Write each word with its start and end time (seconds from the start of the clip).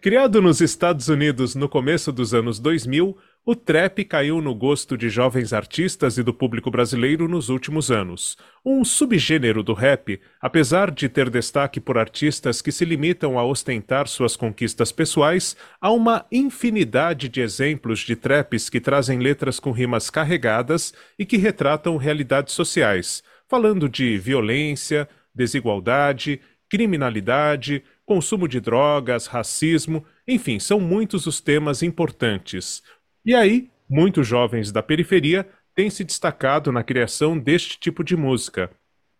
Criado 0.00 0.40
nos 0.40 0.60
Estados 0.60 1.08
Unidos 1.08 1.54
no 1.54 1.68
começo 1.68 2.10
dos 2.12 2.32
anos 2.34 2.58
2000, 2.58 3.16
o 3.46 3.54
trap 3.54 4.04
caiu 4.04 4.40
no 4.40 4.54
gosto 4.54 4.96
de 4.96 5.10
jovens 5.10 5.52
artistas 5.52 6.16
e 6.16 6.22
do 6.22 6.32
público 6.32 6.70
brasileiro 6.70 7.28
nos 7.28 7.50
últimos 7.50 7.90
anos. 7.90 8.38
Um 8.64 8.82
subgênero 8.84 9.62
do 9.62 9.74
rap, 9.74 10.18
apesar 10.40 10.90
de 10.90 11.10
ter 11.10 11.28
destaque 11.28 11.78
por 11.78 11.98
artistas 11.98 12.62
que 12.62 12.72
se 12.72 12.86
limitam 12.86 13.38
a 13.38 13.44
ostentar 13.44 14.08
suas 14.08 14.34
conquistas 14.34 14.90
pessoais, 14.90 15.56
há 15.78 15.90
uma 15.90 16.24
infinidade 16.32 17.28
de 17.28 17.42
exemplos 17.42 18.00
de 18.00 18.16
traps 18.16 18.70
que 18.70 18.80
trazem 18.80 19.18
letras 19.18 19.60
com 19.60 19.72
rimas 19.72 20.08
carregadas 20.08 20.94
e 21.18 21.26
que 21.26 21.36
retratam 21.36 21.98
realidades 21.98 22.54
sociais, 22.54 23.22
falando 23.46 23.90
de 23.90 24.16
violência, 24.16 25.06
desigualdade, 25.34 26.40
criminalidade, 26.70 27.84
consumo 28.06 28.46
de 28.46 28.60
drogas, 28.60 29.26
racismo, 29.26 30.04
enfim, 30.26 30.58
são 30.58 30.78
muitos 30.80 31.26
os 31.26 31.40
temas 31.40 31.82
importantes. 31.82 32.82
E 33.24 33.34
aí, 33.34 33.70
muitos 33.88 34.26
jovens 34.26 34.70
da 34.70 34.82
periferia 34.82 35.48
têm 35.74 35.90
se 35.90 36.04
destacado 36.04 36.70
na 36.70 36.82
criação 36.82 37.38
deste 37.38 37.78
tipo 37.78 38.04
de 38.04 38.16
música. 38.16 38.70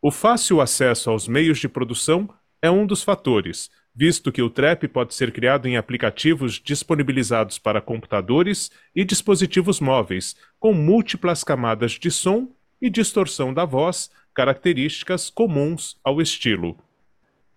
O 0.01 0.11
fácil 0.11 0.61
acesso 0.61 1.11
aos 1.11 1.27
meios 1.27 1.59
de 1.59 1.69
produção 1.69 2.29
é 2.61 2.71
um 2.71 2.87
dos 2.87 3.03
fatores, 3.03 3.71
visto 3.95 4.33
que 4.33 4.43
o 4.43 4.51
trap 4.51 4.87
pode 4.89 5.15
ser 5.15 5.33
criado 5.33 5.67
em 5.67 5.77
aplicativos 5.77 6.61
disponibilizados 6.63 7.59
para 7.59 7.81
computadores 7.81 8.71
e 8.95 9.05
dispositivos 9.05 9.81
móveis, 9.81 10.37
com 10.59 10.73
múltiplas 10.73 11.45
camadas 11.45 11.93
de 11.93 12.11
som 12.11 12.49
e 12.81 12.91
distorção 12.91 13.55
da 13.55 13.65
voz, 13.65 14.11
características 14.35 15.31
comuns 15.31 15.97
ao 16.05 16.21
estilo. 16.21 16.77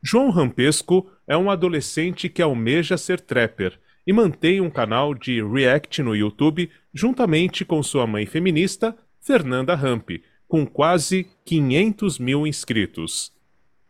João 0.02 0.30
Rampesco 0.30 1.10
é 1.28 1.36
um 1.36 1.52
adolescente 1.52 2.30
que 2.30 2.42
almeja 2.42 2.98
ser 2.98 3.20
trapper 3.20 3.78
e 4.06 4.14
mantém 4.14 4.62
um 4.62 4.70
canal 4.70 5.14
de 5.14 5.44
react 5.44 6.02
no 6.02 6.16
YouTube 6.16 6.72
juntamente 6.94 7.66
com 7.66 7.84
sua 7.84 8.08
mãe 8.08 8.26
feminista, 8.26 8.98
Fernanda 9.20 9.76
Ramp, 9.76 10.12
com 10.48 10.66
quase 10.66 11.28
500 11.44 12.18
mil 12.18 12.48
inscritos. 12.48 13.34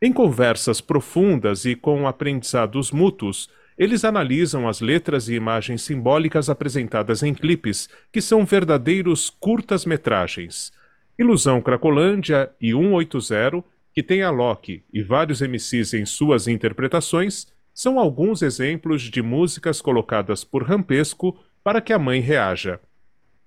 Em 0.02 0.12
conversas 0.12 0.81
profundas 0.81 1.66
e 1.66 1.75
com 1.75 2.08
aprendizados 2.08 2.92
mútuos, 2.92 3.50
eles 3.78 4.03
analisam 4.03 4.67
as 4.67 4.81
letras 4.81 5.30
e 5.30 5.36
imagens 5.36 5.84
simbólicas 5.84 6.50
apresentadas 6.50 7.22
em 7.22 7.34
clipes, 7.34 7.88
que 8.12 8.19
são 8.19 8.44
verdadeiros 8.44 9.30
curtas-metragens. 9.30 10.73
Ilusão 11.17 11.62
Cracolândia 11.62 12.52
e 12.59 12.73
180, 12.73 13.64
que 13.98 14.03
tem 14.03 14.22
a 14.22 14.30
Loki 14.30 14.84
e 14.94 15.02
vários 15.02 15.42
MCs 15.42 15.95
em 15.95 16.06
suas 16.06 16.48
interpretações, 16.48 17.48
são 17.73 17.98
alguns 17.98 18.44
exemplos 18.44 19.02
de 19.02 19.23
músicas 19.23 19.81
colocadas 19.81 20.44
por 20.44 20.62
Rampesco 20.62 21.36
para 21.64 21.81
que 21.81 21.92
a 21.92 21.98
mãe 21.98 22.20
reaja. 22.20 22.80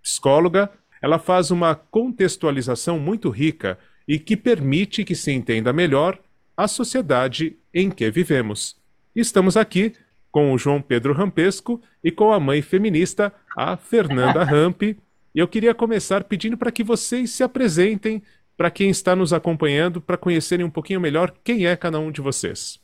Psicóloga, 0.02 0.68
ela 1.00 1.20
faz 1.20 1.52
uma 1.52 1.76
contextualização 1.76 2.98
muito 2.98 3.30
rica 3.30 3.78
e 4.08 4.18
que 4.18 4.36
permite 4.36 5.04
que 5.04 5.14
se 5.14 5.30
entenda 5.30 5.72
melhor 5.72 6.18
a 6.56 6.66
sociedade 6.66 7.56
em 7.72 7.88
que 7.88 8.10
vivemos. 8.10 8.76
Estamos 9.14 9.56
aqui 9.56 9.92
com 10.32 10.52
o 10.52 10.58
João 10.58 10.82
Pedro 10.82 11.12
Rampesco 11.12 11.80
e 12.02 12.10
com 12.10 12.32
a 12.32 12.40
mãe 12.40 12.60
feminista, 12.60 13.32
a 13.56 13.76
Fernanda 13.76 14.42
Ramp. 14.42 14.82
E 14.82 14.98
eu 15.32 15.46
queria 15.46 15.72
começar 15.72 16.24
pedindo 16.24 16.56
para 16.56 16.72
que 16.72 16.82
vocês 16.82 17.30
se 17.30 17.44
apresentem 17.44 18.20
para 18.60 18.70
quem 18.70 18.90
está 18.90 19.16
nos 19.16 19.32
acompanhando, 19.32 20.02
para 20.02 20.18
conhecerem 20.18 20.66
um 20.66 20.70
pouquinho 20.70 21.00
melhor 21.00 21.32
quem 21.42 21.64
é 21.64 21.74
cada 21.74 21.98
um 21.98 22.12
de 22.12 22.20
vocês. 22.20 22.78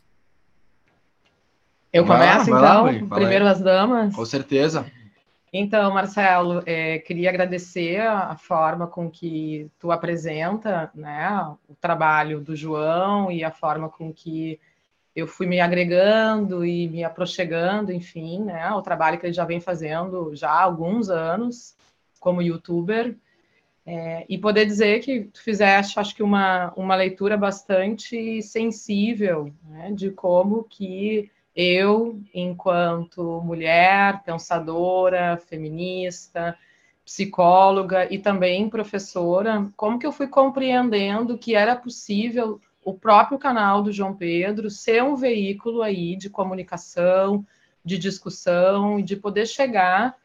Eu 1.92 2.06
começo, 2.06 2.50
lá, 2.50 2.90
então, 2.90 3.08
lá, 3.08 3.14
primeiro 3.14 3.46
as 3.46 3.60
damas. 3.60 4.16
Com 4.16 4.24
certeza. 4.24 4.90
Então, 5.52 5.92
Marcelo, 5.92 6.62
é, 6.64 6.98
queria 7.00 7.28
agradecer 7.28 8.00
a 8.00 8.34
forma 8.38 8.86
com 8.86 9.10
que 9.10 9.70
tu 9.78 9.92
apresenta 9.92 10.90
né, 10.94 11.28
o 11.68 11.74
trabalho 11.78 12.40
do 12.40 12.56
João 12.56 13.30
e 13.30 13.44
a 13.44 13.50
forma 13.50 13.90
com 13.90 14.10
que 14.10 14.58
eu 15.14 15.26
fui 15.26 15.46
me 15.46 15.60
agregando 15.60 16.64
e 16.64 16.88
me 16.88 17.04
aproximando, 17.04 17.92
enfim, 17.92 18.44
né, 18.44 18.62
ao 18.62 18.80
trabalho 18.80 19.18
que 19.18 19.26
ele 19.26 19.34
já 19.34 19.44
vem 19.44 19.60
fazendo 19.60 20.34
já 20.34 20.48
há 20.48 20.62
alguns 20.62 21.10
anos 21.10 21.76
como 22.18 22.40
youtuber. 22.40 23.14
É, 23.88 24.26
e 24.28 24.36
poder 24.36 24.66
dizer 24.66 24.98
que 24.98 25.26
tu 25.26 25.40
fizeste, 25.40 26.00
acho 26.00 26.14
que, 26.14 26.22
uma, 26.22 26.72
uma 26.76 26.96
leitura 26.96 27.36
bastante 27.36 28.42
sensível 28.42 29.54
né, 29.62 29.92
de 29.92 30.10
como 30.10 30.64
que 30.64 31.30
eu, 31.54 32.20
enquanto 32.34 33.40
mulher, 33.44 34.24
pensadora, 34.24 35.36
feminista, 35.36 36.58
psicóloga 37.04 38.12
e 38.12 38.18
também 38.18 38.68
professora, 38.68 39.70
como 39.76 40.00
que 40.00 40.06
eu 40.06 40.10
fui 40.10 40.26
compreendendo 40.26 41.38
que 41.38 41.54
era 41.54 41.76
possível 41.76 42.60
o 42.84 42.92
próprio 42.92 43.38
canal 43.38 43.82
do 43.82 43.92
João 43.92 44.14
Pedro 44.14 44.68
ser 44.68 45.04
um 45.04 45.14
veículo 45.14 45.82
aí 45.82 46.16
de 46.16 46.28
comunicação, 46.28 47.46
de 47.84 47.96
discussão 47.96 48.98
e 48.98 49.02
de 49.02 49.14
poder 49.14 49.46
chegar 49.46 50.16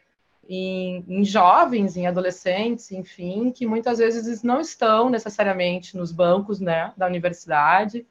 em, 0.47 1.03
em, 1.07 1.23
jovens, 1.23 1.95
em 1.95 2.07
adolescentes, 2.07 2.91
enfim, 2.91 3.51
que 3.51 3.65
muitas 3.65 3.99
vezes 3.99 4.43
não 4.43 4.59
estão 4.59 5.09
necessariamente 5.09 5.95
nos 5.95 6.11
bancos 6.11 6.59
né, 6.59 6.93
da 6.97 7.07
universidade, 7.07 8.05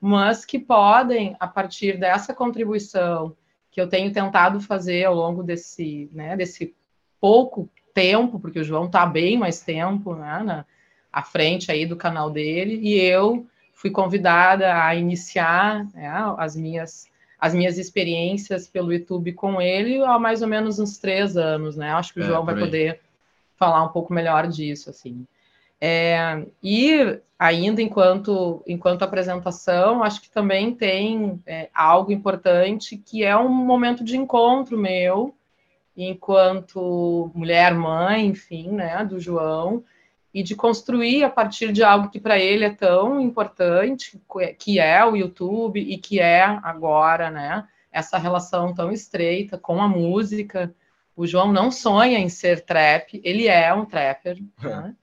mas 0.00 0.44
que 0.44 0.58
podem, 0.58 1.36
a 1.38 1.46
partir 1.46 1.98
dessa 1.98 2.32
contribuição 2.32 3.36
que 3.70 3.80
eu 3.80 3.88
tenho 3.88 4.12
tentado 4.12 4.60
fazer 4.60 5.04
ao 5.04 5.14
longo 5.14 5.42
desse, 5.42 6.08
né, 6.12 6.36
desse 6.36 6.74
pouco 7.20 7.68
tempo, 7.92 8.40
porque 8.40 8.60
o 8.60 8.64
João 8.64 8.86
está 8.86 9.04
bem 9.04 9.38
mais 9.38 9.60
tempo 9.60 10.14
né, 10.14 10.42
na, 10.44 10.66
à 11.12 11.22
frente 11.22 11.70
aí 11.70 11.84
do 11.86 11.96
canal 11.96 12.30
dele, 12.30 12.80
e 12.82 12.94
eu 12.94 13.46
fui 13.72 13.90
convidada 13.90 14.82
a 14.82 14.94
iniciar 14.94 15.86
né, 15.92 16.10
as, 16.38 16.54
minhas, 16.56 17.09
as 17.40 17.54
minhas 17.54 17.78
experiências 17.78 18.68
pelo 18.68 18.92
YouTube 18.92 19.32
com 19.32 19.60
ele 19.60 20.02
há 20.04 20.18
mais 20.18 20.42
ou 20.42 20.48
menos 20.48 20.78
uns 20.78 20.98
três 20.98 21.36
anos, 21.36 21.76
né? 21.76 21.90
Acho 21.92 22.12
que 22.12 22.20
o 22.20 22.22
é, 22.22 22.26
João 22.26 22.44
vai 22.44 22.54
poder 22.58 23.00
falar 23.56 23.82
um 23.82 23.88
pouco 23.88 24.12
melhor 24.12 24.46
disso, 24.46 24.90
assim. 24.90 25.26
É, 25.80 26.44
e 26.62 27.18
ainda 27.38 27.80
enquanto, 27.80 28.62
enquanto 28.66 29.02
apresentação, 29.02 30.02
acho 30.04 30.20
que 30.20 30.30
também 30.30 30.74
tem 30.74 31.40
é, 31.46 31.70
algo 31.74 32.12
importante 32.12 32.98
que 32.98 33.24
é 33.24 33.34
um 33.34 33.48
momento 33.48 34.04
de 34.04 34.18
encontro 34.18 34.76
meu, 34.76 35.34
enquanto 35.96 37.30
mulher, 37.34 37.74
mãe, 37.74 38.26
enfim, 38.26 38.68
né, 38.68 39.02
do 39.04 39.18
João, 39.18 39.82
e 40.32 40.42
de 40.42 40.54
construir 40.54 41.24
a 41.24 41.30
partir 41.30 41.72
de 41.72 41.82
algo 41.82 42.08
que 42.08 42.20
para 42.20 42.38
ele 42.38 42.64
é 42.64 42.70
tão 42.70 43.20
importante, 43.20 44.20
que 44.58 44.78
é 44.78 45.04
o 45.04 45.16
YouTube 45.16 45.80
e 45.80 45.98
que 45.98 46.20
é 46.20 46.44
agora, 46.44 47.30
né, 47.30 47.66
essa 47.90 48.16
relação 48.16 48.72
tão 48.72 48.92
estreita 48.92 49.58
com 49.58 49.82
a 49.82 49.88
música. 49.88 50.72
O 51.16 51.26
João 51.26 51.52
não 51.52 51.70
sonha 51.70 52.18
em 52.18 52.28
ser 52.28 52.64
trap, 52.64 53.20
ele 53.24 53.48
é 53.48 53.74
um 53.74 53.84
trapper, 53.84 54.38
né? 54.62 54.94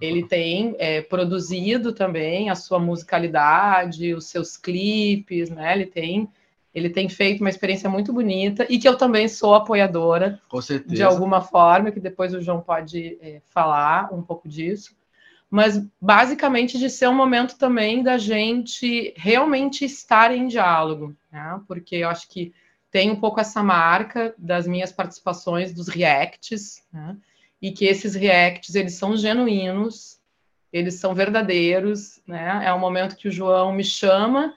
Ele 0.00 0.26
tem 0.26 0.74
é, 0.80 1.00
produzido 1.00 1.92
também 1.92 2.50
a 2.50 2.56
sua 2.56 2.80
musicalidade, 2.80 4.12
os 4.12 4.26
seus 4.26 4.56
clipes, 4.56 5.48
né? 5.48 5.72
Ele 5.72 5.86
tem, 5.86 6.28
ele 6.74 6.88
tem 6.88 7.08
feito 7.08 7.40
uma 7.40 7.50
experiência 7.50 7.88
muito 7.88 8.12
bonita 8.12 8.66
e 8.68 8.78
que 8.78 8.88
eu 8.88 8.96
também 8.96 9.28
sou 9.28 9.54
apoiadora, 9.54 10.40
de 10.86 11.02
alguma 11.02 11.40
forma, 11.42 11.90
que 11.90 12.00
depois 12.00 12.32
o 12.32 12.40
João 12.40 12.60
pode 12.60 13.18
é, 13.20 13.42
falar 13.46 14.12
um 14.12 14.22
pouco 14.22 14.48
disso. 14.48 14.96
Mas 15.50 15.86
basicamente 16.00 16.78
de 16.78 16.88
ser 16.88 17.08
um 17.08 17.14
momento 17.14 17.58
também 17.58 18.02
da 18.02 18.16
gente 18.16 19.12
realmente 19.16 19.84
estar 19.84 20.34
em 20.34 20.46
diálogo, 20.46 21.14
né? 21.30 21.60
Porque 21.68 21.96
eu 21.96 22.08
acho 22.08 22.26
que 22.26 22.54
tem 22.90 23.10
um 23.10 23.16
pouco 23.16 23.38
essa 23.38 23.62
marca 23.62 24.34
das 24.38 24.66
minhas 24.66 24.90
participações 24.90 25.74
dos 25.74 25.88
reacts, 25.88 26.82
né? 26.90 27.16
e 27.60 27.70
que 27.70 27.84
esses 27.84 28.14
reacts 28.14 28.74
eles 28.74 28.94
são 28.94 29.16
genuínos, 29.16 30.18
eles 30.72 30.94
são 30.94 31.14
verdadeiros, 31.14 32.20
né? 32.26 32.62
É 32.64 32.72
um 32.72 32.78
momento 32.78 33.16
que 33.16 33.28
o 33.28 33.32
João 33.32 33.72
me 33.72 33.84
chama 33.84 34.54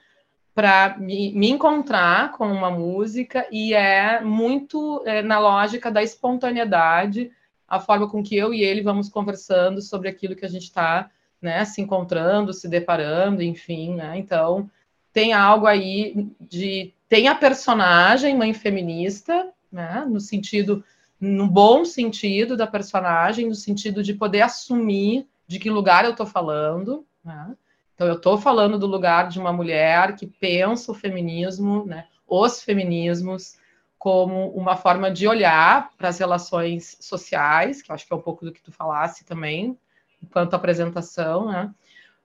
para 0.56 0.96
me, 0.96 1.32
me, 1.32 1.50
encontrar 1.50 2.32
com 2.32 2.50
uma 2.50 2.70
música 2.70 3.46
e 3.52 3.74
é 3.74 4.22
muito 4.22 5.02
é, 5.04 5.20
na 5.20 5.38
lógica 5.38 5.90
da 5.90 6.02
espontaneidade, 6.02 7.30
a 7.68 7.78
forma 7.78 8.08
com 8.08 8.22
que 8.22 8.34
eu 8.34 8.54
e 8.54 8.62
ele 8.62 8.80
vamos 8.80 9.10
conversando 9.10 9.82
sobre 9.82 10.08
aquilo 10.08 10.34
que 10.34 10.46
a 10.46 10.48
gente 10.48 10.62
está 10.62 11.10
né, 11.42 11.62
se 11.66 11.82
encontrando, 11.82 12.54
se 12.54 12.68
deparando, 12.68 13.42
enfim, 13.42 13.96
né? 13.96 14.16
Então 14.16 14.70
tem 15.12 15.34
algo 15.34 15.66
aí 15.66 16.26
de 16.40 16.90
tem 17.06 17.28
a 17.28 17.34
personagem 17.34 18.34
mãe 18.34 18.54
feminista, 18.54 19.50
né, 19.70 20.06
no 20.08 20.20
sentido 20.20 20.82
no 21.20 21.46
bom 21.46 21.84
sentido 21.84 22.56
da 22.56 22.66
personagem, 22.66 23.46
no 23.46 23.54
sentido 23.54 24.02
de 24.02 24.14
poder 24.14 24.40
assumir 24.40 25.26
de 25.46 25.58
que 25.58 25.68
lugar 25.68 26.06
eu 26.06 26.12
estou 26.12 26.26
falando. 26.26 27.04
Né? 27.22 27.54
Então, 27.96 28.06
eu 28.06 28.16
estou 28.16 28.36
falando 28.36 28.78
do 28.78 28.86
lugar 28.86 29.30
de 29.30 29.40
uma 29.40 29.54
mulher 29.54 30.14
que 30.16 30.26
pensa 30.26 30.92
o 30.92 30.94
feminismo, 30.94 31.86
né? 31.86 32.06
os 32.28 32.62
feminismos 32.62 33.56
como 33.98 34.50
uma 34.50 34.76
forma 34.76 35.10
de 35.10 35.26
olhar 35.26 35.90
para 35.96 36.10
as 36.10 36.18
relações 36.18 36.98
sociais, 37.00 37.80
que 37.80 37.90
acho 37.90 38.06
que 38.06 38.12
é 38.12 38.16
um 38.16 38.20
pouco 38.20 38.44
do 38.44 38.52
que 38.52 38.62
tu 38.62 38.70
falasse 38.70 39.24
também, 39.24 39.78
enquanto 40.22 40.52
apresentação, 40.52 41.50
né? 41.50 41.74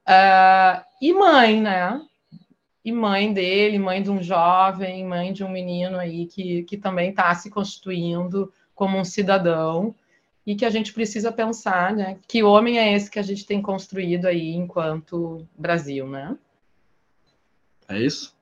Uh, 0.06 0.84
e 1.02 1.14
mãe, 1.14 1.62
né? 1.62 2.02
E 2.84 2.92
mãe 2.92 3.32
dele, 3.32 3.80
mãe 3.80 4.04
de 4.04 4.12
um 4.12 4.22
jovem, 4.22 5.06
mãe 5.06 5.32
de 5.32 5.42
um 5.42 5.50
menino 5.50 5.98
aí 5.98 6.26
que, 6.26 6.64
que 6.64 6.76
também 6.76 7.12
está 7.12 7.34
se 7.34 7.50
constituindo 7.50 8.52
como 8.76 8.98
um 8.98 9.06
cidadão 9.06 9.96
e 10.46 10.56
que 10.56 10.66
a 10.66 10.70
gente 10.70 10.94
precisa 10.94 11.32
pensar, 11.32 11.96
né? 11.96 12.18
Que 12.28 12.44
homem 12.44 12.80
é 12.80 12.94
esse 12.94 13.10
que 13.10 13.20
a 13.20 13.24
gente 13.24 13.46
tem 13.46 13.62
construído 13.62 14.26
aí 14.26 14.54
enquanto 14.54 15.48
Brasil, 15.58 16.08
né? 16.08 16.36
É 17.88 18.00
isso? 18.00 18.36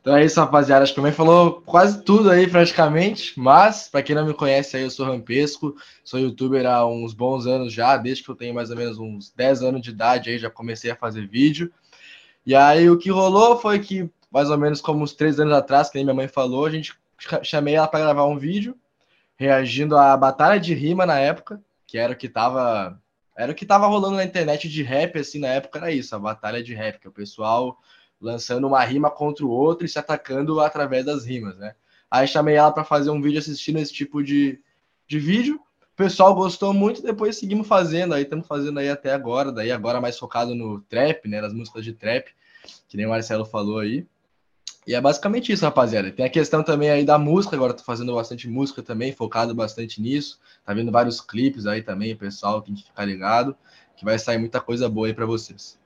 Então 0.00 0.16
é 0.16 0.24
isso, 0.24 0.40
rapaziada. 0.40 0.82
Acho 0.82 0.92
que 0.92 0.96
também 0.96 1.12
falou 1.12 1.62
quase 1.62 2.02
tudo 2.02 2.30
aí, 2.30 2.48
praticamente. 2.48 3.38
Mas, 3.38 3.88
para 3.88 4.02
quem 4.02 4.16
não 4.16 4.26
me 4.26 4.34
conhece 4.34 4.76
aí, 4.76 4.82
eu 4.82 4.90
sou 4.90 5.06
Rampesco, 5.06 5.76
sou 6.04 6.18
youtuber 6.18 6.66
há 6.66 6.84
uns 6.84 7.14
bons 7.14 7.46
anos 7.46 7.72
já, 7.72 7.96
desde 7.96 8.24
que 8.24 8.30
eu 8.30 8.34
tenho 8.34 8.54
mais 8.54 8.70
ou 8.70 8.76
menos 8.76 8.98
uns 8.98 9.30
10 9.30 9.62
anos 9.62 9.80
de 9.80 9.90
idade 9.90 10.30
aí, 10.30 10.38
já 10.38 10.50
comecei 10.50 10.90
a 10.90 10.96
fazer 10.96 11.28
vídeo. 11.28 11.72
E 12.44 12.54
aí 12.54 12.90
o 12.90 12.98
que 12.98 13.10
rolou 13.10 13.56
foi 13.56 13.78
que, 13.78 14.10
mais 14.30 14.50
ou 14.50 14.58
menos 14.58 14.80
como 14.80 15.04
uns 15.04 15.14
3 15.14 15.38
anos 15.38 15.54
atrás, 15.54 15.88
que 15.88 15.96
nem 15.96 16.04
minha 16.04 16.14
mãe 16.14 16.26
falou, 16.26 16.66
a 16.66 16.70
gente 16.70 16.94
chamei 17.44 17.74
ela 17.74 17.86
para 17.86 18.00
gravar 18.00 18.26
um 18.26 18.36
vídeo 18.36 18.76
reagindo 19.42 19.96
à 19.96 20.16
batalha 20.16 20.58
de 20.60 20.72
rima 20.72 21.04
na 21.04 21.18
época, 21.18 21.60
que 21.86 21.98
era 21.98 22.12
o 22.12 22.16
que 22.16 22.28
tava. 22.28 22.98
Era 23.36 23.50
o 23.50 23.54
que 23.54 23.66
tava 23.66 23.86
rolando 23.86 24.16
na 24.16 24.24
internet 24.24 24.68
de 24.68 24.82
rap, 24.82 25.18
assim, 25.18 25.38
na 25.38 25.48
época 25.48 25.78
era 25.78 25.90
isso, 25.90 26.14
a 26.14 26.18
batalha 26.18 26.62
de 26.62 26.74
rap, 26.74 27.00
que 27.00 27.06
é 27.06 27.10
o 27.10 27.12
pessoal 27.12 27.78
lançando 28.20 28.66
uma 28.66 28.84
rima 28.84 29.10
contra 29.10 29.44
o 29.44 29.50
outro 29.50 29.84
e 29.84 29.88
se 29.88 29.98
atacando 29.98 30.60
através 30.60 31.04
das 31.04 31.24
rimas, 31.24 31.56
né? 31.56 31.74
Aí 32.10 32.28
chamei 32.28 32.54
ela 32.54 32.70
para 32.70 32.84
fazer 32.84 33.10
um 33.10 33.20
vídeo 33.20 33.38
assistindo 33.38 33.78
esse 33.78 33.92
tipo 33.92 34.22
de, 34.22 34.60
de 35.08 35.18
vídeo. 35.18 35.56
O 35.80 35.96
pessoal 35.96 36.34
gostou 36.34 36.72
muito, 36.72 37.02
depois 37.02 37.36
seguimos 37.36 37.66
fazendo, 37.66 38.14
aí 38.14 38.22
estamos 38.22 38.46
fazendo 38.46 38.78
aí 38.78 38.88
até 38.90 39.12
agora, 39.12 39.50
daí 39.50 39.72
agora 39.72 40.00
mais 40.00 40.18
focado 40.18 40.54
no 40.54 40.80
trap, 40.82 41.26
né, 41.26 41.40
nas 41.40 41.54
músicas 41.54 41.84
de 41.84 41.94
trap, 41.94 42.28
que 42.86 42.96
nem 42.96 43.06
o 43.06 43.10
Marcelo 43.10 43.44
falou 43.44 43.78
aí. 43.78 44.06
E 44.86 44.94
é 44.94 45.00
basicamente 45.00 45.52
isso, 45.52 45.64
rapaziada. 45.64 46.10
Tem 46.10 46.26
a 46.26 46.30
questão 46.30 46.62
também 46.62 46.90
aí 46.90 47.04
da 47.04 47.16
música, 47.16 47.54
agora 47.54 47.72
tô 47.72 47.84
fazendo 47.84 48.14
bastante 48.14 48.48
música 48.48 48.82
também, 48.82 49.12
focado 49.12 49.54
bastante 49.54 50.02
nisso. 50.02 50.40
Tá 50.64 50.74
vendo 50.74 50.90
vários 50.90 51.20
clipes 51.20 51.66
aí 51.66 51.82
também, 51.82 52.16
pessoal, 52.16 52.60
tem 52.60 52.74
que 52.74 52.84
ficar 52.84 53.04
ligado, 53.04 53.56
que 53.96 54.04
vai 54.04 54.18
sair 54.18 54.38
muita 54.38 54.60
coisa 54.60 54.88
boa 54.88 55.06
aí 55.06 55.14
para 55.14 55.26
vocês. 55.26 55.78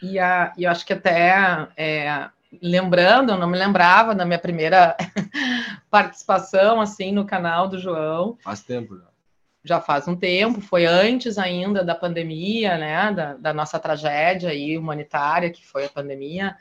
E, 0.00 0.18
a, 0.18 0.52
e 0.56 0.62
eu 0.62 0.70
acho 0.70 0.86
que 0.86 0.92
até 0.92 1.68
é, 1.76 2.28
lembrando, 2.62 3.32
eu 3.32 3.36
não 3.36 3.48
me 3.48 3.58
lembrava 3.58 4.14
da 4.14 4.24
minha 4.24 4.38
primeira 4.38 4.96
participação 5.90 6.80
assim 6.80 7.12
no 7.12 7.26
canal 7.26 7.68
do 7.68 7.78
João. 7.78 8.38
Faz 8.42 8.62
tempo 8.62 8.96
já. 8.96 9.08
Já 9.64 9.80
faz 9.80 10.06
um 10.06 10.14
tempo, 10.14 10.60
foi 10.60 10.86
antes 10.86 11.36
ainda 11.36 11.84
da 11.84 11.94
pandemia, 11.94 12.78
né? 12.78 13.12
Da, 13.12 13.34
da 13.34 13.52
nossa 13.52 13.78
tragédia 13.78 14.50
aí 14.50 14.78
humanitária, 14.78 15.50
que 15.50 15.66
foi 15.66 15.84
a 15.84 15.90
pandemia. 15.90 16.56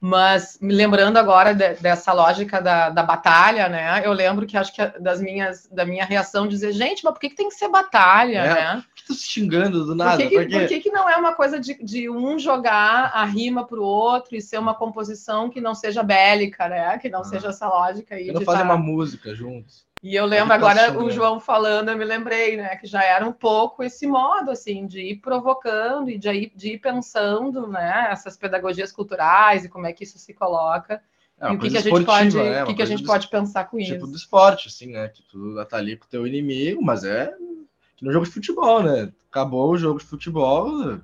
Mas 0.00 0.58
me 0.62 0.72
lembrando 0.72 1.18
agora 1.18 1.54
de, 1.54 1.74
dessa 1.74 2.14
lógica 2.14 2.58
da, 2.62 2.88
da 2.88 3.02
batalha, 3.02 3.68
né? 3.68 4.00
Eu 4.02 4.14
lembro 4.14 4.46
que 4.46 4.56
acho 4.56 4.72
que 4.74 4.84
das 4.98 5.20
minhas, 5.20 5.68
da 5.70 5.84
minha 5.84 6.06
reação 6.06 6.48
dizer, 6.48 6.72
gente, 6.72 7.04
mas 7.04 7.12
por 7.12 7.20
que, 7.20 7.28
que 7.28 7.36
tem 7.36 7.50
que 7.50 7.54
ser 7.54 7.68
batalha, 7.68 8.38
é, 8.38 8.54
né? 8.54 8.84
Por 8.86 8.94
que 8.94 9.06
tu 9.06 9.14
se 9.14 9.28
xingando 9.28 9.84
do 9.84 9.94
nada? 9.94 10.16
Por 10.16 10.30
que, 10.30 10.46
que, 10.46 10.58
por 10.58 10.68
que, 10.68 10.80
que 10.80 10.90
não 10.90 11.06
é 11.06 11.16
uma 11.16 11.34
coisa 11.34 11.60
de, 11.60 11.74
de 11.84 12.08
um 12.08 12.38
jogar 12.38 13.12
a 13.14 13.26
rima 13.26 13.66
para 13.66 13.78
o 13.78 13.84
outro 13.84 14.34
e 14.34 14.40
ser 14.40 14.58
uma 14.58 14.74
composição 14.74 15.50
que 15.50 15.60
não 15.60 15.74
seja 15.74 16.02
bélica, 16.02 16.66
né? 16.66 16.96
Que 16.96 17.10
não 17.10 17.20
ah. 17.20 17.24
seja 17.24 17.48
essa 17.48 17.68
lógica 17.68 18.14
aí. 18.14 18.28
E 18.28 18.32
não 18.32 18.40
fazer 18.40 18.60
tá... 18.60 18.64
uma 18.64 18.78
música 18.78 19.34
juntos. 19.34 19.89
E 20.02 20.14
eu 20.14 20.24
lembro 20.24 20.54
agora 20.54 20.98
o 20.98 21.10
João 21.10 21.38
falando, 21.38 21.90
eu 21.90 21.98
me 21.98 22.04
lembrei, 22.04 22.56
né, 22.56 22.74
que 22.76 22.86
já 22.86 23.04
era 23.04 23.26
um 23.26 23.32
pouco 23.32 23.82
esse 23.82 24.06
modo 24.06 24.50
assim 24.50 24.86
de 24.86 25.00
ir 25.00 25.16
provocando 25.16 26.08
e 26.08 26.16
de 26.16 26.30
ir, 26.30 26.52
de 26.56 26.72
ir 26.72 26.78
pensando, 26.78 27.66
né, 27.66 28.08
essas 28.10 28.34
pedagogias 28.34 28.92
culturais 28.92 29.64
e 29.64 29.68
como 29.68 29.86
é 29.86 29.92
que 29.92 30.04
isso 30.04 30.18
se 30.18 30.32
coloca. 30.32 31.02
É, 31.38 31.52
e 31.52 31.56
o 31.56 31.58
que, 31.58 31.70
que 31.70 31.76
a 31.76 31.80
gente 31.80 32.04
pode, 32.04 32.36
né? 32.36 32.64
que, 32.64 32.74
que 32.74 32.82
a 32.82 32.86
gente 32.86 33.02
do, 33.02 33.06
pode 33.06 33.28
pensar 33.28 33.64
com 33.64 33.76
tipo 33.76 33.82
isso? 33.82 33.94
Tipo 33.94 34.06
do 34.06 34.16
esporte, 34.16 34.68
assim, 34.68 34.92
né? 34.92 35.08
Que 35.08 35.22
tu 35.22 35.64
tá 35.66 35.76
ali 35.76 35.96
com 35.96 36.06
o 36.06 36.08
teu 36.08 36.26
inimigo, 36.26 36.82
mas 36.82 37.04
é 37.04 37.34
no 38.00 38.12
jogo 38.12 38.24
de 38.24 38.32
futebol, 38.32 38.82
né? 38.82 39.10
Acabou 39.30 39.70
o 39.70 39.78
jogo 39.78 39.98
de 39.98 40.04
futebol, 40.04 40.98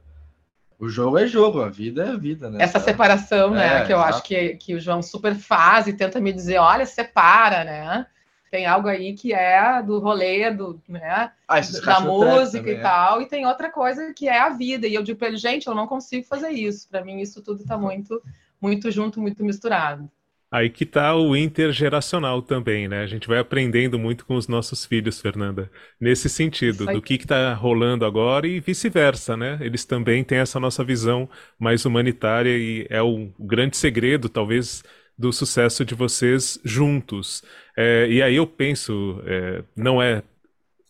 o 0.78 0.88
jogo 0.88 1.18
é 1.18 1.26
jogo, 1.26 1.62
a 1.62 1.68
vida 1.68 2.04
é 2.04 2.16
vida, 2.16 2.50
né? 2.50 2.62
Essa 2.62 2.80
separação, 2.80 3.50
né? 3.50 3.82
É, 3.82 3.86
que 3.86 3.92
eu 3.92 3.98
exato. 3.98 4.14
acho 4.14 4.22
que, 4.24 4.56
que 4.56 4.74
o 4.74 4.80
João 4.80 5.02
super 5.02 5.34
faz 5.34 5.86
e 5.86 5.92
tenta 5.94 6.20
me 6.20 6.32
dizer, 6.32 6.58
olha, 6.58 6.84
separa, 6.84 7.64
né? 7.64 8.06
Tem 8.50 8.66
algo 8.66 8.88
aí 8.88 9.14
que 9.14 9.32
é 9.32 9.82
do 9.82 9.98
rolê, 9.98 10.50
do, 10.50 10.80
né, 10.88 11.32
ah, 11.48 11.60
da 11.84 12.00
música 12.00 12.70
e 12.70 12.80
tal, 12.80 13.20
e 13.20 13.26
tem 13.26 13.46
outra 13.46 13.70
coisa 13.70 14.12
que 14.14 14.28
é 14.28 14.38
a 14.38 14.50
vida. 14.50 14.86
E 14.86 14.94
eu 14.94 15.02
digo 15.02 15.18
para 15.18 15.28
ele, 15.28 15.36
gente, 15.36 15.66
eu 15.66 15.74
não 15.74 15.86
consigo 15.86 16.26
fazer 16.26 16.50
isso. 16.50 16.88
Para 16.88 17.04
mim, 17.04 17.20
isso 17.20 17.42
tudo 17.42 17.60
está 17.62 17.76
muito, 17.76 18.22
muito 18.60 18.90
junto, 18.90 19.20
muito 19.20 19.44
misturado. 19.44 20.10
Aí 20.48 20.70
que 20.70 20.86
tá 20.86 21.14
o 21.16 21.36
intergeracional 21.36 22.40
também, 22.40 22.86
né? 22.86 23.02
A 23.02 23.06
gente 23.06 23.26
vai 23.26 23.38
aprendendo 23.38 23.98
muito 23.98 24.24
com 24.24 24.36
os 24.36 24.46
nossos 24.46 24.86
filhos, 24.86 25.20
Fernanda, 25.20 25.70
nesse 26.00 26.28
sentido, 26.28 26.86
do 26.86 27.02
que 27.02 27.14
está 27.14 27.52
rolando 27.52 28.04
agora 28.04 28.46
e 28.46 28.60
vice-versa, 28.60 29.36
né? 29.36 29.58
Eles 29.60 29.84
também 29.84 30.22
têm 30.22 30.38
essa 30.38 30.60
nossa 30.60 30.84
visão 30.84 31.28
mais 31.58 31.84
humanitária 31.84 32.56
e 32.56 32.86
é 32.88 33.02
o 33.02 33.28
grande 33.40 33.76
segredo, 33.76 34.28
talvez, 34.28 34.84
do 35.18 35.32
sucesso 35.32 35.84
de 35.84 35.94
vocês 35.96 36.60
juntos. 36.64 37.42
É, 37.76 38.08
e 38.08 38.22
aí 38.22 38.36
eu 38.36 38.46
penso, 38.46 39.20
é, 39.26 39.62
não 39.76 40.02
é, 40.02 40.22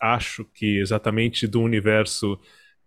acho 0.01 0.45
que 0.55 0.79
exatamente 0.79 1.47
do 1.47 1.61
universo 1.61 2.39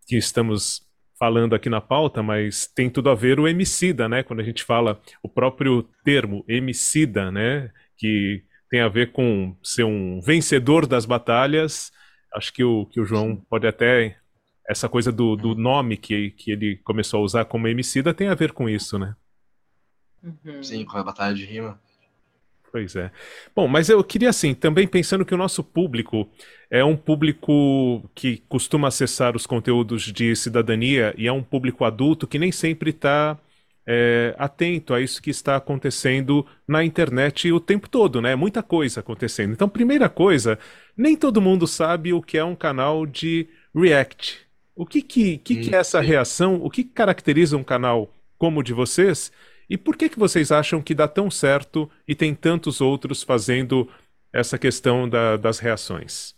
que 0.08 0.16
estamos 0.16 0.88
falando 1.20 1.54
aqui 1.54 1.70
na 1.70 1.82
pauta, 1.82 2.24
mas 2.24 2.66
tem 2.66 2.90
tudo 2.90 3.10
a 3.10 3.16
ver 3.16 3.40
o 3.40 3.48
emicida, 3.48 4.08
né? 4.08 4.24
Quando 4.24 4.40
a 4.40 4.44
gente 4.44 4.64
fala 4.64 5.02
o 5.22 5.28
próprio 5.28 5.84
termo 6.04 6.46
emicida, 6.48 7.30
né? 7.30 7.72
Que 7.98 8.42
tem 8.70 8.80
a 8.80 8.88
ver 8.88 9.12
com 9.12 9.56
ser 9.62 9.84
um 9.84 10.22
vencedor 10.22 10.88
das 10.88 11.06
batalhas. 11.06 11.92
Acho 12.34 12.54
que 12.54 12.64
o, 12.64 12.86
que 12.86 13.02
o 13.02 13.06
João 13.06 13.36
pode 13.36 13.68
até 13.68 14.18
essa 14.68 14.88
coisa 14.88 15.12
do, 15.12 15.36
do 15.36 15.56
nome 15.56 15.98
que, 15.98 16.32
que 16.32 16.52
ele 16.52 16.78
começou 16.78 17.20
a 17.20 17.24
usar 17.24 17.46
como 17.46 17.68
emicida 17.68 18.14
tem 18.14 18.30
a 18.30 18.36
ver 18.36 18.54
com 18.54 18.70
isso, 18.70 18.98
né? 18.98 19.16
Uhum. 20.24 20.64
Sim, 20.64 20.86
com 20.86 20.98
a 20.98 21.04
batalha 21.04 21.36
de 21.36 21.44
rima. 21.44 21.80
Pois 22.72 22.96
é. 22.96 23.12
Bom, 23.56 23.68
mas 23.68 23.90
eu 23.90 24.04
queria 24.04 24.30
assim, 24.30 24.54
também 24.54 24.88
pensando 24.88 25.26
que 25.26 25.34
o 25.34 25.38
nosso 25.38 25.64
público 25.64 26.30
é 26.70 26.84
um 26.84 26.96
público 26.96 28.08
que 28.14 28.44
costuma 28.48 28.90
acessar 28.90 29.36
os 29.36 29.48
conteúdos 29.48 30.04
de 30.04 30.36
cidadania 30.36 31.14
e 31.18 31.28
é 31.28 31.32
um 31.32 31.42
público 31.42 31.84
adulto 31.84 32.28
que 32.28 32.38
nem 32.38 32.52
sempre 32.52 32.92
está 32.92 33.38
é, 33.88 34.36
atento 34.38 34.94
a 34.94 35.02
isso 35.02 35.20
que 35.20 35.32
está 35.32 35.56
acontecendo 35.56 36.46
na 36.68 36.84
internet 36.84 37.52
o 37.52 37.60
tempo 37.60 37.90
todo, 37.90 38.22
né? 38.22 38.36
Muita 38.36 38.62
coisa 38.62 39.00
acontecendo. 39.00 39.52
Então, 39.52 39.68
primeira 39.68 40.08
coisa, 40.08 40.60
nem 40.96 41.16
todo 41.16 41.42
mundo 41.42 41.66
sabe 41.66 42.14
o 42.14 42.22
que 42.22 42.38
é 42.38 42.44
um 42.44 42.56
canal 42.56 43.08
de 43.08 43.48
React. 43.76 44.42
O 44.76 44.86
que, 44.86 45.02
que, 45.02 45.40
que, 45.40 45.56
que 45.58 45.76
é 45.76 45.80
essa 45.80 46.00
reação? 46.02 46.62
O 46.64 46.70
que 46.70 46.84
caracteriza 46.84 47.58
um 47.58 47.64
canal 47.64 48.14
como 48.38 48.60
o 48.60 48.64
de 48.64 48.74
vocês? 48.74 49.32
E 49.70 49.78
por 49.78 49.96
que, 49.96 50.10
que 50.10 50.20
vocês 50.20 50.52
acham 50.52 50.82
que 50.82 50.96
dá 50.96 51.08
tão 51.08 51.30
certo 51.30 51.90
e 52.08 52.16
tem 52.16 52.34
tantos 52.34 52.82
outros 52.82 53.22
fazendo 53.22 53.88
essa 54.34 54.58
questão 54.58 55.08
da, 55.08 55.38
das 55.38 55.60
reações? 55.60 56.36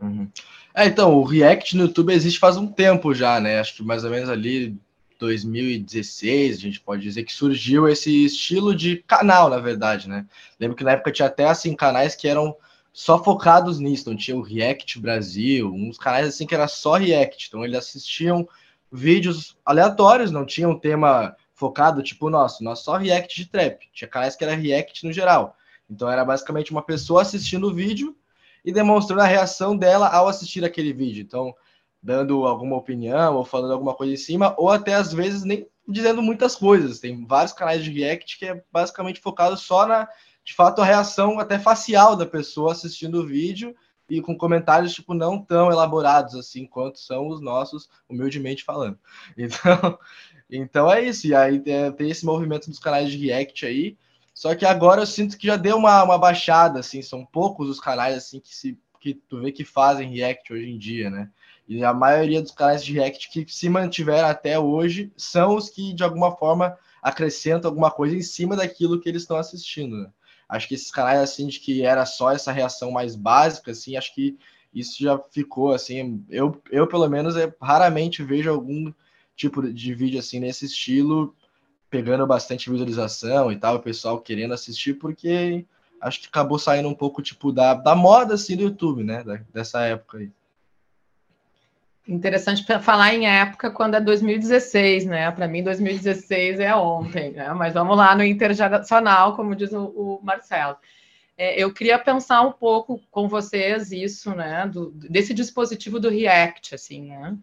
Uhum. 0.00 0.28
É, 0.74 0.86
então, 0.86 1.14
o 1.14 1.22
React 1.22 1.76
no 1.76 1.84
YouTube 1.84 2.12
existe 2.12 2.38
faz 2.38 2.56
um 2.56 2.66
tempo 2.66 3.14
já, 3.14 3.38
né? 3.40 3.60
Acho 3.60 3.76
que 3.76 3.82
mais 3.82 4.02
ou 4.04 4.10
menos 4.10 4.28
ali 4.28 4.76
2016, 5.18 6.56
a 6.56 6.60
gente 6.60 6.80
pode 6.80 7.02
dizer 7.02 7.24
que 7.24 7.32
surgiu 7.32 7.88
esse 7.88 8.24
estilo 8.24 8.74
de 8.74 8.96
canal, 9.06 9.48
na 9.48 9.58
verdade, 9.58 10.08
né? 10.08 10.26
Lembro 10.58 10.76
que 10.76 10.84
na 10.84 10.92
época 10.92 11.12
tinha 11.12 11.28
até 11.28 11.46
assim 11.46 11.74
canais 11.74 12.14
que 12.16 12.28
eram 12.28 12.56
só 12.92 13.22
focados 13.22 13.78
nisso, 13.78 14.08
não 14.08 14.16
tinha 14.16 14.36
o 14.36 14.42
React 14.42 15.00
Brasil, 15.00 15.72
uns 15.72 15.98
canais 15.98 16.28
assim 16.28 16.46
que 16.46 16.54
era 16.54 16.68
só 16.68 16.94
React, 16.94 17.48
então 17.48 17.64
eles 17.64 17.76
assistiam 17.76 18.48
vídeos 18.92 19.56
aleatórios, 19.64 20.30
não 20.30 20.46
tinha 20.46 20.68
um 20.68 20.78
tema 20.78 21.36
focado, 21.54 22.02
tipo 22.02 22.26
o 22.26 22.30
nosso. 22.30 22.62
Nosso 22.62 22.84
só 22.84 22.96
react 22.96 23.34
de 23.36 23.48
trap. 23.48 23.88
Tinha 23.92 24.08
canais 24.08 24.36
que 24.36 24.44
era 24.44 24.54
react 24.54 25.04
no 25.04 25.12
geral. 25.12 25.56
Então 25.88 26.10
era 26.10 26.24
basicamente 26.24 26.70
uma 26.70 26.82
pessoa 26.82 27.22
assistindo 27.22 27.68
o 27.68 27.74
vídeo 27.74 28.16
e 28.64 28.72
demonstrando 28.72 29.22
a 29.22 29.26
reação 29.26 29.76
dela 29.76 30.08
ao 30.08 30.28
assistir 30.28 30.64
aquele 30.64 30.92
vídeo. 30.92 31.22
Então, 31.22 31.54
dando 32.02 32.44
alguma 32.46 32.76
opinião 32.76 33.36
ou 33.36 33.44
falando 33.44 33.72
alguma 33.72 33.94
coisa 33.94 34.12
em 34.12 34.16
cima, 34.16 34.54
ou 34.58 34.70
até 34.70 34.94
às 34.94 35.12
vezes 35.12 35.44
nem 35.44 35.66
dizendo 35.86 36.22
muitas 36.22 36.56
coisas. 36.56 36.98
Tem 36.98 37.24
vários 37.26 37.52
canais 37.52 37.84
de 37.84 37.90
react 37.90 38.38
que 38.38 38.46
é 38.46 38.62
basicamente 38.72 39.20
focado 39.20 39.56
só 39.56 39.86
na, 39.86 40.08
de 40.44 40.54
fato, 40.54 40.82
a 40.82 40.84
reação 40.84 41.38
até 41.38 41.58
facial 41.58 42.16
da 42.16 42.26
pessoa 42.26 42.72
assistindo 42.72 43.20
o 43.20 43.26
vídeo 43.26 43.74
e 44.08 44.20
com 44.20 44.36
comentários 44.36 44.92
tipo 44.92 45.14
não 45.14 45.42
tão 45.42 45.70
elaborados 45.70 46.34
assim 46.34 46.66
quanto 46.66 46.98
são 46.98 47.28
os 47.28 47.40
nossos, 47.40 47.88
humildemente 48.08 48.64
falando. 48.64 48.98
Então, 49.36 49.98
então 50.50 50.90
é 50.90 51.02
isso. 51.02 51.26
E 51.26 51.34
aí 51.34 51.60
tem 51.60 52.10
esse 52.10 52.24
movimento 52.24 52.68
dos 52.68 52.78
canais 52.78 53.10
de 53.10 53.18
React 53.18 53.66
aí. 53.66 53.96
Só 54.34 54.54
que 54.54 54.66
agora 54.66 55.02
eu 55.02 55.06
sinto 55.06 55.38
que 55.38 55.46
já 55.46 55.56
deu 55.56 55.76
uma, 55.76 56.02
uma 56.02 56.18
baixada, 56.18 56.80
assim, 56.80 57.00
são 57.00 57.24
poucos 57.24 57.68
os 57.68 57.78
canais 57.78 58.16
assim 58.16 58.40
que 58.40 58.54
se 58.54 58.76
que 59.04 59.12
tu 59.12 59.42
vê 59.42 59.52
que 59.52 59.66
fazem 59.66 60.08
react 60.08 60.50
hoje 60.50 60.70
em 60.70 60.78
dia, 60.78 61.10
né? 61.10 61.30
E 61.68 61.84
a 61.84 61.92
maioria 61.92 62.40
dos 62.40 62.52
canais 62.52 62.82
de 62.82 62.94
react 62.94 63.28
que 63.28 63.44
se 63.52 63.68
mantiveram 63.68 64.26
até 64.26 64.58
hoje 64.58 65.12
são 65.14 65.56
os 65.56 65.68
que 65.68 65.92
de 65.92 66.02
alguma 66.02 66.34
forma 66.34 66.76
acrescentam 67.02 67.70
alguma 67.70 67.90
coisa 67.90 68.16
em 68.16 68.22
cima 68.22 68.56
daquilo 68.56 68.98
que 68.98 69.06
eles 69.06 69.20
estão 69.20 69.36
assistindo. 69.36 69.98
Né? 69.98 70.10
Acho 70.48 70.66
que 70.66 70.74
esses 70.74 70.90
canais 70.90 71.20
assim 71.20 71.46
de 71.46 71.60
que 71.60 71.82
era 71.82 72.06
só 72.06 72.32
essa 72.32 72.50
reação 72.50 72.90
mais 72.90 73.14
básica, 73.14 73.72
assim, 73.72 73.94
acho 73.94 74.14
que 74.14 74.38
isso 74.72 75.02
já 75.02 75.18
ficou 75.30 75.72
assim. 75.72 76.24
Eu, 76.30 76.60
eu 76.70 76.86
pelo 76.86 77.08
menos, 77.08 77.36
é, 77.36 77.54
raramente 77.60 78.22
vejo 78.22 78.50
algum 78.50 78.90
tipo 79.36 79.62
de 79.72 79.94
vídeo 79.94 80.18
assim 80.18 80.40
nesse 80.40 80.66
estilo, 80.66 81.34
pegando 81.90 82.26
bastante 82.26 82.70
visualização 82.70 83.52
e 83.52 83.56
tal, 83.56 83.76
o 83.76 83.82
pessoal 83.82 84.20
querendo 84.20 84.54
assistir, 84.54 84.94
porque 84.94 85.64
acho 86.00 86.20
que 86.20 86.28
acabou 86.28 86.58
saindo 86.58 86.88
um 86.88 86.94
pouco 86.94 87.22
tipo 87.22 87.52
da, 87.52 87.74
da 87.74 87.94
moda 87.94 88.34
assim 88.34 88.56
do 88.56 88.64
YouTube, 88.64 89.04
né? 89.04 89.22
Da, 89.22 89.40
dessa 89.52 89.82
época 89.82 90.18
aí. 90.18 90.30
Interessante 92.06 92.66
falar 92.82 93.14
em 93.14 93.26
época 93.26 93.70
quando 93.70 93.94
é 93.94 94.00
2016, 94.00 95.06
né? 95.06 95.30
Para 95.30 95.48
mim, 95.48 95.62
2016 95.62 96.60
é 96.60 96.74
ontem, 96.74 97.30
né? 97.30 97.50
Mas 97.54 97.72
vamos 97.72 97.96
lá 97.96 98.14
no 98.14 98.22
intergeracional, 98.22 99.34
como 99.34 99.56
diz 99.56 99.72
o, 99.72 99.84
o 99.84 100.20
Marcelo. 100.22 100.76
É, 101.36 101.60
eu 101.60 101.72
queria 101.72 101.98
pensar 101.98 102.42
um 102.42 102.52
pouco 102.52 103.00
com 103.10 103.26
vocês 103.26 103.90
isso, 103.90 104.34
né? 104.34 104.66
Do, 104.66 104.90
desse 104.90 105.32
dispositivo 105.32 105.98
do 105.98 106.10
React, 106.10 106.74
assim, 106.74 107.08
né? 107.08 107.38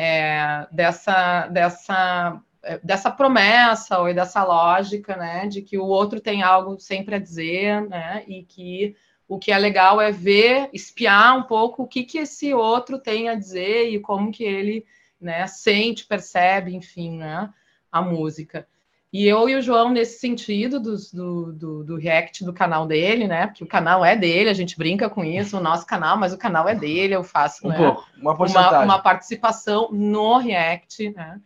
É, 0.00 0.68
dessa, 0.70 1.48
dessa, 1.48 2.40
é, 2.62 2.78
dessa 2.78 3.10
promessa 3.10 3.98
ou 3.98 4.14
dessa 4.14 4.44
lógica, 4.44 5.16
né? 5.16 5.48
De 5.48 5.60
que 5.60 5.76
o 5.76 5.86
outro 5.86 6.20
tem 6.20 6.42
algo 6.42 6.78
sempre 6.78 7.16
a 7.16 7.18
dizer, 7.18 7.82
né? 7.88 8.22
E 8.28 8.44
que 8.44 8.94
o 9.26 9.38
que 9.38 9.52
é 9.52 9.58
legal 9.58 10.00
é 10.00 10.10
ver, 10.10 10.70
espiar 10.72 11.36
um 11.36 11.42
pouco 11.42 11.82
o 11.82 11.86
que, 11.86 12.02
que 12.04 12.18
esse 12.18 12.54
outro 12.54 12.98
tem 12.98 13.28
a 13.28 13.34
dizer 13.34 13.90
e 13.90 14.00
como 14.00 14.32
que 14.32 14.42
ele 14.42 14.86
né, 15.20 15.46
sente, 15.46 16.06
percebe, 16.06 16.74
enfim, 16.74 17.18
né, 17.18 17.52
a 17.92 18.00
música. 18.00 18.66
E 19.10 19.26
eu 19.26 19.48
e 19.48 19.56
o 19.56 19.62
João, 19.62 19.90
nesse 19.90 20.18
sentido 20.18 20.78
do, 20.78 20.96
do, 21.14 21.52
do, 21.52 21.84
do, 21.84 21.96
react 21.96 22.44
do 22.44 22.52
canal 22.52 22.86
dele, 22.86 23.26
né? 23.26 23.46
Porque 23.46 23.64
o 23.64 23.68
canal 23.68 24.04
é 24.04 24.14
dele, 24.14 24.50
a 24.50 24.54
gente 24.54 24.76
brinca 24.76 25.08
com 25.08 25.24
isso, 25.24 25.56
o 25.56 25.62
nosso 25.62 25.86
canal, 25.86 26.18
mas 26.18 26.34
o 26.34 26.38
canal 26.38 26.68
é 26.68 26.74
dele, 26.74 27.14
eu 27.14 27.24
faço 27.24 27.66
um 27.66 27.70
né, 27.70 27.76
pouco, 27.76 28.06
uma, 28.20 28.34
uma, 28.34 28.80
uma, 28.80 28.98
participação 28.98 29.88
no 29.90 30.36
react, 30.36 31.10
né? 31.10 31.40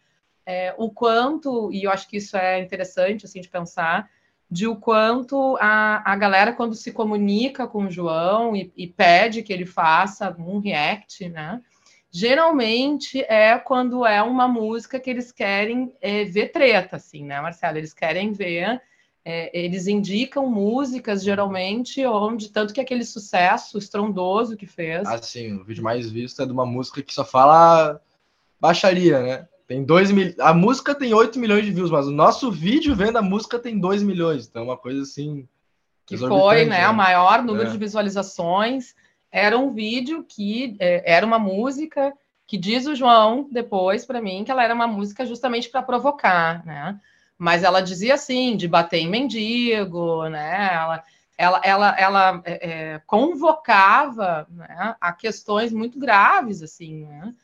É, 0.44 0.74
o 0.76 0.90
quanto, 0.90 1.72
e 1.72 1.84
eu 1.84 1.92
acho 1.92 2.08
que 2.08 2.16
isso 2.16 2.36
é 2.36 2.58
interessante 2.58 3.26
assim 3.26 3.40
de 3.40 3.48
pensar, 3.48 4.10
de 4.50 4.66
o 4.66 4.74
quanto 4.74 5.56
a, 5.60 6.02
a 6.04 6.16
galera, 6.16 6.52
quando 6.52 6.74
se 6.74 6.90
comunica 6.90 7.66
com 7.68 7.84
o 7.84 7.90
João 7.90 8.56
e, 8.56 8.72
e 8.76 8.88
pede 8.88 9.42
que 9.42 9.52
ele 9.52 9.64
faça 9.64 10.34
um 10.36 10.58
react, 10.58 11.28
né? 11.28 11.62
Geralmente 12.14 13.22
é 13.22 13.58
quando 13.58 14.04
é 14.04 14.22
uma 14.22 14.46
música 14.46 15.00
que 15.00 15.08
eles 15.08 15.32
querem 15.32 15.96
é, 15.98 16.24
ver 16.24 16.52
treta, 16.52 16.96
assim, 16.96 17.24
né, 17.24 17.40
Marcelo? 17.40 17.78
Eles 17.78 17.94
querem 17.94 18.32
ver, 18.32 18.82
é, 19.24 19.58
eles 19.58 19.86
indicam 19.86 20.46
músicas, 20.46 21.24
geralmente, 21.24 22.04
onde 22.04 22.50
tanto 22.50 22.74
que 22.74 22.82
aquele 22.82 23.02
sucesso 23.02 23.78
estrondoso 23.78 24.58
que 24.58 24.66
fez. 24.66 25.08
Ah, 25.08 25.16
sim, 25.22 25.54
o 25.54 25.64
vídeo 25.64 25.82
mais 25.82 26.10
visto 26.10 26.42
é 26.42 26.46
de 26.46 26.52
uma 26.52 26.66
música 26.66 27.02
que 27.02 27.14
só 27.14 27.24
fala 27.24 27.98
baixaria, 28.60 29.22
né? 29.22 29.48
Tem 29.66 29.82
2 29.82 30.10
mil... 30.10 30.34
A 30.38 30.52
música 30.52 30.94
tem 30.94 31.14
8 31.14 31.38
milhões 31.38 31.64
de 31.64 31.72
views, 31.72 31.90
mas 31.90 32.06
o 32.06 32.10
nosso 32.10 32.50
vídeo 32.50 32.94
vendo 32.94 33.16
a 33.16 33.22
música 33.22 33.58
tem 33.58 33.80
2 33.80 34.02
milhões. 34.02 34.46
Então 34.46 34.62
é 34.62 34.64
uma 34.66 34.76
coisa 34.76 35.00
assim. 35.00 35.48
Que 36.04 36.18
foi, 36.18 36.66
né? 36.66 36.86
O 36.90 36.94
maior 36.94 37.42
número 37.42 37.68
é. 37.68 37.70
de 37.70 37.78
visualizações. 37.78 38.94
Era 39.32 39.58
um 39.58 39.72
vídeo 39.72 40.24
que 40.28 40.76
é, 40.78 41.02
era 41.10 41.26
uma 41.26 41.38
música 41.38 42.12
que 42.46 42.58
diz 42.58 42.86
o 42.86 42.94
João 42.94 43.48
depois 43.50 44.04
para 44.04 44.20
mim 44.20 44.44
que 44.44 44.50
ela 44.50 44.62
era 44.62 44.74
uma 44.74 44.86
música 44.86 45.24
justamente 45.24 45.70
para 45.70 45.82
provocar, 45.82 46.64
né? 46.66 47.00
Mas 47.38 47.64
ela 47.64 47.80
dizia 47.80 48.14
assim, 48.14 48.56
de 48.56 48.68
bater 48.68 48.98
em 48.98 49.08
mendigo, 49.08 50.28
né? 50.28 50.70
Ela, 50.74 51.04
ela, 51.38 51.60
ela, 51.64 51.96
ela 51.98 52.42
é, 52.44 52.70
é 52.70 53.02
convocava 53.06 54.46
né, 54.50 54.94
a 55.00 55.12
questões 55.12 55.72
muito 55.72 55.98
graves, 55.98 56.62
assim, 56.62 57.06
né? 57.06 57.34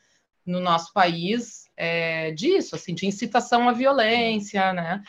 no 0.49 0.59
nosso 0.59 0.91
país 0.91 1.69
é, 1.77 2.31
disso, 2.31 2.75
assim, 2.75 2.93
de 2.93 3.05
incitação 3.05 3.69
à 3.69 3.71
violência, 3.71 4.73
né? 4.73 5.03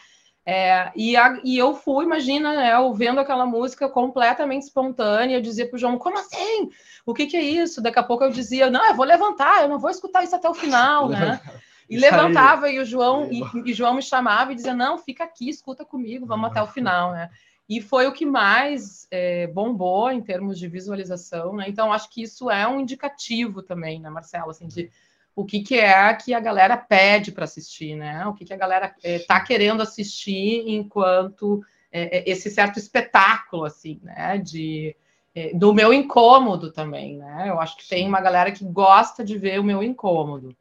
É, 0.44 0.90
e, 0.96 1.16
a, 1.16 1.40
e, 1.44 1.58
eu 1.58 1.74
fui, 1.74 2.04
imagina, 2.04 2.54
né, 2.56 2.78
ouvindo 2.78 3.20
aquela 3.20 3.44
música 3.44 3.88
completamente 3.88 4.62
espontânea, 4.62 5.36
eu 5.36 5.40
dizia 5.40 5.68
para 5.68 5.76
o 5.76 5.78
João, 5.78 5.98
como 5.98 6.18
assim? 6.18 6.70
O 7.04 7.12
que, 7.12 7.26
que, 7.26 7.36
é 7.36 7.42
isso? 7.42 7.82
Daqui 7.82 7.98
a 7.98 8.02
pouco 8.02 8.24
eu 8.24 8.30
dizia, 8.30 8.70
não, 8.70 8.84
eu 8.86 8.94
vou 8.94 9.04
levantar, 9.04 9.62
eu 9.62 9.68
não 9.68 9.78
vou 9.78 9.90
escutar 9.90 10.24
isso 10.24 10.34
até 10.34 10.48
o 10.48 10.54
final, 10.54 11.08
né? 11.08 11.40
E 11.88 11.98
levantava, 11.98 12.70
e 12.70 12.78
o 12.78 12.84
João, 12.84 13.28
e, 13.30 13.42
e, 13.64 13.74
João 13.74 13.94
me 13.94 14.02
chamava 14.02 14.52
e 14.52 14.54
dizia, 14.54 14.74
não, 14.74 14.96
fica 14.96 15.24
aqui, 15.24 15.48
escuta 15.48 15.84
comigo, 15.84 16.24
vamos 16.24 16.50
até 16.50 16.62
o 16.62 16.66
final, 16.66 17.12
né? 17.12 17.28
E 17.68 17.80
foi 17.80 18.06
o 18.06 18.12
que 18.12 18.24
mais 18.24 19.06
é, 19.10 19.46
bombou 19.48 20.10
em 20.10 20.20
termos 20.20 20.58
de 20.58 20.66
visualização, 20.68 21.54
né? 21.54 21.66
Então, 21.68 21.92
acho 21.92 22.08
que 22.10 22.22
isso 22.22 22.50
é 22.50 22.66
um 22.66 22.80
indicativo 22.80 23.62
também, 23.62 24.00
né, 24.00 24.08
Marcelo, 24.08 24.50
assim, 24.50 24.66
de 24.66 24.90
o 25.34 25.44
que, 25.44 25.60
que 25.60 25.78
é 25.78 26.12
que 26.14 26.34
a 26.34 26.40
galera 26.40 26.76
pede 26.76 27.32
para 27.32 27.44
assistir, 27.44 27.96
né? 27.96 28.26
O 28.26 28.34
que, 28.34 28.44
que 28.44 28.52
a 28.52 28.56
galera 28.56 28.94
está 29.02 29.36
é, 29.36 29.44
querendo 29.44 29.82
assistir 29.82 30.64
enquanto 30.66 31.62
é, 31.92 32.18
é, 32.18 32.30
esse 32.30 32.50
certo 32.50 32.78
espetáculo, 32.78 33.64
assim, 33.64 34.00
né? 34.02 34.38
De, 34.38 34.96
é, 35.34 35.54
do 35.54 35.72
meu 35.72 35.92
incômodo 35.92 36.72
também, 36.72 37.16
né? 37.16 37.46
Eu 37.48 37.60
acho 37.60 37.76
que 37.76 37.88
tem 37.88 38.06
uma 38.06 38.20
galera 38.20 38.52
que 38.52 38.64
gosta 38.64 39.24
de 39.24 39.38
ver 39.38 39.60
o 39.60 39.64
meu 39.64 39.82
incômodo. 39.82 40.54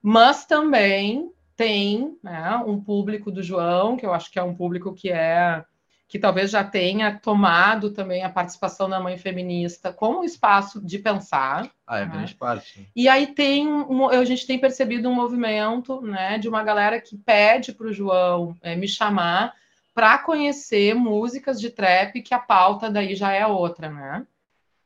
Mas 0.00 0.44
também 0.44 1.32
tem 1.56 2.18
né, 2.22 2.56
um 2.66 2.80
público 2.80 3.30
do 3.30 3.42
João, 3.42 3.96
que 3.96 4.04
eu 4.04 4.12
acho 4.12 4.30
que 4.30 4.38
é 4.38 4.42
um 4.42 4.54
público 4.54 4.92
que 4.92 5.10
é 5.10 5.64
que 6.12 6.18
talvez 6.18 6.50
já 6.50 6.62
tenha 6.62 7.18
tomado 7.18 7.90
também 7.90 8.22
a 8.22 8.28
participação 8.28 8.86
da 8.86 9.00
mãe 9.00 9.16
feminista 9.16 9.90
como 9.90 10.22
espaço 10.22 10.78
de 10.78 10.98
pensar. 10.98 11.70
Ah, 11.86 12.00
é 12.00 12.04
né? 12.04 12.12
grande 12.12 12.34
parte. 12.34 12.86
E 12.94 13.08
aí 13.08 13.28
tem 13.28 13.66
a 14.10 14.22
gente 14.26 14.46
tem 14.46 14.58
percebido 14.58 15.08
um 15.08 15.14
movimento 15.14 16.02
né, 16.02 16.36
de 16.36 16.50
uma 16.50 16.62
galera 16.62 17.00
que 17.00 17.16
pede 17.16 17.72
para 17.72 17.86
o 17.86 17.92
João 17.94 18.54
é, 18.60 18.76
me 18.76 18.86
chamar 18.86 19.54
para 19.94 20.18
conhecer 20.18 20.94
músicas 20.94 21.58
de 21.58 21.70
trap 21.70 22.20
que 22.20 22.34
a 22.34 22.38
pauta 22.38 22.90
daí 22.90 23.14
já 23.14 23.32
é 23.32 23.46
outra, 23.46 23.88
né? 23.88 24.26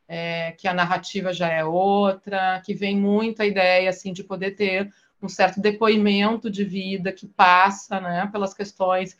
É, 0.06 0.52
que 0.52 0.68
a 0.68 0.74
narrativa 0.74 1.32
já 1.32 1.48
é 1.48 1.64
outra, 1.64 2.62
que 2.64 2.72
vem 2.72 2.96
muito 2.96 3.42
a 3.42 3.46
ideia 3.46 3.90
assim 3.90 4.12
de 4.12 4.22
poder 4.22 4.52
ter 4.52 4.94
um 5.20 5.28
certo 5.28 5.60
depoimento 5.60 6.48
de 6.48 6.62
vida 6.62 7.10
que 7.10 7.26
passa, 7.26 8.00
né, 8.00 8.28
pelas 8.30 8.54
questões 8.54 9.18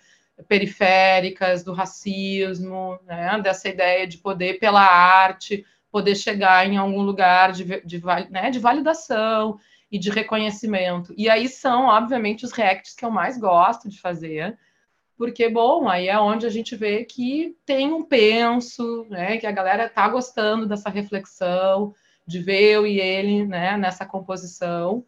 periféricas 0.48 1.64
do 1.64 1.72
racismo, 1.72 2.98
né? 3.04 3.40
dessa 3.40 3.68
ideia 3.68 4.06
de 4.06 4.18
poder, 4.18 4.58
pela 4.58 4.82
arte, 4.82 5.64
poder 5.90 6.14
chegar 6.14 6.66
em 6.66 6.76
algum 6.76 7.02
lugar 7.02 7.52
de, 7.52 7.64
de, 7.82 8.02
né? 8.30 8.50
de 8.50 8.58
validação 8.58 9.58
e 9.90 9.98
de 9.98 10.10
reconhecimento. 10.10 11.14
E 11.16 11.28
aí 11.28 11.48
são, 11.48 11.86
obviamente, 11.86 12.44
os 12.44 12.52
reacts 12.52 12.94
que 12.94 13.04
eu 13.04 13.10
mais 13.10 13.38
gosto 13.38 13.88
de 13.88 14.00
fazer, 14.00 14.58
porque, 15.16 15.48
bom, 15.48 15.88
aí 15.88 16.08
é 16.08 16.18
onde 16.18 16.44
a 16.44 16.50
gente 16.50 16.76
vê 16.76 17.04
que 17.04 17.56
tem 17.64 17.92
um 17.92 18.04
penso, 18.04 19.06
né? 19.08 19.38
que 19.38 19.46
a 19.46 19.52
galera 19.52 19.86
está 19.86 20.06
gostando 20.08 20.66
dessa 20.66 20.90
reflexão, 20.90 21.94
de 22.26 22.40
ver 22.40 22.72
eu 22.72 22.86
e 22.86 23.00
ele 23.00 23.46
né? 23.46 23.78
nessa 23.78 24.04
composição. 24.04 25.04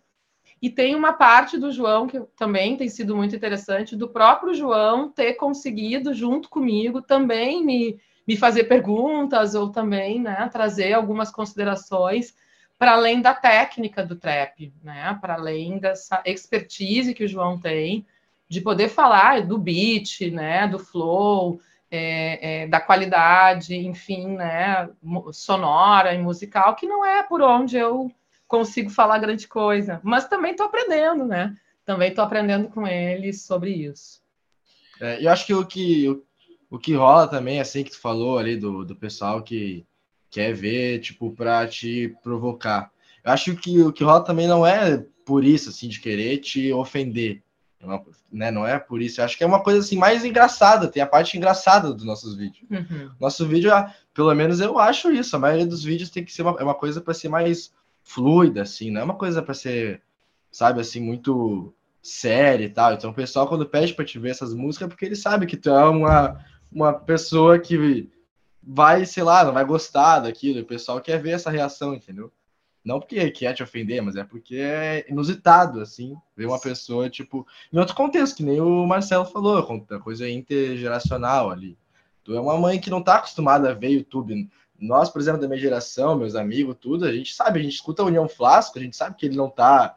E 0.61 0.69
tem 0.69 0.95
uma 0.95 1.13
parte 1.13 1.57
do 1.57 1.71
João 1.71 2.07
que 2.07 2.21
também 2.37 2.77
tem 2.77 2.89
sido 2.89 3.15
muito 3.17 3.35
interessante, 3.35 3.95
do 3.95 4.09
próprio 4.09 4.55
João 4.55 5.09
ter 5.09 5.35
conseguido, 5.35 6.13
junto 6.13 6.49
comigo, 6.49 7.01
também 7.01 7.65
me, 7.65 8.01
me 8.27 8.37
fazer 8.37 8.65
perguntas 8.65 9.55
ou 9.55 9.71
também 9.71 10.21
né, 10.21 10.49
trazer 10.53 10.93
algumas 10.93 11.31
considerações 11.31 12.35
para 12.77 12.93
além 12.93 13.21
da 13.21 13.35
técnica 13.35 14.05
do 14.05 14.17
trap, 14.17 14.73
né, 14.83 15.17
para 15.21 15.35
além 15.35 15.79
dessa 15.79 16.23
expertise 16.25 17.15
que 17.15 17.25
o 17.25 17.29
João 17.29 17.59
tem 17.59 18.07
de 18.49 18.61
poder 18.61 18.89
falar 18.89 19.43
do 19.43 19.59
beat, 19.59 20.21
né, 20.33 20.67
do 20.67 20.79
flow, 20.79 21.61
é, 21.91 22.63
é, 22.63 22.67
da 22.67 22.81
qualidade, 22.81 23.75
enfim, 23.77 24.29
né, 24.29 24.89
sonora 25.33 26.15
e 26.15 26.19
musical, 26.19 26.75
que 26.75 26.87
não 26.87 27.05
é 27.05 27.23
por 27.23 27.43
onde 27.43 27.77
eu 27.77 28.11
consigo 28.49 28.91
falar 28.91 29.19
grande 29.19 29.47
coisa, 29.47 30.01
mas 30.03 30.27
também 30.27 30.53
estou 30.53 30.67
aprendendo, 30.67 31.25
né? 31.25 31.55
Também 31.85 32.09
estou 32.09 32.25
aprendendo 32.25 32.69
com 32.69 32.87
ele 32.87 33.33
sobre 33.33 33.71
isso. 33.71 34.21
É, 35.01 35.25
eu 35.25 35.31
acho 35.31 35.47
que 35.47 35.55
o 35.55 35.65
que 35.65 36.09
o, 36.09 36.25
o, 36.71 36.79
que 36.79 36.95
rola 36.95 37.29
também, 37.29 37.61
assim 37.61 37.85
que 37.85 37.91
tu 37.91 38.01
falou 38.01 38.39
ali 38.39 38.57
do, 38.57 38.85
do 38.85 38.97
pessoal 38.97 39.43
que 39.43 39.87
quer 40.31 40.53
ver, 40.55 41.01
tipo, 41.01 41.31
para 41.33 41.67
te 41.69 42.15
provocar. 42.23 42.91
Eu 43.25 43.33
acho 43.33 43.55
que 43.57 43.81
o 43.81 43.93
que 43.93 44.03
rola 44.03 44.25
também 44.25 44.49
não 44.49 44.67
é 44.67 45.05
por 45.25 45.45
isso, 45.45 45.69
assim, 45.69 45.89
de 45.89 46.01
querer 46.01 46.39
te 46.39 46.73
ofender, 46.73 47.43
É 47.81 47.87
uma, 47.87 48.03
né, 48.33 48.51
não 48.51 48.67
é 48.67 48.79
por 48.79 49.01
isso. 49.03 49.21
Eu 49.21 49.27
acho 49.27 49.37
que 49.37 49.45
é 49.45 49.47
uma 49.47 49.63
coisa 49.63 49.81
assim 49.81 49.97
mais 49.97 50.25
engraçada. 50.25 50.89
Tem 50.89 51.03
a 51.03 51.07
parte 51.07 51.37
engraçada 51.37 51.93
dos 51.93 52.05
nossos 52.05 52.35
vídeos. 52.35 52.67
Uhum. 52.71 53.11
Nosso 53.21 53.47
vídeo, 53.47 53.73
ah, 53.73 53.95
pelo 54.15 54.35
menos 54.35 54.61
eu 54.61 54.79
acho 54.79 55.11
isso. 55.11 55.37
A 55.37 55.39
maioria 55.39 55.67
dos 55.67 55.85
vídeos 55.85 56.11
tem 56.11 56.25
que 56.25 56.33
ser 56.33 56.43
uma, 56.43 56.57
é 56.59 56.65
uma 56.65 56.75
coisa 56.75 57.01
para 57.01 57.15
ser 57.15 57.29
mais 57.29 57.73
fluida, 58.09 58.63
assim. 58.63 58.91
Não 58.91 59.03
é 59.03 59.05
uma 59.05 59.15
coisa 59.15 59.43
para 59.43 59.55
ser, 59.55 60.03
sabe, 60.51 60.81
assim, 60.81 61.01
muito 61.01 61.75
séria 62.03 62.65
e 62.65 62.71
tal. 62.71 62.95
Então 62.95 63.11
o 63.11 63.15
pessoal, 63.15 63.47
quando 63.47 63.67
pede 63.67 63.95
para 63.95 64.05
te 64.05 64.19
ver 64.19 64.31
essas 64.31 64.55
músicas, 64.55 64.87
é 64.87 64.89
porque 64.89 65.05
ele 65.05 65.17
sabe 65.17 65.47
que 65.47 65.57
tu 65.57 65.69
é 65.69 65.89
uma, 65.89 66.43
uma 66.73 66.93
pessoa 66.93 67.59
que 67.59 68.09
vai, 68.63 69.05
sei 69.05 69.23
lá, 69.23 69.45
não 69.45 69.53
vai 69.53 69.65
gostar 69.65 70.21
daquilo. 70.21 70.61
O 70.61 70.67
pessoal 70.67 71.01
quer 71.01 71.21
ver 71.21 71.33
essa 71.33 71.51
reação, 71.51 71.95
entendeu? 71.95 72.33
Não 72.83 72.99
porque 72.99 73.31
quer 73.31 73.53
te 73.53 73.63
ofender, 73.63 74.01
mas 74.01 74.17
é 74.17 74.25
porque 74.25 74.57
é 74.57 75.05
inusitado, 75.11 75.81
assim, 75.81 76.17
ver 76.35 76.47
uma 76.47 76.59
pessoa, 76.59 77.11
tipo, 77.11 77.47
em 77.71 77.79
outro 77.79 77.95
contexto, 77.95 78.37
que 78.37 78.43
nem 78.43 78.61
o 78.61 78.87
Marcelo 78.87 79.27
falou, 79.27 79.63
coisa 80.03 80.29
intergeracional 80.29 81.51
ali. 81.51 81.77
Tu 82.25 82.35
é 82.35 82.41
uma 82.41 82.57
mãe 82.57 82.81
que 82.81 82.89
não 82.89 83.03
tá 83.03 83.17
acostumada 83.17 83.71
a 83.71 83.75
ver 83.75 83.91
YouTube. 83.91 84.49
Nós, 84.79 85.11
por 85.11 85.21
exemplo, 85.21 85.41
da 85.41 85.49
minha 85.49 85.61
geração, 85.61 86.17
meus 86.17 86.35
amigos, 86.35 86.77
tudo, 86.81 87.05
a 87.05 87.13
gente 87.13 87.35
sabe, 87.35 87.59
a 87.59 87.63
gente 87.63 87.75
escuta 87.75 88.03
a 88.03 88.07
União 88.07 88.29
Flasco, 88.29 88.79
a 88.79 88.83
gente 88.83 88.97
sabe 88.97 89.17
que 89.17 89.27
ele 89.27 89.37
não 89.37 89.51
tá, 89.51 89.97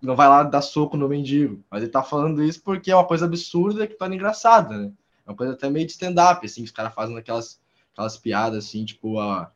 não 0.00 0.14
vai 0.14 0.28
lá 0.28 0.42
dar 0.42 0.60
soco 0.60 0.96
no 0.96 1.08
mendigo, 1.08 1.64
mas 1.70 1.82
ele 1.82 1.90
tá 1.90 2.02
falando 2.02 2.42
isso 2.42 2.62
porque 2.62 2.90
é 2.90 2.94
uma 2.94 3.06
coisa 3.06 3.24
absurda 3.24 3.86
que 3.86 3.94
torna 3.94 4.14
engraçada, 4.14 4.76
né? 4.76 4.92
É 5.26 5.30
uma 5.30 5.36
coisa 5.36 5.54
até 5.54 5.70
meio 5.70 5.86
de 5.86 5.92
stand-up, 5.92 6.44
assim, 6.44 6.62
que 6.62 6.68
os 6.68 6.74
caras 6.74 6.92
fazem 6.94 7.16
aquelas, 7.16 7.60
aquelas 7.92 8.16
piadas, 8.18 8.66
assim, 8.66 8.84
tipo, 8.84 9.18
a 9.18 9.50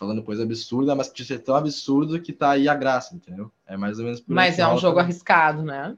falando 0.00 0.22
coisa 0.22 0.44
absurda, 0.44 0.94
mas 0.94 1.10
que 1.10 1.22
ser 1.22 1.40
tão 1.40 1.54
absurdo 1.54 2.18
que 2.22 2.32
tá 2.32 2.52
aí 2.52 2.66
a 2.66 2.74
graça, 2.74 3.14
entendeu? 3.14 3.52
É 3.66 3.76
mais 3.76 3.98
ou 3.98 4.06
menos 4.06 4.18
por 4.18 4.34
Mas 4.34 4.58
é 4.58 4.66
um 4.66 4.78
jogo 4.78 4.94
também. 4.94 5.04
arriscado, 5.04 5.62
né? 5.62 5.94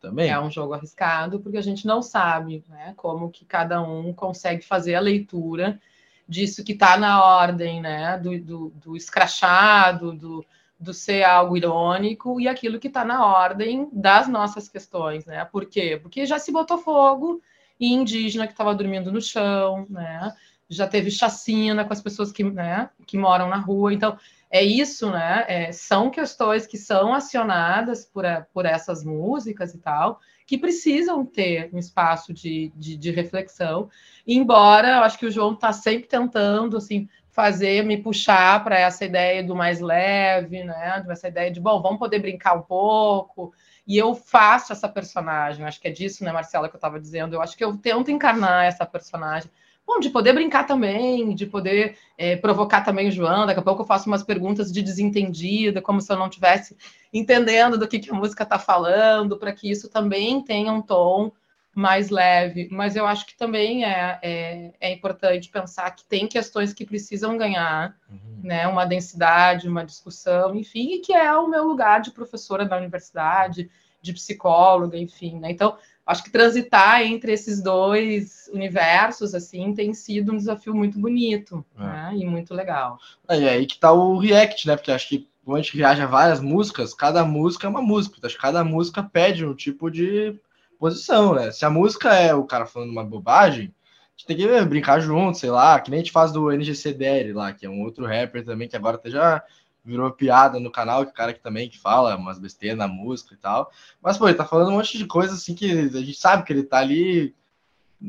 Também. 0.00 0.28
É 0.28 0.40
um 0.40 0.50
jogo 0.50 0.74
arriscado, 0.74 1.38
porque 1.38 1.56
a 1.56 1.62
gente 1.62 1.86
não 1.86 2.02
sabe 2.02 2.64
né, 2.68 2.94
como 2.96 3.30
que 3.30 3.44
cada 3.44 3.80
um 3.80 4.12
consegue 4.12 4.64
fazer 4.64 4.96
a 4.96 5.00
leitura 5.00 5.80
disso 6.28 6.64
que 6.64 6.72
está 6.72 6.96
na 6.96 7.22
ordem, 7.22 7.80
né? 7.80 8.18
Do, 8.18 8.38
do, 8.40 8.70
do 8.70 8.96
escrachado, 8.96 10.12
do, 10.12 10.44
do 10.78 10.92
ser 10.92 11.24
algo 11.24 11.56
irônico 11.56 12.40
e 12.40 12.48
aquilo 12.48 12.78
que 12.78 12.88
está 12.88 13.04
na 13.04 13.26
ordem 13.26 13.88
das 13.92 14.28
nossas 14.28 14.68
questões, 14.68 15.24
né? 15.26 15.44
Por 15.44 15.66
quê? 15.66 15.98
Porque 16.00 16.26
já 16.26 16.38
se 16.38 16.52
botou 16.52 16.78
fogo 16.78 17.40
em 17.78 17.94
indígena 17.94 18.46
que 18.46 18.52
estava 18.52 18.74
dormindo 18.74 19.10
no 19.12 19.20
chão, 19.20 19.86
né? 19.90 20.32
já 20.68 20.86
teve 20.86 21.10
chacina 21.10 21.84
com 21.84 21.92
as 21.92 22.00
pessoas 22.00 22.32
que, 22.32 22.42
né, 22.42 22.88
que 23.06 23.18
moram 23.18 23.48
na 23.48 23.56
rua. 23.56 23.92
Então, 23.92 24.18
é 24.54 24.62
isso, 24.62 25.10
né? 25.10 25.44
É, 25.48 25.72
são 25.72 26.08
questões 26.08 26.64
que 26.64 26.78
são 26.78 27.12
acionadas 27.12 28.04
por, 28.04 28.24
por 28.52 28.64
essas 28.64 29.02
músicas 29.02 29.74
e 29.74 29.78
tal, 29.78 30.20
que 30.46 30.56
precisam 30.56 31.26
ter 31.26 31.68
um 31.72 31.78
espaço 31.78 32.32
de, 32.32 32.70
de, 32.76 32.96
de 32.96 33.10
reflexão. 33.10 33.90
Embora 34.24 34.88
eu 34.90 35.02
acho 35.02 35.18
que 35.18 35.26
o 35.26 35.30
João 35.30 35.54
está 35.54 35.72
sempre 35.72 36.06
tentando 36.06 36.76
assim 36.76 37.08
fazer 37.32 37.84
me 37.84 37.96
puxar 37.96 38.62
para 38.62 38.78
essa 38.78 39.04
ideia 39.04 39.42
do 39.42 39.56
mais 39.56 39.80
leve, 39.80 40.62
né? 40.62 41.04
Essa 41.08 41.26
ideia 41.26 41.50
de 41.50 41.58
bom, 41.58 41.82
vamos 41.82 41.98
poder 41.98 42.20
brincar 42.20 42.54
um 42.54 42.62
pouco. 42.62 43.52
E 43.84 43.98
eu 43.98 44.14
faço 44.14 44.72
essa 44.72 44.88
personagem. 44.88 45.66
Acho 45.66 45.80
que 45.80 45.88
é 45.88 45.90
disso, 45.90 46.22
né, 46.22 46.30
Marcela, 46.30 46.68
que 46.68 46.76
eu 46.76 46.78
estava 46.78 47.00
dizendo. 47.00 47.34
Eu 47.34 47.42
acho 47.42 47.56
que 47.56 47.64
eu 47.64 47.76
tento 47.76 48.08
encarnar 48.08 48.66
essa 48.66 48.86
personagem 48.86 49.50
Bom, 49.86 50.00
de 50.00 50.08
poder 50.08 50.32
brincar 50.32 50.64
também, 50.66 51.34
de 51.34 51.46
poder 51.46 51.96
é, 52.16 52.36
provocar 52.36 52.80
também 52.80 53.08
o 53.08 53.12
João. 53.12 53.44
Daqui 53.44 53.60
a 53.60 53.62
pouco 53.62 53.82
eu 53.82 53.86
faço 53.86 54.08
umas 54.08 54.22
perguntas 54.22 54.72
de 54.72 54.82
desentendida, 54.82 55.82
como 55.82 56.00
se 56.00 56.10
eu 56.10 56.16
não 56.16 56.28
estivesse 56.28 56.76
entendendo 57.12 57.76
do 57.78 57.86
que, 57.86 57.98
que 57.98 58.10
a 58.10 58.14
música 58.14 58.44
está 58.44 58.58
falando, 58.58 59.36
para 59.36 59.52
que 59.52 59.70
isso 59.70 59.90
também 59.90 60.42
tenha 60.42 60.72
um 60.72 60.80
tom 60.80 61.32
mais 61.74 62.08
leve. 62.08 62.68
Mas 62.70 62.96
eu 62.96 63.06
acho 63.06 63.26
que 63.26 63.36
também 63.36 63.84
é, 63.84 64.18
é, 64.22 64.74
é 64.80 64.92
importante 64.92 65.50
pensar 65.50 65.90
que 65.90 66.04
tem 66.04 66.26
questões 66.26 66.72
que 66.72 66.86
precisam 66.86 67.36
ganhar 67.36 67.94
uhum. 68.08 68.40
né, 68.42 68.66
uma 68.66 68.86
densidade, 68.86 69.68
uma 69.68 69.84
discussão, 69.84 70.54
enfim, 70.54 70.94
e 70.94 71.00
que 71.00 71.12
é 71.12 71.32
o 71.36 71.48
meu 71.48 71.64
lugar 71.64 72.00
de 72.00 72.10
professora 72.10 72.64
da 72.64 72.76
universidade, 72.76 73.70
de 74.00 74.12
psicóloga, 74.12 74.96
enfim. 74.96 75.38
Né? 75.40 75.50
Então, 75.50 75.76
acho 76.06 76.22
que 76.22 76.30
transitar 76.30 77.02
entre 77.02 77.32
esses 77.32 77.62
dois 77.62 78.48
universos 78.52 79.34
assim 79.34 79.72
tem 79.74 79.94
sido 79.94 80.32
um 80.32 80.36
desafio 80.36 80.74
muito 80.74 80.98
bonito 80.98 81.64
é. 81.78 81.82
né? 81.82 82.12
e 82.16 82.26
muito 82.26 82.54
legal. 82.54 82.98
É, 83.28 83.40
e 83.40 83.48
aí 83.48 83.66
que 83.66 83.78
tá 83.78 83.92
o 83.92 84.18
react, 84.18 84.66
né? 84.66 84.76
Porque 84.76 84.92
acho 84.92 85.08
que 85.08 85.28
quando 85.44 85.58
a 85.58 85.62
gente 85.62 85.76
reage 85.76 86.00
a 86.00 86.06
várias 86.06 86.40
músicas, 86.40 86.94
cada 86.94 87.24
música 87.24 87.66
é 87.66 87.70
uma 87.70 87.82
música. 87.82 88.16
Então, 88.16 88.26
acho 88.28 88.36
que 88.36 88.42
cada 88.42 88.64
música 88.64 89.02
pede 89.02 89.44
um 89.44 89.54
tipo 89.54 89.90
de 89.90 90.38
posição, 90.78 91.34
né? 91.34 91.50
Se 91.50 91.64
a 91.64 91.70
música 91.70 92.14
é 92.14 92.34
o 92.34 92.44
cara 92.44 92.66
falando 92.66 92.90
uma 92.90 93.04
bobagem, 93.04 93.66
a 93.66 94.16
gente 94.16 94.26
tem 94.26 94.36
que 94.36 94.64
brincar 94.64 95.00
junto, 95.00 95.38
sei 95.38 95.50
lá, 95.50 95.78
que 95.80 95.90
nem 95.90 96.00
a 96.00 96.02
gente 96.02 96.12
faz 96.12 96.32
do 96.32 96.50
NGCDR 96.50 97.34
lá, 97.34 97.52
que 97.52 97.66
é 97.66 97.70
um 97.70 97.82
outro 97.82 98.06
rapper 98.06 98.44
também 98.44 98.68
que 98.68 98.76
agora 98.76 98.96
até 98.96 99.10
já 99.10 99.42
virou 99.84 100.10
piada 100.10 100.58
no 100.58 100.70
canal, 100.70 101.04
que 101.04 101.12
o 101.12 101.14
cara 101.14 101.34
que 101.34 101.40
também 101.40 101.68
que 101.68 101.78
fala 101.78 102.16
umas 102.16 102.38
besteiras 102.38 102.78
na 102.78 102.88
música 102.88 103.34
e 103.34 103.36
tal. 103.36 103.70
Mas, 104.02 104.16
pô, 104.16 104.26
ele 104.26 104.36
tá 104.36 104.46
falando 104.46 104.70
um 104.70 104.76
monte 104.76 104.96
de 104.96 105.06
coisa 105.06 105.34
assim 105.34 105.54
que 105.54 105.70
a 105.70 106.00
gente 106.00 106.14
sabe 106.14 106.44
que 106.44 106.52
ele 106.52 106.62
tá 106.62 106.78
ali, 106.78 107.34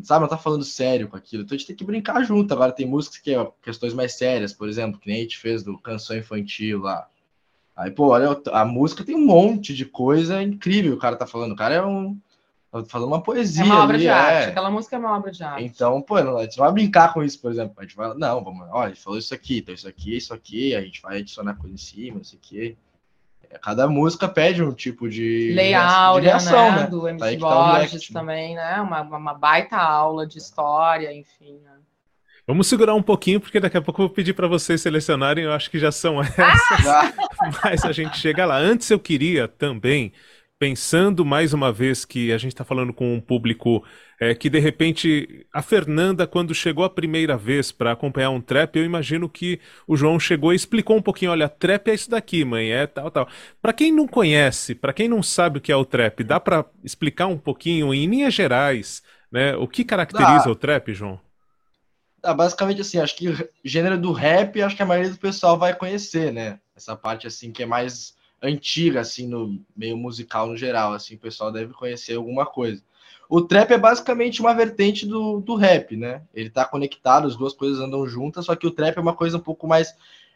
sabe, 0.03 0.21
não 0.21 0.29
tá 0.29 0.37
falando 0.37 0.63
sério 0.63 1.09
com 1.09 1.17
aquilo. 1.17 1.43
Então 1.43 1.55
a 1.55 1.57
gente 1.57 1.67
tem 1.67 1.75
que 1.75 1.83
brincar 1.83 2.23
junto. 2.23 2.53
Agora 2.53 2.71
tem 2.71 2.87
músicas 2.87 3.19
que 3.19 3.33
é 3.33 3.51
questões 3.61 3.93
mais 3.93 4.17
sérias, 4.17 4.53
por 4.53 4.69
exemplo, 4.69 4.99
que 4.99 5.07
nem 5.07 5.19
a 5.19 5.23
gente 5.23 5.37
fez 5.37 5.63
do 5.63 5.77
canção 5.77 6.15
infantil 6.15 6.79
lá. 6.79 7.07
Aí, 7.75 7.91
pô, 7.91 8.07
olha, 8.07 8.41
a 8.53 8.63
música 8.63 9.03
tem 9.03 9.15
um 9.15 9.25
monte 9.25 9.73
de 9.73 9.83
coisa 9.85 10.41
incrível 10.41 10.93
o 10.93 10.99
cara 10.99 11.17
tá 11.17 11.27
falando. 11.27 11.51
O 11.51 11.57
cara 11.57 11.75
é 11.75 11.83
um 11.83 12.17
falando 12.83 13.07
uma 13.07 13.21
poesia. 13.21 13.63
É 13.63 13.65
uma 13.65 13.83
obra 13.83 13.95
ali, 13.95 14.03
de 14.03 14.09
arte. 14.09 14.47
É. 14.47 14.49
Aquela 14.49 14.71
música 14.71 14.95
é 14.95 14.99
uma 14.99 15.15
obra 15.15 15.31
de 15.31 15.43
arte. 15.43 15.63
Então, 15.63 16.01
pô, 16.01 16.15
a 16.15 16.43
gente 16.43 16.57
não 16.57 16.65
vai 16.65 16.73
brincar 16.73 17.13
com 17.13 17.23
isso, 17.23 17.39
por 17.39 17.51
exemplo. 17.51 17.75
A 17.77 17.83
gente 17.83 17.95
vai, 17.95 18.13
não, 18.15 18.43
vamos, 18.43 18.67
olha, 18.71 18.89
ele 18.89 18.95
falou 18.95 19.17
isso 19.17 19.33
aqui, 19.33 19.59
então 19.59 19.73
isso 19.73 19.87
aqui, 19.87 20.17
isso 20.17 20.33
aqui, 20.33 20.75
a 20.75 20.81
gente 20.81 21.01
vai 21.01 21.19
adicionar 21.19 21.55
coisa 21.55 21.73
em 21.73 21.77
cima, 21.77 22.21
isso 22.21 22.35
aqui. 22.35 22.77
É, 23.49 23.57
cada 23.59 23.87
música 23.87 24.27
pede 24.27 24.63
um 24.63 24.73
tipo 24.73 25.07
de, 25.07 25.53
Lei 25.53 25.73
Áurea, 25.73 26.21
de 26.21 26.27
reação, 26.27 26.71
né? 26.71 26.81
né? 26.81 26.87
Do 26.87 27.07
MC 27.07 27.37
tá 27.37 27.47
Borges 27.47 28.07
tá 28.07 28.19
também, 28.19 28.55
né? 28.55 28.81
Uma, 28.81 29.01
uma 29.01 29.33
baita 29.33 29.77
aula 29.77 30.25
de 30.25 30.37
história, 30.37 31.13
enfim, 31.13 31.59
né? 31.63 31.71
Vamos 32.47 32.67
segurar 32.67 32.93
um 32.93 33.01
pouquinho, 33.01 33.39
porque 33.39 33.59
daqui 33.59 33.75
a 33.75 33.81
pouco 33.81 34.01
eu 34.01 34.07
vou 34.07 34.15
pedir 34.15 34.33
para 34.33 34.47
vocês 34.47 34.79
selecionarem, 34.79 35.45
eu 35.45 35.51
acho 35.51 35.69
que 35.71 35.79
já 35.79 35.91
são 35.91 36.21
essas, 36.21 36.87
ah! 36.87 37.11
mas 37.63 37.83
a 37.83 37.91
gente 37.91 38.19
chega 38.19 38.45
lá. 38.45 38.57
Antes 38.57 38.91
eu 38.91 38.99
queria 38.99 39.47
também 39.47 40.13
pensando 40.65 41.23
mais 41.23 41.53
uma 41.53 41.71
vez 41.71 42.05
que 42.05 42.33
a 42.33 42.39
gente 42.39 42.53
está 42.53 42.63
falando 42.63 42.91
com 42.91 43.13
um 43.13 43.21
público 43.21 43.85
é, 44.19 44.33
que 44.33 44.49
de 44.49 44.57
repente 44.57 45.45
a 45.53 45.61
Fernanda 45.61 46.25
quando 46.25 46.55
chegou 46.55 46.83
a 46.83 46.89
primeira 46.89 47.37
vez 47.37 47.71
para 47.71 47.91
acompanhar 47.91 48.31
um 48.31 48.41
trap, 48.41 48.75
eu 48.75 48.83
imagino 48.83 49.29
que 49.29 49.59
o 49.87 49.95
João 49.95 50.19
chegou 50.19 50.51
e 50.51 50.55
explicou 50.55 50.97
um 50.97 51.03
pouquinho, 51.03 51.29
olha, 51.29 51.47
trap 51.47 51.87
é 51.89 51.93
isso 51.93 52.09
daqui, 52.09 52.43
mãe, 52.43 52.71
é 52.71 52.87
tal, 52.87 53.11
tal. 53.11 53.27
Para 53.61 53.73
quem 53.73 53.91
não 53.91 54.07
conhece, 54.07 54.73
para 54.73 54.91
quem 54.91 55.07
não 55.07 55.21
sabe 55.21 55.59
o 55.59 55.61
que 55.61 55.71
é 55.71 55.75
o 55.75 55.85
trap, 55.85 56.23
dá 56.23 56.39
para 56.39 56.65
explicar 56.83 57.27
um 57.27 57.37
pouquinho 57.37 57.93
em 57.93 58.07
linhas 58.07 58.33
gerais, 58.33 59.03
né? 59.31 59.55
O 59.57 59.67
que 59.67 59.83
caracteriza 59.83 60.45
dá. 60.45 60.51
o 60.51 60.55
trap, 60.55 60.95
João? 60.95 61.21
Dá, 62.23 62.33
basicamente 62.33 62.81
assim, 62.81 62.97
acho 62.97 63.15
que 63.15 63.29
o 63.29 63.49
gênero 63.63 63.99
do 63.99 64.11
rap, 64.11 64.59
acho 64.63 64.75
que 64.75 64.81
a 64.81 64.87
maioria 64.87 65.11
do 65.11 65.19
pessoal 65.19 65.59
vai 65.59 65.75
conhecer, 65.75 66.33
né? 66.33 66.59
Essa 66.75 66.95
parte 66.95 67.27
assim 67.27 67.51
que 67.51 67.61
é 67.61 67.67
mais 67.67 68.14
antiga, 68.45 69.01
assim, 69.01 69.27
no 69.27 69.59
meio 69.75 69.97
musical 69.97 70.47
no 70.47 70.57
geral, 70.57 70.93
assim, 70.93 71.15
o 71.15 71.19
pessoal 71.19 71.51
deve 71.51 71.73
conhecer 71.73 72.15
alguma 72.15 72.45
coisa. 72.45 72.81
O 73.27 73.41
trap 73.41 73.71
é 73.71 73.77
basicamente 73.77 74.39
uma 74.39 74.53
vertente 74.53 75.05
do, 75.05 75.39
do 75.39 75.55
rap, 75.55 75.95
né? 75.95 76.21
Ele 76.33 76.49
tá 76.49 76.63
conectado, 76.63 77.27
as 77.27 77.35
duas 77.35 77.53
coisas 77.53 77.79
andam 77.79 78.07
juntas, 78.07 78.45
só 78.45 78.55
que 78.55 78.67
o 78.67 78.71
trap 78.71 78.97
é 78.97 79.01
uma 79.01 79.15
coisa 79.15 79.37
um 79.37 79.41
pouco 79.41 79.67
mais, 79.67 79.91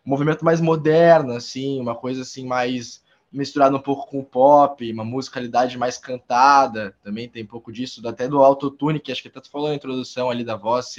um 0.05 0.09
movimento 0.09 0.43
mais 0.43 0.59
moderno, 0.59 1.33
assim, 1.33 1.79
uma 1.79 1.95
coisa 1.95 2.23
assim 2.23 2.45
mais 2.45 3.03
misturada 3.31 3.75
um 3.75 3.81
pouco 3.81 4.09
com 4.09 4.19
o 4.19 4.25
pop, 4.25 4.91
uma 4.91 5.05
musicalidade 5.05 5.77
mais 5.77 5.97
cantada, 5.97 6.95
também 7.03 7.29
tem 7.29 7.43
um 7.43 7.47
pouco 7.47 7.71
disso, 7.71 8.05
até 8.07 8.27
do 8.27 8.43
autotune, 8.43 8.99
que 8.99 9.11
acho 9.11 9.21
que 9.21 9.27
até 9.27 9.39
tu 9.39 9.51
falou 9.51 9.69
na 9.69 9.75
introdução 9.75 10.29
ali 10.29 10.43
da 10.43 10.55
voz 10.55 10.95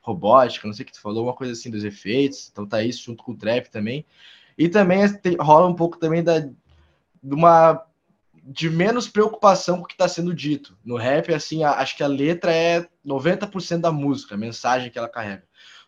robótica, 0.00 0.66
não 0.66 0.74
sei 0.74 0.82
o 0.82 0.86
que 0.86 0.92
tu 0.92 1.00
falou, 1.00 1.24
uma 1.24 1.34
coisa 1.34 1.52
assim 1.52 1.70
dos 1.70 1.84
efeitos, 1.84 2.48
então 2.50 2.66
tá 2.66 2.82
isso 2.82 3.04
junto 3.04 3.22
com 3.22 3.30
o 3.30 3.36
trap 3.36 3.68
também. 3.68 4.04
E 4.62 4.68
também 4.68 5.12
tem, 5.14 5.36
rola 5.40 5.66
um 5.66 5.74
pouco 5.74 5.98
também 5.98 6.22
da, 6.22 6.38
de 6.38 6.54
uma 7.34 7.84
de 8.44 8.70
menos 8.70 9.08
preocupação 9.08 9.78
com 9.78 9.82
o 9.82 9.86
que 9.88 9.94
está 9.94 10.06
sendo 10.06 10.32
dito. 10.32 10.78
No 10.84 10.96
rap, 10.96 11.34
assim, 11.34 11.64
a, 11.64 11.72
acho 11.72 11.96
que 11.96 12.02
a 12.04 12.06
letra 12.06 12.54
é 12.54 12.88
90% 13.04 13.80
da 13.80 13.90
música, 13.90 14.36
a 14.36 14.38
mensagem 14.38 14.88
que 14.88 14.96
ela 14.96 15.08
carrega. 15.08 15.42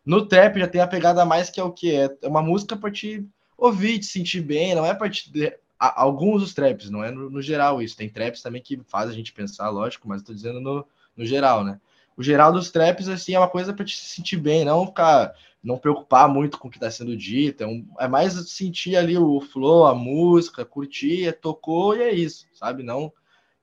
No 0.04 0.26
trap 0.26 0.58
já 0.58 0.66
tem 0.66 0.80
a 0.80 0.88
pegada 0.88 1.24
mais 1.24 1.50
que 1.50 1.60
é 1.60 1.62
o 1.62 1.70
que? 1.70 1.94
É 1.94 2.10
uma 2.24 2.42
música 2.42 2.76
para 2.76 2.90
te 2.90 3.24
ouvir, 3.56 4.00
te 4.00 4.06
sentir 4.06 4.40
bem, 4.40 4.74
não 4.74 4.84
é 4.84 4.92
para 4.92 5.08
te. 5.08 5.30
A, 5.78 6.02
alguns 6.02 6.42
dos 6.42 6.52
traps, 6.52 6.90
não 6.90 7.04
é 7.04 7.12
no, 7.12 7.30
no, 7.30 7.40
geral 7.40 7.80
isso. 7.80 7.96
Tem 7.96 8.08
traps 8.08 8.42
também 8.42 8.60
que 8.60 8.80
faz 8.88 9.08
a 9.08 9.12
gente 9.12 9.32
pensar, 9.32 9.70
lógico, 9.70 10.08
mas 10.08 10.20
estou 10.20 10.34
dizendo 10.34 10.60
no, 10.60 10.84
no 11.16 11.24
geral, 11.24 11.62
né? 11.62 11.78
O 12.16 12.22
geral 12.22 12.52
dos 12.52 12.70
traps, 12.70 13.08
assim, 13.08 13.34
é 13.34 13.38
uma 13.38 13.48
coisa 13.48 13.72
para 13.72 13.84
te 13.84 13.96
sentir 13.96 14.36
bem, 14.36 14.64
não 14.64 14.86
ficar 14.86 15.34
não 15.64 15.78
preocupar 15.78 16.28
muito 16.28 16.58
com 16.58 16.68
o 16.68 16.70
que 16.70 16.76
está 16.76 16.90
sendo 16.90 17.16
dito, 17.16 17.64
é, 17.64 17.66
um, 17.66 17.88
é, 17.98 18.06
mais 18.06 18.34
sentir 18.50 18.96
ali 18.96 19.16
o 19.16 19.40
flow, 19.40 19.86
a 19.86 19.94
música, 19.94 20.62
curtir, 20.62 21.32
tocou 21.40 21.96
e 21.96 22.02
é 22.02 22.12
isso, 22.12 22.46
sabe? 22.52 22.82
Não 22.82 23.10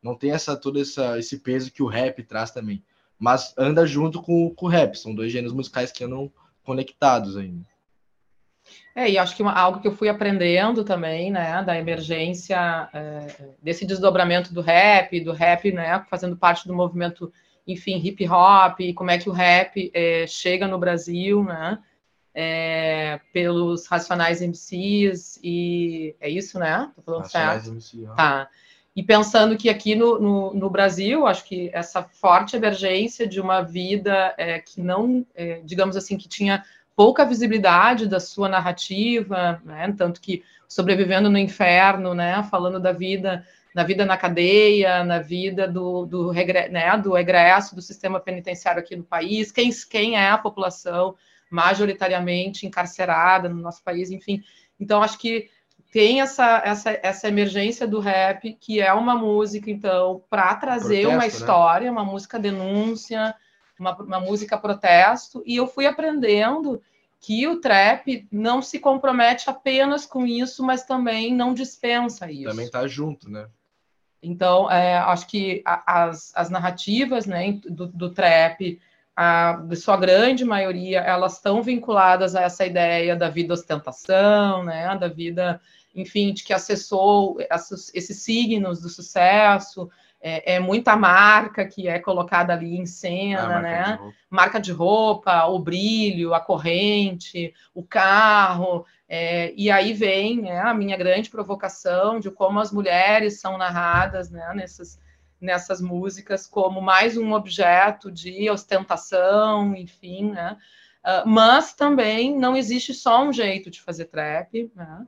Não 0.01 0.15
tem 0.15 0.31
essa 0.31 0.57
todo 0.57 0.81
essa, 0.81 1.19
esse 1.19 1.37
peso 1.39 1.71
que 1.71 1.83
o 1.83 1.87
rap 1.87 2.23
traz 2.23 2.49
também. 2.49 2.83
Mas 3.19 3.53
anda 3.55 3.85
junto 3.85 4.19
com, 4.19 4.49
com 4.49 4.65
o 4.65 4.69
rap. 4.69 4.95
São 4.97 5.13
dois 5.13 5.31
gêneros 5.31 5.53
musicais 5.53 5.91
que 5.91 6.03
andam 6.03 6.31
conectados 6.63 7.37
ainda. 7.37 7.63
É, 8.95 9.09
e 9.09 9.17
acho 9.17 9.35
que 9.35 9.43
uma, 9.43 9.53
algo 9.53 9.79
que 9.79 9.87
eu 9.87 9.95
fui 9.95 10.09
aprendendo 10.09 10.83
também, 10.83 11.31
né, 11.31 11.63
da 11.63 11.77
emergência, 11.77 12.89
é, 12.93 13.51
desse 13.61 13.85
desdobramento 13.85 14.53
do 14.53 14.61
rap, 14.61 15.19
do 15.21 15.31
rap, 15.31 15.71
né, 15.71 16.03
fazendo 16.09 16.35
parte 16.35 16.67
do 16.67 16.73
movimento, 16.73 17.31
enfim, 17.67 17.97
hip 18.03 18.27
hop, 18.27 18.79
como 18.95 19.11
é 19.11 19.17
que 19.17 19.29
o 19.29 19.33
rap 19.33 19.91
é, 19.93 20.25
chega 20.27 20.67
no 20.67 20.77
Brasil, 20.77 21.43
né, 21.43 21.79
é, 22.33 23.19
pelos 23.33 23.87
Racionais 23.87 24.41
MCs, 24.41 25.39
e 25.43 26.15
é 26.19 26.29
isso, 26.29 26.57
né? 26.57 26.89
Tô 26.95 27.01
falando 27.01 27.21
Racionais 27.23 27.63
certo? 27.63 27.75
MC, 27.75 28.07
Tá. 28.15 28.49
E 28.95 29.01
pensando 29.01 29.55
que 29.55 29.69
aqui 29.69 29.95
no, 29.95 30.19
no, 30.19 30.53
no, 30.53 30.69
Brasil, 30.69 31.25
acho 31.25 31.45
que 31.45 31.69
essa 31.73 32.03
forte 32.03 32.57
emergência 32.57 33.25
de 33.25 33.39
uma 33.39 33.61
vida 33.61 34.33
é, 34.37 34.59
que 34.59 34.81
não, 34.81 35.25
é, 35.33 35.61
digamos 35.63 35.95
assim, 35.95 36.17
que 36.17 36.27
tinha 36.27 36.63
pouca 36.93 37.25
visibilidade 37.25 38.05
da 38.05 38.19
sua 38.19 38.49
narrativa, 38.49 39.61
né? 39.63 39.93
tanto 39.97 40.19
que 40.19 40.43
sobrevivendo 40.67 41.29
no 41.29 41.37
inferno, 41.37 42.13
né? 42.13 42.43
falando 42.43 42.81
da 42.81 42.91
vida 42.91 43.45
na 43.73 43.83
vida 43.83 44.05
na 44.05 44.17
cadeia, 44.17 45.03
na 45.03 45.19
vida 45.19 45.67
do, 45.67 46.05
do, 46.05 46.29
regre, 46.29 46.69
né? 46.69 46.97
do 46.97 47.17
egresso 47.17 47.75
do 47.75 47.81
sistema 47.81 48.19
penitenciário 48.19 48.81
aqui 48.81 48.95
no 48.95 49.03
país, 49.03 49.51
quem, 49.51 49.69
quem 49.89 50.17
é 50.17 50.29
a 50.29 50.37
população 50.37 51.15
majoritariamente 51.49 52.65
encarcerada 52.65 53.49
no 53.49 53.61
nosso 53.61 53.83
país, 53.83 54.09
enfim. 54.09 54.41
Então, 54.79 55.03
acho 55.03 55.17
que 55.17 55.49
tem 55.91 56.21
essa, 56.21 56.61
essa, 56.63 56.99
essa 57.03 57.27
emergência 57.27 57.85
do 57.85 57.99
rap, 57.99 58.53
que 58.59 58.79
é 58.79 58.93
uma 58.93 59.15
música, 59.15 59.69
então, 59.69 60.23
para 60.29 60.55
trazer 60.55 61.01
protesto, 61.01 61.09
uma 61.09 61.21
né? 61.21 61.27
história, 61.27 61.85
né? 61.85 61.91
uma 61.91 62.05
música 62.05 62.39
denúncia, 62.39 63.35
uma, 63.77 63.95
uma 63.97 64.19
música 64.19 64.57
protesto, 64.57 65.43
e 65.45 65.57
eu 65.57 65.67
fui 65.67 65.85
aprendendo 65.85 66.81
que 67.19 67.47
o 67.47 67.59
trap 67.59 68.27
não 68.31 68.61
se 68.61 68.79
compromete 68.79 69.49
apenas 69.49 70.05
com 70.05 70.25
isso, 70.25 70.63
mas 70.63 70.85
também 70.85 71.35
não 71.35 71.53
dispensa 71.53 72.31
isso. 72.31 72.49
Também 72.49 72.65
está 72.65 72.87
junto, 72.87 73.29
né? 73.29 73.47
Então, 74.21 74.69
é, 74.69 74.97
acho 74.97 75.27
que 75.27 75.63
as, 75.65 76.31
as 76.35 76.49
narrativas 76.49 77.25
né, 77.25 77.59
do, 77.67 77.87
do 77.87 78.13
trap, 78.13 78.79
a, 79.15 79.53
de 79.53 79.75
sua 79.75 79.97
grande 79.97 80.45
maioria, 80.45 80.99
elas 80.99 81.33
estão 81.33 81.63
vinculadas 81.63 82.35
a 82.35 82.41
essa 82.41 82.65
ideia 82.65 83.15
da 83.15 83.29
vida 83.29 83.53
ostentação, 83.53 84.63
né, 84.63 84.95
da 84.97 85.07
vida, 85.07 85.59
enfim, 85.95 86.33
de 86.33 86.43
que 86.43 86.53
acessou 86.53 87.37
esses 87.93 88.21
signos 88.21 88.81
do 88.81 88.89
sucesso, 88.89 89.89
é, 90.21 90.55
é, 90.55 90.59
muita 90.59 90.95
marca 90.95 91.65
que 91.65 91.87
é 91.87 91.99
colocada 91.99 92.53
ali 92.53 92.77
em 92.77 92.85
cena, 92.85 93.57
ah, 93.57 93.61
né? 93.61 93.99
De 94.01 94.15
marca 94.29 94.59
de 94.59 94.71
roupa, 94.71 95.45
o 95.45 95.57
brilho, 95.57 96.33
a 96.33 96.39
corrente, 96.39 97.53
o 97.73 97.83
carro. 97.83 98.85
É, 99.09 99.51
e 99.57 99.71
aí 99.71 99.93
vem 99.93 100.41
né, 100.41 100.59
a 100.59 100.73
minha 100.73 100.95
grande 100.95 101.29
provocação 101.29 102.19
de 102.19 102.29
como 102.29 102.59
as 102.59 102.71
mulheres 102.71 103.41
são 103.41 103.57
narradas 103.57 104.29
né, 104.29 104.53
nessas, 104.53 104.99
nessas 105.39 105.81
músicas 105.81 106.45
como 106.45 106.79
mais 106.81 107.17
um 107.17 107.33
objeto 107.33 108.11
de 108.11 108.49
ostentação, 108.49 109.75
enfim, 109.75 110.31
né? 110.31 110.55
Uh, 111.03 111.27
mas 111.27 111.73
também 111.73 112.37
não 112.37 112.55
existe 112.55 112.93
só 112.93 113.23
um 113.23 113.33
jeito 113.33 113.71
de 113.71 113.81
fazer 113.81 114.05
trap, 114.05 114.71
né? 114.75 115.07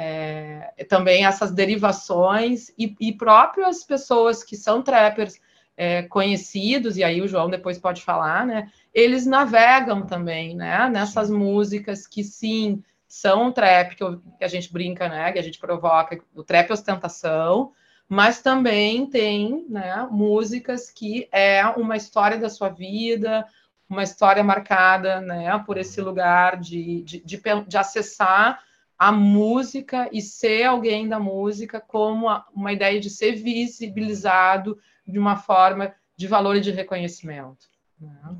É, 0.00 0.86
também 0.88 1.26
essas 1.26 1.50
derivações 1.50 2.70
e, 2.78 2.94
e 3.00 3.12
próprias 3.12 3.82
pessoas 3.82 4.44
que 4.44 4.56
são 4.56 4.80
trappers 4.80 5.40
é, 5.76 6.02
conhecidos, 6.02 6.96
e 6.96 7.02
aí 7.02 7.20
o 7.20 7.26
João 7.26 7.50
depois 7.50 7.78
pode 7.80 8.02
falar, 8.02 8.46
né? 8.46 8.70
Eles 8.94 9.26
navegam 9.26 10.06
também, 10.06 10.54
né? 10.54 10.88
Nessas 10.88 11.28
músicas 11.28 12.06
que 12.06 12.22
sim 12.22 12.80
são 13.08 13.50
trap, 13.50 13.96
que, 13.96 14.02
eu, 14.04 14.20
que 14.38 14.44
a 14.44 14.48
gente 14.48 14.72
brinca, 14.72 15.08
né? 15.08 15.32
Que 15.32 15.38
a 15.40 15.42
gente 15.42 15.58
provoca, 15.58 16.20
o 16.32 16.44
trap 16.44 16.70
é 16.70 16.72
ostentação, 16.72 17.72
mas 18.08 18.40
também 18.40 19.04
tem 19.04 19.66
né, 19.68 20.06
músicas 20.10 20.92
que 20.92 21.28
é 21.32 21.66
uma 21.66 21.96
história 21.96 22.38
da 22.38 22.48
sua 22.48 22.68
vida, 22.68 23.44
uma 23.90 24.04
história 24.04 24.44
marcada 24.44 25.20
né, 25.20 25.58
por 25.66 25.76
esse 25.76 26.00
lugar 26.00 26.56
de, 26.56 27.02
de, 27.02 27.20
de, 27.20 27.42
de 27.66 27.76
acessar 27.76 28.60
a 28.98 29.12
música 29.12 30.08
e 30.12 30.20
ser 30.20 30.64
alguém 30.64 31.08
da 31.08 31.20
música 31.20 31.80
como 31.80 32.26
uma 32.52 32.72
ideia 32.72 33.00
de 33.00 33.08
ser 33.08 33.36
visibilizado 33.36 34.78
de 35.06 35.18
uma 35.18 35.36
forma 35.36 35.94
de 36.16 36.26
valor 36.26 36.56
e 36.56 36.60
de 36.60 36.72
reconhecimento. 36.72 37.68
Né? 38.00 38.36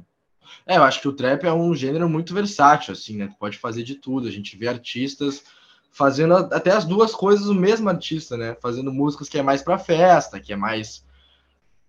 É, 0.67 0.77
eu 0.77 0.83
acho 0.83 1.01
que 1.01 1.09
o 1.09 1.13
trap 1.13 1.45
é 1.45 1.53
um 1.53 1.75
gênero 1.75 2.09
muito 2.09 2.35
versátil, 2.35 2.93
assim, 2.93 3.17
né? 3.17 3.29
Tu 3.29 3.37
pode 3.39 3.59
fazer 3.59 3.83
de 3.83 3.95
tudo. 3.95 4.27
A 4.27 4.31
gente 4.31 4.57
vê 4.57 4.67
artistas 4.67 5.45
fazendo 5.91 6.35
até 6.35 6.73
as 6.73 6.85
duas 6.85 7.15
coisas 7.15 7.47
o 7.47 7.55
mesmo 7.55 7.89
artista, 7.89 8.37
né? 8.37 8.57
Fazendo 8.61 8.93
músicas 8.93 9.29
que 9.29 9.39
é 9.39 9.43
mais 9.43 9.63
para 9.63 9.79
festa, 9.79 10.41
que 10.41 10.53
é 10.53 10.57
mais 10.57 11.07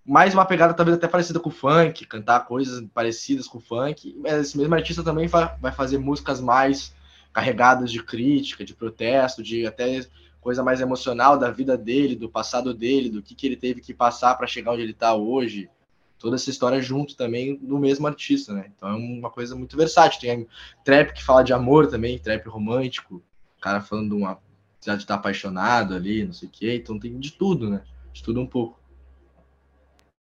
mais 0.05 0.33
uma 0.33 0.45
pegada 0.45 0.73
talvez 0.73 0.97
até 0.97 1.07
parecida 1.07 1.39
com 1.39 1.49
o 1.49 1.51
funk, 1.51 2.05
cantar 2.07 2.45
coisas 2.47 2.83
parecidas 2.93 3.47
com 3.47 3.59
o 3.59 3.61
funk. 3.61 4.15
Mas 4.19 4.33
esse 4.33 4.57
mesmo 4.57 4.75
artista 4.75 5.03
também 5.03 5.27
vai 5.27 5.71
fazer 5.71 5.97
músicas 5.97 6.41
mais 6.41 6.93
carregadas 7.33 7.91
de 7.91 8.01
crítica, 8.03 8.65
de 8.65 8.73
protesto, 8.73 9.43
de 9.43 9.65
até 9.65 10.01
coisa 10.41 10.63
mais 10.63 10.81
emocional 10.81 11.37
da 11.37 11.51
vida 11.51 11.77
dele, 11.77 12.15
do 12.15 12.29
passado 12.29 12.73
dele, 12.73 13.09
do 13.09 13.21
que, 13.21 13.35
que 13.35 13.45
ele 13.45 13.55
teve 13.55 13.81
que 13.81 13.93
passar 13.93 14.35
para 14.35 14.47
chegar 14.47 14.71
onde 14.71 14.81
ele 14.81 14.91
está 14.91 15.13
hoje. 15.13 15.69
Toda 16.17 16.35
essa 16.35 16.49
história 16.49 16.81
junto 16.81 17.15
também 17.15 17.55
do 17.55 17.77
mesmo 17.77 18.05
artista, 18.05 18.53
né? 18.53 18.71
Então 18.75 18.89
é 18.89 18.93
uma 18.93 19.29
coisa 19.29 19.55
muito 19.55 19.77
versátil. 19.77 20.19
Tem 20.19 20.47
trap 20.83 21.13
que 21.13 21.23
fala 21.23 21.43
de 21.43 21.53
amor 21.53 21.87
também, 21.87 22.19
trap 22.19 22.45
romântico, 22.47 23.23
o 23.57 23.61
cara 23.61 23.81
falando 23.81 24.09
de 24.09 24.15
uma 24.15 24.37
de 24.81 24.91
estar 24.95 25.15
apaixonado 25.15 25.93
ali, 25.93 26.23
não 26.25 26.33
sei 26.33 26.47
o 26.47 26.51
quê. 26.51 26.75
Então 26.75 26.99
tem 26.99 27.17
de 27.19 27.31
tudo, 27.31 27.69
né? 27.69 27.83
De 28.13 28.23
tudo 28.23 28.39
um 28.39 28.47
pouco. 28.47 28.79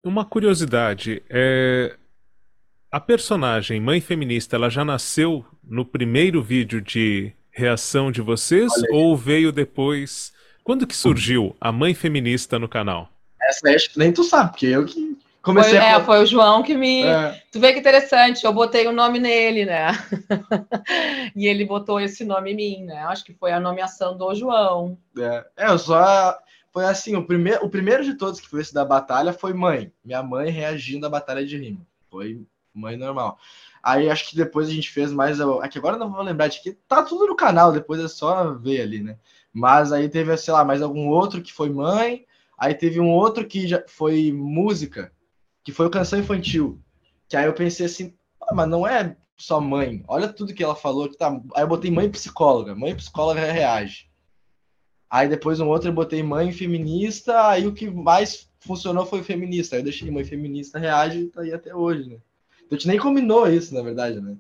Uma 0.06 0.26
curiosidade, 0.26 1.22
é... 1.30 1.98
a 2.92 3.00
personagem 3.00 3.80
mãe 3.80 4.00
feminista, 4.00 4.56
ela 4.56 4.70
já 4.70 4.84
nasceu 4.84 5.46
no 5.64 5.86
primeiro 5.86 6.42
vídeo 6.42 6.82
de 6.82 7.34
reação 7.52 8.12
de 8.12 8.22
vocês 8.22 8.72
ou 8.92 9.16
veio 9.16 9.52
depois? 9.52 10.34
Quando 10.64 10.88
que 10.88 10.96
surgiu 10.96 11.56
a 11.60 11.72
mãe 11.72 11.94
feminista 11.94 12.58
no 12.58 12.68
canal? 12.68 13.10
Essa 13.42 13.90
que 13.90 14.00
nem 14.00 14.12
tu 14.12 14.24
sabe, 14.24 14.52
porque 14.52 14.68
eu 14.68 14.86
que 14.86 15.18
comecei 15.42 15.80
foi, 15.80 15.80
a... 15.80 15.98
É, 15.98 16.04
foi 16.04 16.20
o 16.24 16.26
João 16.26 16.64
que 16.64 16.76
me... 16.76 17.04
É. 17.04 17.42
Tu 17.52 17.60
vê 17.60 17.74
que 17.74 17.80
interessante, 17.80 18.46
eu 18.46 18.54
botei 18.54 18.88
o 18.88 18.92
nome 18.92 19.20
nele, 19.20 19.66
né? 19.66 19.88
e 21.36 21.48
ele 21.48 21.66
botou 21.66 22.00
esse 22.00 22.24
nome 22.24 22.52
em 22.52 22.56
mim, 22.56 22.84
né? 22.86 23.00
Acho 23.06 23.24
que 23.24 23.34
foi 23.34 23.52
a 23.52 23.60
nomeação 23.60 24.18
do 24.18 24.34
João. 24.34 24.98
É, 25.18 25.46
é 25.58 25.70
eu 25.70 25.78
só... 25.78 26.38
Foi 26.74 26.86
assim, 26.86 27.16
o 27.16 27.26
primeiro, 27.26 27.66
o 27.66 27.70
primeiro 27.70 28.04
de 28.04 28.14
todos 28.14 28.40
que 28.40 28.48
foi 28.48 28.62
esse 28.62 28.74
da 28.74 28.86
batalha 28.86 29.34
foi 29.34 29.52
mãe. 29.52 29.92
Minha 30.06 30.22
mãe 30.22 30.52
reagindo 30.52 31.08
à 31.08 31.10
batalha 31.10 31.44
de 31.44 31.58
rima. 31.58 31.80
Foi 32.12 32.40
mãe 32.78 32.98
normal. 32.98 33.38
Aí 33.82 34.10
acho 34.10 34.30
que 34.30 34.36
depois 34.36 34.68
a 34.68 34.72
gente 34.72 34.90
fez 34.90 35.12
mais. 35.12 35.40
Aqui 35.40 35.78
agora 35.78 35.98
não 35.98 36.12
vou 36.12 36.22
lembrar 36.22 36.48
de 36.48 36.62
que 36.62 36.74
tá 36.74 37.04
tudo 37.04 37.28
no 37.28 37.36
canal, 37.36 37.72
depois 37.72 38.02
é 38.02 38.08
só 38.08 38.54
ver 38.54 38.82
ali, 38.82 39.02
né? 39.02 39.18
Mas 39.54 39.92
aí 39.92 40.10
teve, 40.10 40.36
sei 40.38 40.54
lá, 40.54 40.64
mais 40.64 40.82
algum 40.82 41.08
outro 41.08 41.42
que 41.42 41.54
foi 41.54 41.70
mãe. 41.70 42.26
Aí 42.58 42.74
teve 42.74 43.00
um 43.00 43.12
outro 43.12 43.48
que 43.48 43.68
já 43.68 43.84
foi 43.88 44.32
música, 44.32 45.12
que 45.64 45.72
foi 45.72 45.86
o 45.86 45.92
canção 45.92 46.20
infantil. 46.20 46.82
Que 47.30 47.38
aí 47.38 47.46
eu 47.46 47.54
pensei 47.54 47.86
assim, 47.86 48.14
ah, 48.42 48.54
mas 48.54 48.68
não 48.68 48.86
é 48.88 49.16
só 49.38 49.62
mãe. 49.62 50.04
Olha 50.08 50.28
tudo 50.28 50.54
que 50.54 50.64
ela 50.64 50.76
falou 50.76 51.08
que 51.08 51.18
tá. 51.18 51.30
Aí 51.56 51.64
eu 51.64 51.68
botei 51.68 51.92
mãe 51.92 52.10
psicóloga. 52.10 52.76
Mãe 52.76 52.96
psicóloga 52.96 53.40
reage. 53.40 54.10
Aí 55.10 55.30
depois 55.30 55.60
um 55.60 55.68
outro 55.68 55.90
eu 55.90 55.94
botei 55.94 56.22
mãe 56.24 56.52
feminista. 56.52 57.48
Aí 57.48 57.68
o 57.68 57.74
que 57.74 57.90
mais 57.90 58.50
funcionou 58.60 59.06
foi 59.06 59.24
feminista. 59.24 59.76
Aí 59.76 59.82
eu 59.82 59.86
deixei 59.86 60.10
mãe 60.10 60.24
feminista 60.24 60.80
reage 60.80 61.20
e 61.20 61.28
tá 61.30 61.42
aí 61.42 61.54
até 61.54 61.76
hoje, 61.76 62.10
né? 62.10 62.18
A 62.70 62.74
gente 62.74 62.88
nem 62.88 63.00
combinou 63.00 63.48
isso, 63.48 63.74
na 63.74 63.82
verdade, 63.82 64.20
né? 64.20 64.36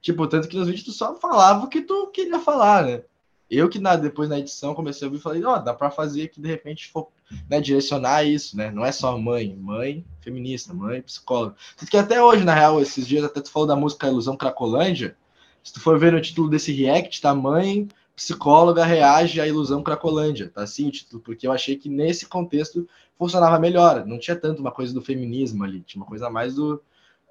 Tipo, 0.00 0.26
tanto 0.26 0.48
que 0.48 0.56
nos 0.56 0.66
vídeos 0.66 0.84
tu 0.84 0.92
só 0.92 1.14
falava 1.16 1.64
o 1.64 1.68
que 1.68 1.82
tu 1.82 2.08
queria 2.08 2.38
falar, 2.38 2.84
né? 2.84 3.02
Eu 3.50 3.68
que 3.68 3.78
na, 3.78 3.96
depois 3.96 4.28
na 4.28 4.38
edição 4.38 4.74
comecei 4.74 5.06
a 5.06 5.08
ouvir 5.08 5.18
e 5.18 5.22
falei, 5.22 5.44
ó, 5.44 5.56
oh, 5.56 5.58
dá 5.58 5.72
pra 5.72 5.90
fazer 5.90 6.28
que 6.28 6.40
de 6.40 6.48
repente 6.48 6.88
for 6.88 7.08
né, 7.48 7.60
direcionar 7.60 8.22
isso, 8.24 8.56
né? 8.56 8.70
Não 8.70 8.84
é 8.84 8.92
só 8.92 9.16
mãe, 9.18 9.56
mãe 9.56 10.04
feminista, 10.20 10.74
mãe 10.74 11.00
psicóloga. 11.00 11.56
Tanto 11.76 11.90
que 11.90 11.96
até 11.96 12.22
hoje, 12.22 12.44
na 12.44 12.54
real, 12.54 12.80
esses 12.80 13.06
dias 13.06 13.24
até 13.24 13.40
tu 13.40 13.50
falou 13.50 13.66
da 13.66 13.74
música 13.76 14.06
Ilusão 14.06 14.36
Cracolândia. 14.36 15.16
Se 15.62 15.72
tu 15.72 15.80
for 15.80 15.98
ver 15.98 16.12
no 16.12 16.20
título 16.20 16.48
desse 16.48 16.72
react, 16.72 17.20
tá 17.20 17.34
mãe 17.34 17.88
psicóloga 18.18 18.84
reage 18.84 19.40
à 19.40 19.46
ilusão 19.46 19.80
Cracolândia, 19.80 20.50
tá 20.52 20.62
assim 20.62 20.88
o 20.88 20.90
título, 20.90 21.22
porque 21.22 21.46
eu 21.46 21.52
achei 21.52 21.76
que 21.76 21.88
nesse 21.88 22.26
contexto 22.26 22.88
funcionava 23.16 23.60
melhor, 23.60 24.04
não 24.04 24.18
tinha 24.18 24.34
tanto 24.34 24.60
uma 24.60 24.72
coisa 24.72 24.92
do 24.92 25.00
feminismo 25.00 25.62
ali, 25.62 25.82
tinha 25.82 26.02
uma 26.02 26.08
coisa 26.08 26.28
mais 26.28 26.56
do, 26.56 26.82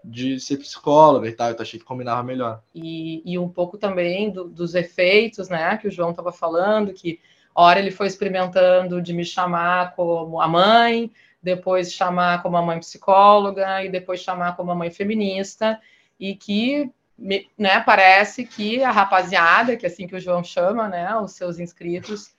de 0.04 0.40
ser 0.40 0.58
psicóloga 0.58 1.28
e 1.28 1.32
tal, 1.32 1.52
então 1.52 1.64
achei 1.64 1.80
que 1.80 1.86
combinava 1.86 2.24
melhor. 2.24 2.62
E, 2.74 3.22
e 3.26 3.38
um 3.38 3.50
pouco 3.50 3.78
também 3.78 4.30
do, 4.30 4.46
dos 4.46 4.76
efeitos, 4.76 5.50
né, 5.50 5.78
que 5.78 5.88
o 5.88 5.92
João 5.92 6.12
estava 6.12 6.32
falando, 6.32 6.94
que 6.94 7.20
hora 7.54 7.80
ele 7.80 7.92
foi 7.92 8.08
experimentando 8.08 9.02
de 9.02 9.14
me 9.14 9.26
chamar 9.26 9.96
como 9.96 10.40
a 10.40 10.48
mãe, 10.48 11.12
depois 11.42 11.92
chamar 11.92 12.42
como 12.42 12.58
a 12.58 12.62
mãe 12.62 12.80
psicóloga 12.80 13.84
e 13.84 13.90
depois 13.90 14.22
chamar 14.22 14.56
como 14.56 14.72
a 14.72 14.76
mãe 14.76 14.92
feminista 14.92 15.80
e 16.20 16.36
que 16.36 16.92
né, 17.18 17.80
parece 17.80 18.46
que 18.46 18.84
a 18.84 18.92
rapaziada, 18.92 19.76
que 19.76 19.86
é 19.86 19.90
assim 19.90 20.08
que 20.08 20.16
o 20.16 20.20
João 20.20 20.44
chama, 20.44 20.88
né, 20.88 21.16
os 21.18 21.32
seus 21.32 21.58
inscritos, 21.58 22.36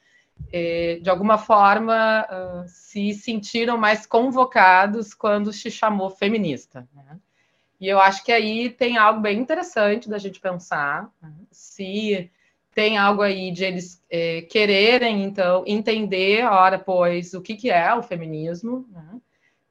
eh, 0.52 1.00
de 1.02 1.10
alguma 1.10 1.36
forma 1.36 2.24
uh, 2.30 2.68
se 2.68 3.12
sentiram 3.12 3.76
mais 3.76 4.06
convocados 4.06 5.12
quando 5.12 5.52
se 5.52 5.68
chamou 5.68 6.10
feminista. 6.10 6.88
Né? 6.94 7.18
E 7.80 7.86
eu 7.88 8.00
acho 8.00 8.24
que 8.24 8.32
aí 8.32 8.70
tem 8.70 8.96
algo 8.96 9.20
bem 9.20 9.38
interessante 9.38 10.08
da 10.08 10.18
gente 10.18 10.40
pensar 10.40 11.10
né? 11.22 11.32
se 11.50 12.30
tem 12.74 12.96
algo 12.96 13.22
aí 13.22 13.50
de 13.50 13.64
eles 13.64 14.04
eh, 14.10 14.42
quererem, 14.42 15.24
então, 15.24 15.64
entender, 15.66 16.44
ora, 16.44 16.78
pois, 16.78 17.34
o 17.34 17.40
que, 17.40 17.56
que 17.56 17.70
é 17.70 17.92
o 17.94 18.02
feminismo, 18.02 18.86
né? 18.90 19.20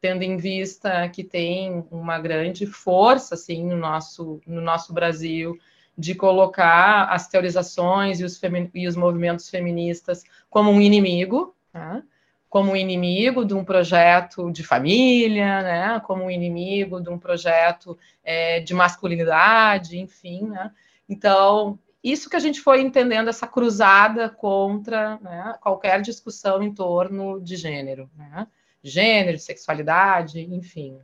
tendo 0.01 0.23
em 0.23 0.37
vista 0.37 1.07
que 1.09 1.23
tem 1.23 1.85
uma 1.89 2.19
grande 2.19 2.65
força 2.65 3.35
assim 3.35 3.65
no 3.65 3.75
nosso 3.75 4.39
no 4.45 4.61
nosso 4.61 4.93
Brasil 4.93 5.57
de 5.97 6.13
colocar 6.13 7.05
as 7.05 7.27
teorizações 7.27 8.19
e 8.19 8.23
os, 8.23 8.39
e 8.73 8.87
os 8.87 8.95
movimentos 8.95 9.49
feministas 9.49 10.23
como 10.49 10.69
um 10.69 10.79
inimigo, 10.79 11.55
né? 11.73 12.03
Como 12.49 12.75
inimigo 12.75 13.43
de 13.43 13.53
um 13.53 13.63
projeto 13.63 14.51
de 14.51 14.63
família, 14.63 15.61
né? 15.61 16.01
como 16.05 16.31
inimigo 16.31 17.01
de 17.01 17.09
um 17.09 17.19
projeto 17.19 17.97
é, 18.23 18.59
de 18.59 18.73
masculinidade, 18.73 19.97
enfim. 19.97 20.47
Né? 20.47 20.71
Então, 21.09 21.77
isso 22.03 22.29
que 22.29 22.35
a 22.35 22.39
gente 22.39 22.61
foi 22.61 22.81
entendendo, 22.81 23.29
essa 23.29 23.47
cruzada 23.47 24.29
contra 24.29 25.17
né, 25.21 25.55
qualquer 25.61 26.01
discussão 26.01 26.63
em 26.63 26.73
torno 26.73 27.41
de 27.41 27.55
gênero. 27.55 28.09
Né? 28.15 28.47
gênero, 28.87 29.37
sexualidade, 29.37 30.41
enfim. 30.41 30.97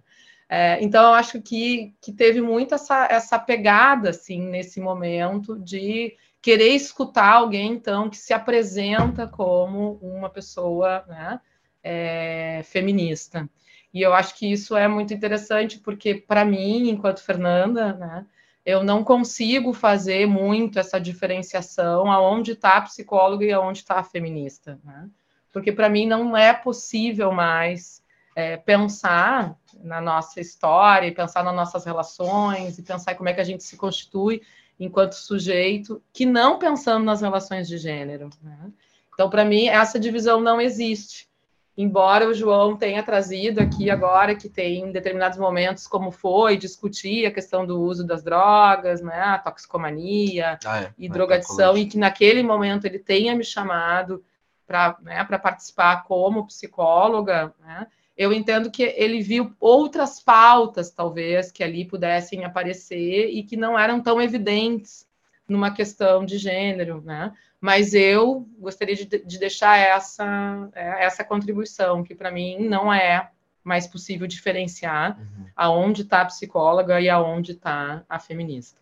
É, 0.48 0.82
então, 0.84 1.04
eu 1.04 1.14
acho 1.14 1.42
que, 1.42 1.94
que 2.02 2.12
teve 2.12 2.42
muito 2.42 2.76
essa, 2.76 3.08
essa 3.10 3.40
pegada, 3.40 4.10
assim, 4.10 4.40
nesse 4.40 4.80
momento 4.80 5.58
de 5.60 6.16
querer 6.44 6.76
escutar 6.76 7.34
alguém, 7.34 7.72
então, 7.72 8.08
que 8.08 8.18
se 8.18 8.34
apresenta 8.34 9.26
como 9.26 9.98
uma 10.04 10.30
pessoa 10.30 11.04
né, 11.08 11.42
é, 11.84 12.62
feminista. 12.66 13.50
E 13.92 14.02
eu 14.02 14.14
acho 14.14 14.36
que 14.36 14.52
isso 14.52 14.78
é 14.78 14.88
muito 14.88 15.12
interessante, 15.12 15.80
porque, 15.80 16.14
para 16.14 16.46
mim, 16.46 16.90
enquanto 16.90 17.24
Fernanda, 17.24 17.94
né, 17.94 18.28
eu 18.64 18.84
não 18.84 19.04
consigo 19.04 19.74
fazer 19.74 20.28
muito 20.28 20.78
essa 20.78 21.00
diferenciação 21.00 22.12
aonde 22.12 22.52
está 22.52 22.78
a 22.78 22.82
psicóloga 22.82 23.44
e 23.44 23.52
aonde 23.52 23.80
está 23.80 23.96
a 23.96 24.04
feminista. 24.04 24.80
Né? 24.84 25.10
porque 25.54 25.72
para 25.72 25.88
mim 25.88 26.08
não 26.08 26.36
é 26.36 26.52
possível 26.52 27.32
mais 27.32 28.02
é, 28.36 28.58
pensar 28.58 29.56
na 29.84 30.02
nossa 30.02 30.42
história, 30.42 31.08
e 31.08 31.12
pensar 31.12 31.44
nas 31.44 31.56
nossas 31.56 31.86
relações, 31.86 32.80
e 32.80 32.82
pensar 32.82 33.14
como 33.14 33.30
é 33.30 33.34
que 33.34 33.40
a 33.40 33.46
gente 33.46 33.64
se 33.64 33.78
constitui 33.78 34.42
enquanto 34.80 35.14
sujeito, 35.14 36.02
que 36.12 36.26
não 36.26 36.58
pensando 36.60 37.06
nas 37.06 37.22
relações 37.22 37.68
de 37.68 37.78
gênero. 37.78 38.30
Né? 38.42 38.72
Então, 39.14 39.30
para 39.30 39.46
mim, 39.46 39.68
essa 39.68 40.00
divisão 40.00 40.42
não 40.42 40.60
existe. 40.60 41.28
Embora 41.76 42.28
o 42.28 42.34
João 42.34 42.78
tenha 42.78 43.02
trazido 43.02 43.60
aqui 43.60 43.90
agora 43.90 44.36
que 44.36 44.48
tem 44.48 44.82
em 44.82 44.92
determinados 44.92 45.40
momentos 45.40 45.88
como 45.88 46.12
foi 46.12 46.56
discutir 46.56 47.26
a 47.26 47.32
questão 47.32 47.66
do 47.66 47.82
uso 47.82 48.06
das 48.06 48.22
drogas, 48.22 49.02
né, 49.02 49.20
a 49.20 49.40
toxicomania 49.40 50.60
ah, 50.64 50.84
é, 50.84 50.94
e 51.00 51.08
é, 51.08 51.10
drogadição, 51.10 51.76
e 51.76 51.88
que 51.88 51.98
naquele 51.98 52.44
momento 52.44 52.86
ele 52.86 53.00
tenha 53.00 53.36
me 53.36 53.44
chamado 53.44 54.24
para 54.68 54.98
né, 55.02 55.24
participar 55.24 56.04
como 56.04 56.46
psicóloga, 56.46 57.52
né, 57.60 57.88
eu 58.16 58.32
entendo 58.32 58.70
que 58.70 58.84
ele 58.84 59.22
viu 59.22 59.54
outras 59.60 60.20
pautas, 60.20 60.92
talvez, 60.92 61.52
que 61.52 61.64
ali 61.64 61.84
pudessem 61.86 62.46
aparecer 62.46 63.30
e 63.30 63.44
que 63.44 63.58
não 63.58 63.78
eram 63.78 64.02
tão 64.02 64.22
evidentes 64.22 65.08
numa 65.48 65.72
questão 65.72 66.24
de 66.24 66.38
gênero, 66.38 67.02
né? 67.02 67.34
Mas 67.60 67.94
eu 67.94 68.48
gostaria 68.60 68.96
de, 68.96 69.06
de 69.06 69.40
deixar 69.40 69.78
essa, 69.78 70.70
é, 70.74 71.06
essa 71.06 71.24
contribuição, 71.24 72.04
que 72.04 72.14
para 72.14 72.32
mim 72.32 72.58
não 72.60 72.94
é 72.94 73.30
mais 73.64 73.88
possível 73.88 74.28
diferenciar 74.28 75.18
uhum. 75.18 75.46
aonde 75.56 76.02
está 76.02 76.22
a 76.22 76.26
psicóloga 76.26 77.00
e 77.00 77.10
aonde 77.10 77.54
está 77.54 78.04
a 78.08 78.20
feminista. 78.20 78.78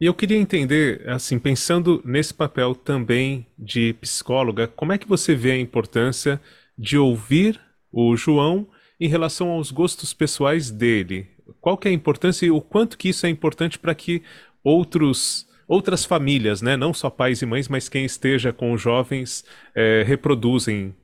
E 0.00 0.06
eu 0.06 0.14
queria 0.14 0.36
entender, 0.36 1.08
assim, 1.08 1.38
pensando 1.38 2.02
nesse 2.04 2.32
papel 2.34 2.74
também 2.74 3.46
de 3.58 3.94
psicóloga, 3.94 4.66
como 4.66 4.92
é 4.92 4.98
que 4.98 5.08
você 5.08 5.34
vê 5.34 5.52
a 5.52 5.58
importância 5.58 6.40
de 6.76 6.98
ouvir 6.98 7.60
o 7.96 8.14
João 8.14 8.68
em 9.00 9.08
relação 9.08 9.48
aos 9.48 9.70
gostos 9.70 10.12
pessoais 10.12 10.70
dele? 10.70 11.30
Qual 11.62 11.78
que 11.78 11.88
é 11.88 11.90
a 11.90 11.94
importância 11.94 12.44
e 12.44 12.50
o 12.50 12.60
quanto 12.60 12.98
que 12.98 13.08
isso 13.08 13.24
é 13.24 13.30
importante 13.30 13.78
para 13.78 13.94
que 13.94 14.22
outros 14.62 15.46
outras 15.66 16.04
famílias, 16.04 16.62
né, 16.62 16.76
não 16.76 16.94
só 16.94 17.10
pais 17.10 17.42
e 17.42 17.46
mães, 17.46 17.66
mas 17.66 17.88
quem 17.88 18.04
esteja 18.04 18.52
com 18.52 18.72
os 18.72 18.80
jovens 18.80 19.44
é, 19.74 20.04
reproduzem 20.06 20.94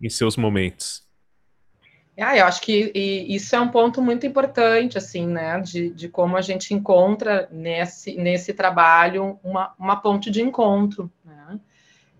em 0.00 0.08
seus 0.08 0.38
momentos? 0.38 1.04
Ah, 2.18 2.34
eu 2.34 2.46
acho 2.46 2.62
que 2.62 2.90
isso 2.94 3.54
é 3.54 3.60
um 3.60 3.68
ponto 3.68 4.00
muito 4.00 4.26
importante, 4.26 4.96
assim, 4.96 5.26
né, 5.26 5.60
de, 5.60 5.90
de 5.90 6.08
como 6.08 6.34
a 6.34 6.40
gente 6.40 6.72
encontra 6.72 7.46
nesse, 7.52 8.16
nesse 8.16 8.54
trabalho 8.54 9.38
uma, 9.44 9.74
uma 9.78 9.96
ponte 9.96 10.30
de 10.30 10.40
encontro? 10.40 11.12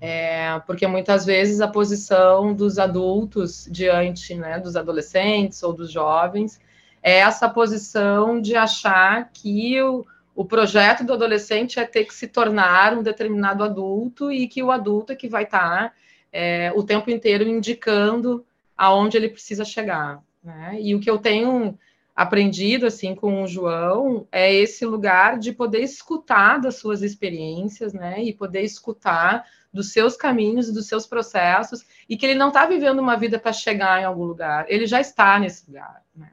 É, 0.00 0.60
porque 0.66 0.86
muitas 0.86 1.24
vezes 1.24 1.60
a 1.60 1.68
posição 1.68 2.52
dos 2.54 2.78
adultos 2.78 3.66
diante 3.70 4.34
né, 4.34 4.58
dos 4.58 4.76
adolescentes 4.76 5.62
ou 5.62 5.72
dos 5.72 5.90
jovens 5.90 6.60
é 7.02 7.18
essa 7.20 7.48
posição 7.48 8.40
de 8.40 8.54
achar 8.56 9.30
que 9.32 9.80
o, 9.80 10.04
o 10.34 10.44
projeto 10.44 11.02
do 11.02 11.14
adolescente 11.14 11.80
é 11.80 11.84
ter 11.84 12.04
que 12.04 12.14
se 12.14 12.28
tornar 12.28 12.92
um 12.92 13.02
determinado 13.02 13.64
adulto 13.64 14.30
e 14.30 14.46
que 14.46 14.62
o 14.62 14.70
adulto 14.70 15.12
é 15.12 15.16
que 15.16 15.28
vai 15.28 15.44
estar 15.44 15.94
é, 16.30 16.70
o 16.74 16.82
tempo 16.82 17.10
inteiro 17.10 17.48
indicando 17.48 18.44
aonde 18.76 19.16
ele 19.16 19.30
precisa 19.30 19.64
chegar. 19.64 20.22
Né? 20.44 20.76
E 20.80 20.94
o 20.94 21.00
que 21.00 21.10
eu 21.10 21.16
tenho 21.16 21.78
aprendido 22.14 22.86
assim 22.86 23.14
com 23.14 23.42
o 23.42 23.46
João 23.46 24.26
é 24.32 24.52
esse 24.52 24.86
lugar 24.86 25.38
de 25.38 25.52
poder 25.52 25.80
escutar 25.80 26.58
das 26.58 26.76
suas 26.76 27.02
experiências, 27.02 27.92
né? 27.92 28.22
E 28.22 28.32
poder 28.32 28.62
escutar 28.62 29.44
dos 29.72 29.92
seus 29.92 30.16
caminhos 30.16 30.72
dos 30.72 30.86
seus 30.86 31.06
processos 31.06 31.84
e 32.08 32.16
que 32.16 32.24
ele 32.26 32.34
não 32.34 32.48
está 32.48 32.66
vivendo 32.66 32.98
uma 32.98 33.16
vida 33.16 33.38
para 33.38 33.52
chegar 33.52 34.00
em 34.00 34.04
algum 34.04 34.24
lugar, 34.24 34.66
ele 34.68 34.86
já 34.86 35.00
está 35.00 35.38
nesse 35.38 35.66
lugar. 35.66 36.02
Né? 36.14 36.30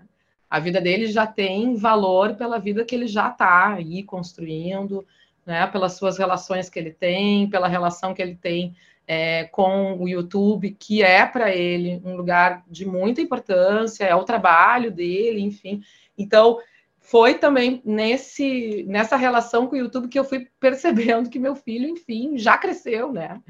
A 0.50 0.60
vida 0.60 0.80
dele 0.80 1.08
já 1.08 1.26
tem 1.26 1.76
valor 1.76 2.36
pela 2.36 2.60
vida 2.60 2.86
que 2.86 2.94
ele 2.94 3.08
já 3.08 3.30
está 3.30 3.74
aí 3.74 4.04
construindo, 4.04 5.06
né? 5.46 5.66
Pelas 5.68 5.94
suas 5.94 6.18
relações 6.18 6.70
que 6.70 6.80
ele 6.80 6.92
tem, 6.92 7.50
pela 7.50 7.68
relação 7.68 8.14
que 8.14 8.22
ele 8.22 8.36
tem 8.36 8.76
é, 9.08 9.46
com 9.46 9.98
o 9.98 10.08
YouTube, 10.08 10.76
que 10.80 11.04
é 11.04 11.26
para 11.26 11.54
ele 11.54 12.02
um 12.06 12.16
lugar 12.16 12.64
de 12.68 12.86
muita 12.86 13.22
importância, 13.22 14.06
é 14.06 14.16
o 14.16 14.24
trabalho 14.24 14.92
dele, 14.92 15.42
enfim. 15.42 15.82
Então, 16.18 16.60
foi 17.04 17.34
também 17.36 17.82
nesse, 17.84 18.86
nessa 18.88 19.18
relação 19.18 19.68
com 19.68 19.76
o 19.76 19.78
YouTube 19.78 20.08
que 20.08 20.18
eu 20.18 20.24
fui 20.24 20.48
percebendo 20.58 21.30
que 21.30 21.38
meu 21.38 21.54
filho, 21.54 21.88
enfim, 21.88 22.38
já 22.38 22.58
cresceu, 22.58 23.12
né? 23.12 23.42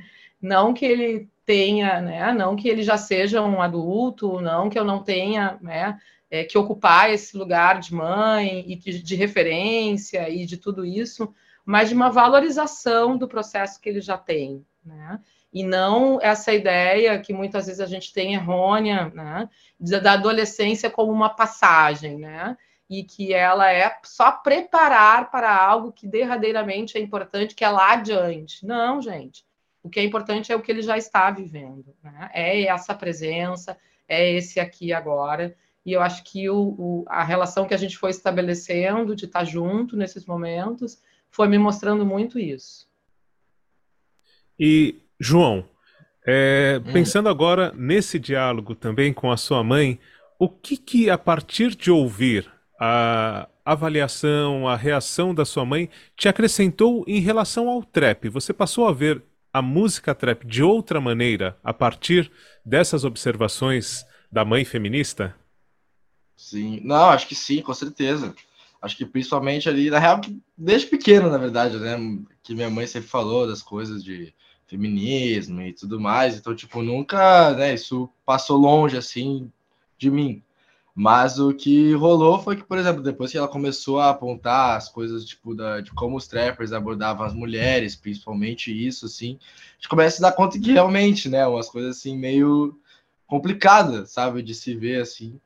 Não 0.41 0.73
que 0.73 0.83
ele 0.83 1.29
tenha, 1.45 2.01
né? 2.01 2.33
Não 2.33 2.55
que 2.55 2.67
ele 2.67 2.81
já 2.81 2.97
seja 2.97 3.43
um 3.43 3.61
adulto, 3.61 4.41
não 4.41 4.69
que 4.71 4.77
eu 4.77 4.83
não 4.83 5.03
tenha, 5.03 5.59
né? 5.61 5.99
É, 6.31 6.43
que 6.43 6.57
ocupar 6.57 7.13
esse 7.13 7.37
lugar 7.37 7.79
de 7.79 7.93
mãe 7.93 8.65
e 8.67 8.75
de, 8.75 9.03
de 9.03 9.15
referência 9.15 10.27
e 10.29 10.47
de 10.47 10.57
tudo 10.57 10.83
isso, 10.83 11.31
mas 11.63 11.89
de 11.89 11.95
uma 11.95 12.09
valorização 12.09 13.15
do 13.15 13.27
processo 13.27 13.79
que 13.79 13.87
ele 13.87 14.01
já 14.01 14.17
tem, 14.17 14.65
né? 14.83 15.19
e 15.53 15.63
não 15.63 16.19
essa 16.19 16.51
ideia 16.51 17.19
que 17.19 17.31
muitas 17.31 17.67
vezes 17.67 17.79
a 17.79 17.85
gente 17.85 18.11
tem 18.11 18.33
errônea, 18.33 19.11
né, 19.13 19.47
da 19.79 20.13
adolescência 20.13 20.89
como 20.89 21.11
uma 21.11 21.29
passagem, 21.29 22.17
né, 22.17 22.57
e 22.89 23.03
que 23.03 23.33
ela 23.33 23.71
é 23.71 23.97
só 24.03 24.31
preparar 24.31 25.31
para 25.31 25.55
algo 25.55 25.91
que 25.91 26.07
derradeiramente 26.07 26.97
é 26.97 27.01
importante, 27.01 27.55
que 27.55 27.63
é 27.63 27.69
lá 27.69 27.93
adiante. 27.93 28.65
Não, 28.65 29.01
gente. 29.01 29.45
O 29.81 29.89
que 29.89 29.99
é 29.99 30.03
importante 30.03 30.51
é 30.51 30.55
o 30.55 30.61
que 30.61 30.71
ele 30.71 30.81
já 30.81 30.97
está 30.97 31.29
vivendo, 31.31 31.93
né? 32.01 32.29
É 32.33 32.63
essa 32.63 32.93
presença, 32.93 33.77
é 34.07 34.31
esse 34.31 34.59
aqui 34.59 34.93
agora. 34.93 35.55
E 35.85 35.91
eu 35.91 36.01
acho 36.01 36.23
que 36.23 36.49
o, 36.49 36.75
o, 36.77 37.05
a 37.07 37.23
relação 37.23 37.65
que 37.65 37.73
a 37.73 37.77
gente 37.77 37.97
foi 37.97 38.11
estabelecendo 38.11 39.15
de 39.15 39.25
estar 39.25 39.43
junto 39.43 39.97
nesses 39.97 40.25
momentos 40.25 41.01
foi 41.29 41.47
me 41.47 41.57
mostrando 41.57 42.05
muito 42.05 42.39
isso. 42.39 42.87
E 44.57 45.01
João, 45.19 45.67
é, 46.25 46.79
hum. 46.85 46.93
pensando 46.93 47.27
agora 47.27 47.73
nesse 47.75 48.19
diálogo 48.19 48.75
também 48.75 49.11
com 49.11 49.31
a 49.31 49.37
sua 49.37 49.63
mãe, 49.63 49.99
o 50.39 50.47
que 50.47 50.77
que 50.77 51.09
a 51.09 51.17
partir 51.17 51.75
de 51.75 51.91
ouvir 51.91 52.52
a 52.85 53.47
avaliação, 53.63 54.67
a 54.67 54.75
reação 54.75 55.33
da 55.33 55.45
sua 55.45 55.63
mãe 55.63 55.89
te 56.17 56.27
acrescentou 56.27 57.05
em 57.07 57.21
relação 57.21 57.69
ao 57.69 57.81
trap? 57.81 58.27
Você 58.27 58.51
passou 58.51 58.89
a 58.89 58.91
ver 58.91 59.23
a 59.53 59.61
música 59.61 60.13
trap 60.13 60.45
de 60.45 60.61
outra 60.61 60.99
maneira 60.99 61.57
a 61.63 61.73
partir 61.73 62.29
dessas 62.65 63.05
observações 63.05 64.05
da 64.29 64.43
mãe 64.43 64.65
feminista? 64.65 65.33
Sim, 66.35 66.81
não, 66.83 67.05
acho 67.05 67.25
que 67.25 67.35
sim, 67.35 67.61
com 67.61 67.73
certeza. 67.73 68.35
Acho 68.81 68.97
que 68.97 69.05
principalmente 69.05 69.69
ali, 69.69 69.89
na 69.89 69.97
real, 69.97 70.19
desde 70.57 70.87
pequeno, 70.87 71.29
na 71.29 71.37
verdade, 71.37 71.77
né? 71.77 71.95
Que 72.43 72.53
minha 72.53 72.69
mãe 72.69 72.85
sempre 72.85 73.07
falou 73.07 73.47
das 73.47 73.61
coisas 73.61 74.03
de 74.03 74.33
feminismo 74.67 75.61
e 75.61 75.71
tudo 75.71 76.01
mais. 76.01 76.35
Então, 76.35 76.53
tipo, 76.53 76.81
nunca, 76.81 77.53
né? 77.53 77.75
Isso 77.75 78.09
passou 78.25 78.57
longe, 78.57 78.97
assim, 78.97 79.49
de 79.97 80.11
mim. 80.11 80.43
Mas 80.95 81.39
o 81.39 81.53
que 81.53 81.93
rolou 81.93 82.39
foi 82.39 82.55
que, 82.55 82.63
por 82.63 82.77
exemplo, 82.77 83.01
depois 83.01 83.31
que 83.31 83.37
ela 83.37 83.47
começou 83.47 83.99
a 83.99 84.11
apontar 84.11 84.77
as 84.77 84.89
coisas, 84.89 85.25
tipo, 85.25 85.55
da, 85.55 85.81
de 85.81 85.91
como 85.91 86.15
os 86.15 86.27
trappers 86.27 86.71
abordavam 86.71 87.25
as 87.25 87.33
mulheres, 87.33 87.95
principalmente 87.95 88.71
isso, 88.71 89.07
assim, 89.07 89.39
a 89.41 89.73
gente 89.75 89.89
começa 89.89 90.19
a 90.23 90.29
dar 90.29 90.35
conta 90.35 90.59
que 90.59 90.71
realmente, 90.71 91.29
né? 91.29 91.47
Umas 91.47 91.67
coisas, 91.67 91.97
assim, 91.97 92.15
meio 92.15 92.79
complicadas, 93.25 94.11
sabe? 94.11 94.43
De 94.43 94.53
se 94.53 94.75
ver, 94.75 95.01
assim. 95.01 95.39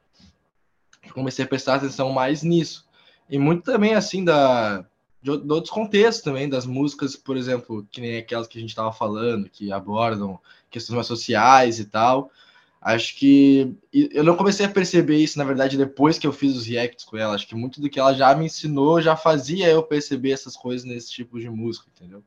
Comecei 1.13 1.45
a 1.45 1.47
prestar 1.47 1.75
atenção 1.75 2.11
mais 2.11 2.43
nisso. 2.43 2.85
E 3.29 3.39
muito 3.39 3.63
também, 3.63 3.95
assim, 3.95 4.25
da, 4.25 4.85
de, 5.21 5.37
de 5.37 5.51
outros 5.53 5.71
contextos 5.71 6.23
também, 6.23 6.49
das 6.49 6.65
músicas, 6.65 7.15
por 7.15 7.37
exemplo, 7.37 7.87
que 7.89 8.01
nem 8.01 8.17
aquelas 8.17 8.47
que 8.47 8.57
a 8.57 8.61
gente 8.61 8.71
estava 8.71 8.91
falando, 8.91 9.49
que 9.49 9.71
abordam 9.71 10.37
questões 10.69 10.95
mais 10.95 11.07
sociais 11.07 11.79
e 11.79 11.85
tal. 11.85 12.29
Acho 12.81 13.15
que 13.15 13.75
eu 13.91 14.23
não 14.23 14.35
comecei 14.35 14.65
a 14.65 14.69
perceber 14.69 15.17
isso, 15.17 15.37
na 15.37 15.43
verdade, 15.43 15.77
depois 15.77 16.17
que 16.19 16.27
eu 16.27 16.31
fiz 16.31 16.55
os 16.55 16.65
reacts 16.65 17.03
com 17.03 17.17
ela. 17.17 17.35
Acho 17.35 17.47
que 17.47 17.55
muito 17.55 17.81
do 17.81 17.89
que 17.89 17.99
ela 17.99 18.13
já 18.13 18.33
me 18.35 18.45
ensinou 18.45 19.01
já 19.01 19.15
fazia 19.15 19.67
eu 19.67 19.83
perceber 19.83 20.31
essas 20.31 20.55
coisas 20.55 20.85
nesse 20.87 21.11
tipo 21.11 21.39
de 21.39 21.49
música, 21.49 21.87
entendeu? 21.95 22.23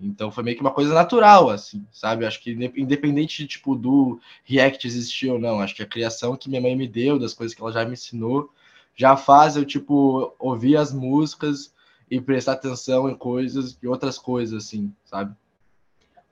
Então 0.00 0.30
foi 0.32 0.42
meio 0.42 0.56
que 0.56 0.62
uma 0.62 0.72
coisa 0.72 0.92
natural, 0.92 1.50
assim, 1.50 1.86
sabe? 1.92 2.26
Acho 2.26 2.40
que 2.42 2.50
independente 2.76 3.42
de, 3.42 3.46
tipo, 3.46 3.76
do 3.76 4.18
react 4.42 4.86
existir 4.86 5.30
ou 5.30 5.38
não, 5.38 5.60
acho 5.60 5.74
que 5.74 5.82
a 5.82 5.86
criação 5.86 6.36
que 6.36 6.48
minha 6.48 6.60
mãe 6.60 6.74
me 6.74 6.88
deu, 6.88 7.18
das 7.18 7.32
coisas 7.32 7.54
que 7.54 7.62
ela 7.62 7.72
já 7.72 7.84
me 7.84 7.92
ensinou, 7.92 8.50
já 8.96 9.16
faz 9.16 9.56
eu, 9.56 9.64
tipo, 9.64 10.34
ouvir 10.38 10.76
as 10.76 10.92
músicas 10.92 11.72
e 12.10 12.20
prestar 12.20 12.52
atenção 12.52 13.08
em 13.08 13.14
coisas 13.14 13.78
e 13.80 13.86
outras 13.86 14.18
coisas, 14.18 14.64
assim, 14.64 14.92
sabe? 15.04 15.34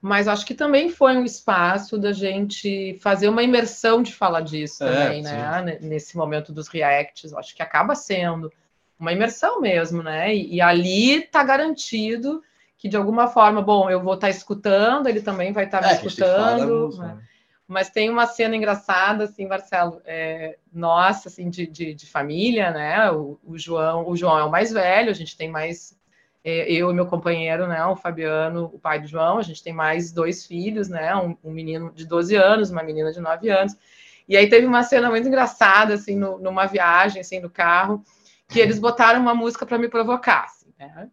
Mas 0.03 0.27
acho 0.27 0.45
que 0.45 0.53
também 0.53 0.89
foi 0.89 1.15
um 1.15 1.23
espaço 1.23 1.97
da 1.97 2.11
gente 2.11 2.99
fazer 3.01 3.29
uma 3.29 3.41
imersão 3.41 4.03
de 4.03 4.13
falar 4.13 4.41
disso 4.41 4.83
é, 4.83 4.91
também, 4.91 5.21
né? 5.21 5.79
Nesse 5.79 6.17
momento 6.17 6.51
dos 6.51 6.67
reacts, 6.67 7.33
acho 7.33 7.55
que 7.55 7.63
acaba 7.63 7.95
sendo 7.95 8.51
uma 8.99 9.13
imersão 9.13 9.61
mesmo, 9.61 10.03
né? 10.03 10.35
E, 10.35 10.55
e 10.55 10.61
ali 10.61 11.21
tá 11.21 11.41
garantido 11.41 12.43
que 12.77 12.89
de 12.89 12.97
alguma 12.97 13.27
forma, 13.27 13.61
bom, 13.61 13.89
eu 13.89 14.03
vou 14.03 14.15
estar 14.15 14.27
tá 14.27 14.31
escutando, 14.31 15.07
ele 15.07 15.21
também 15.21 15.53
vai 15.53 15.63
estar 15.63 15.79
tá 15.79 15.87
é, 15.87 16.01
me 16.01 16.05
escutando. 16.05 16.85
Música, 16.87 17.05
né? 17.05 17.23
Mas 17.65 17.89
tem 17.89 18.09
uma 18.09 18.27
cena 18.27 18.57
engraçada, 18.57 19.23
assim, 19.23 19.47
Marcelo, 19.47 20.01
é, 20.03 20.57
nossa, 20.69 21.29
assim, 21.29 21.49
de, 21.49 21.65
de, 21.65 21.93
de 21.93 22.05
família, 22.07 22.71
né? 22.71 23.09
O, 23.09 23.39
o, 23.41 23.57
João, 23.57 24.09
o 24.09 24.17
João 24.17 24.37
é 24.37 24.43
o 24.43 24.51
mais 24.51 24.73
velho, 24.73 25.09
a 25.09 25.13
gente 25.13 25.37
tem 25.37 25.49
mais 25.49 25.95
é, 25.95 26.02
eu 26.43 26.91
e 26.91 26.93
meu 26.93 27.05
companheiro, 27.05 27.67
né? 27.67 27.83
O 27.85 27.95
Fabiano, 27.95 28.69
o 28.73 28.79
pai 28.79 28.99
do 28.99 29.07
João, 29.07 29.37
a 29.37 29.41
gente 29.41 29.63
tem 29.63 29.71
mais 29.71 30.11
dois 30.11 30.45
filhos, 30.45 30.89
né? 30.89 31.15
Um, 31.15 31.37
um 31.43 31.51
menino 31.51 31.91
de 31.93 32.05
12 32.05 32.35
anos, 32.35 32.69
uma 32.69 32.83
menina 32.83 33.11
de 33.11 33.21
9 33.21 33.49
anos. 33.49 33.75
E 34.27 34.35
aí 34.35 34.49
teve 34.49 34.65
uma 34.65 34.83
cena 34.83 35.09
muito 35.09 35.27
engraçada, 35.27 35.93
assim, 35.93 36.17
no, 36.17 36.37
numa 36.39 36.65
viagem, 36.65 37.21
assim, 37.21 37.39
no 37.39 37.49
carro, 37.49 38.03
que 38.47 38.59
eles 38.59 38.79
botaram 38.79 39.19
uma 39.19 39.33
música 39.33 39.65
para 39.65 39.77
me 39.77 39.87
provocar, 39.87 40.45
assim, 40.45 40.73
né? 40.77 41.09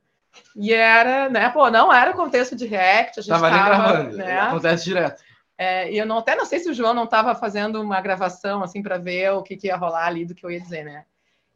E 0.56 0.72
era, 0.72 1.28
né? 1.28 1.48
Pô, 1.50 1.70
não 1.70 1.92
era 1.92 2.12
contexto 2.12 2.56
de 2.56 2.66
react, 2.66 3.18
a 3.18 3.22
gente 3.22 3.30
tava, 3.30 3.50
tava 3.50 3.64
gravando, 3.64 4.16
né? 4.16 4.40
acontece 4.40 4.84
direto. 4.84 5.22
É, 5.56 5.92
e 5.92 5.98
eu 5.98 6.06
não, 6.06 6.18
até 6.18 6.34
não 6.34 6.46
sei 6.46 6.58
se 6.58 6.70
o 6.70 6.74
João 6.74 6.94
não 6.94 7.04
estava 7.04 7.34
fazendo 7.34 7.82
uma 7.82 8.00
gravação 8.00 8.62
assim 8.62 8.82
para 8.82 8.96
ver 8.96 9.30
o 9.32 9.42
que, 9.42 9.56
que, 9.56 9.66
ia 9.66 9.76
rolar 9.76 10.06
ali 10.06 10.24
do 10.24 10.34
que 10.34 10.44
eu 10.44 10.50
ia 10.50 10.60
dizer, 10.60 10.84
né? 10.84 11.04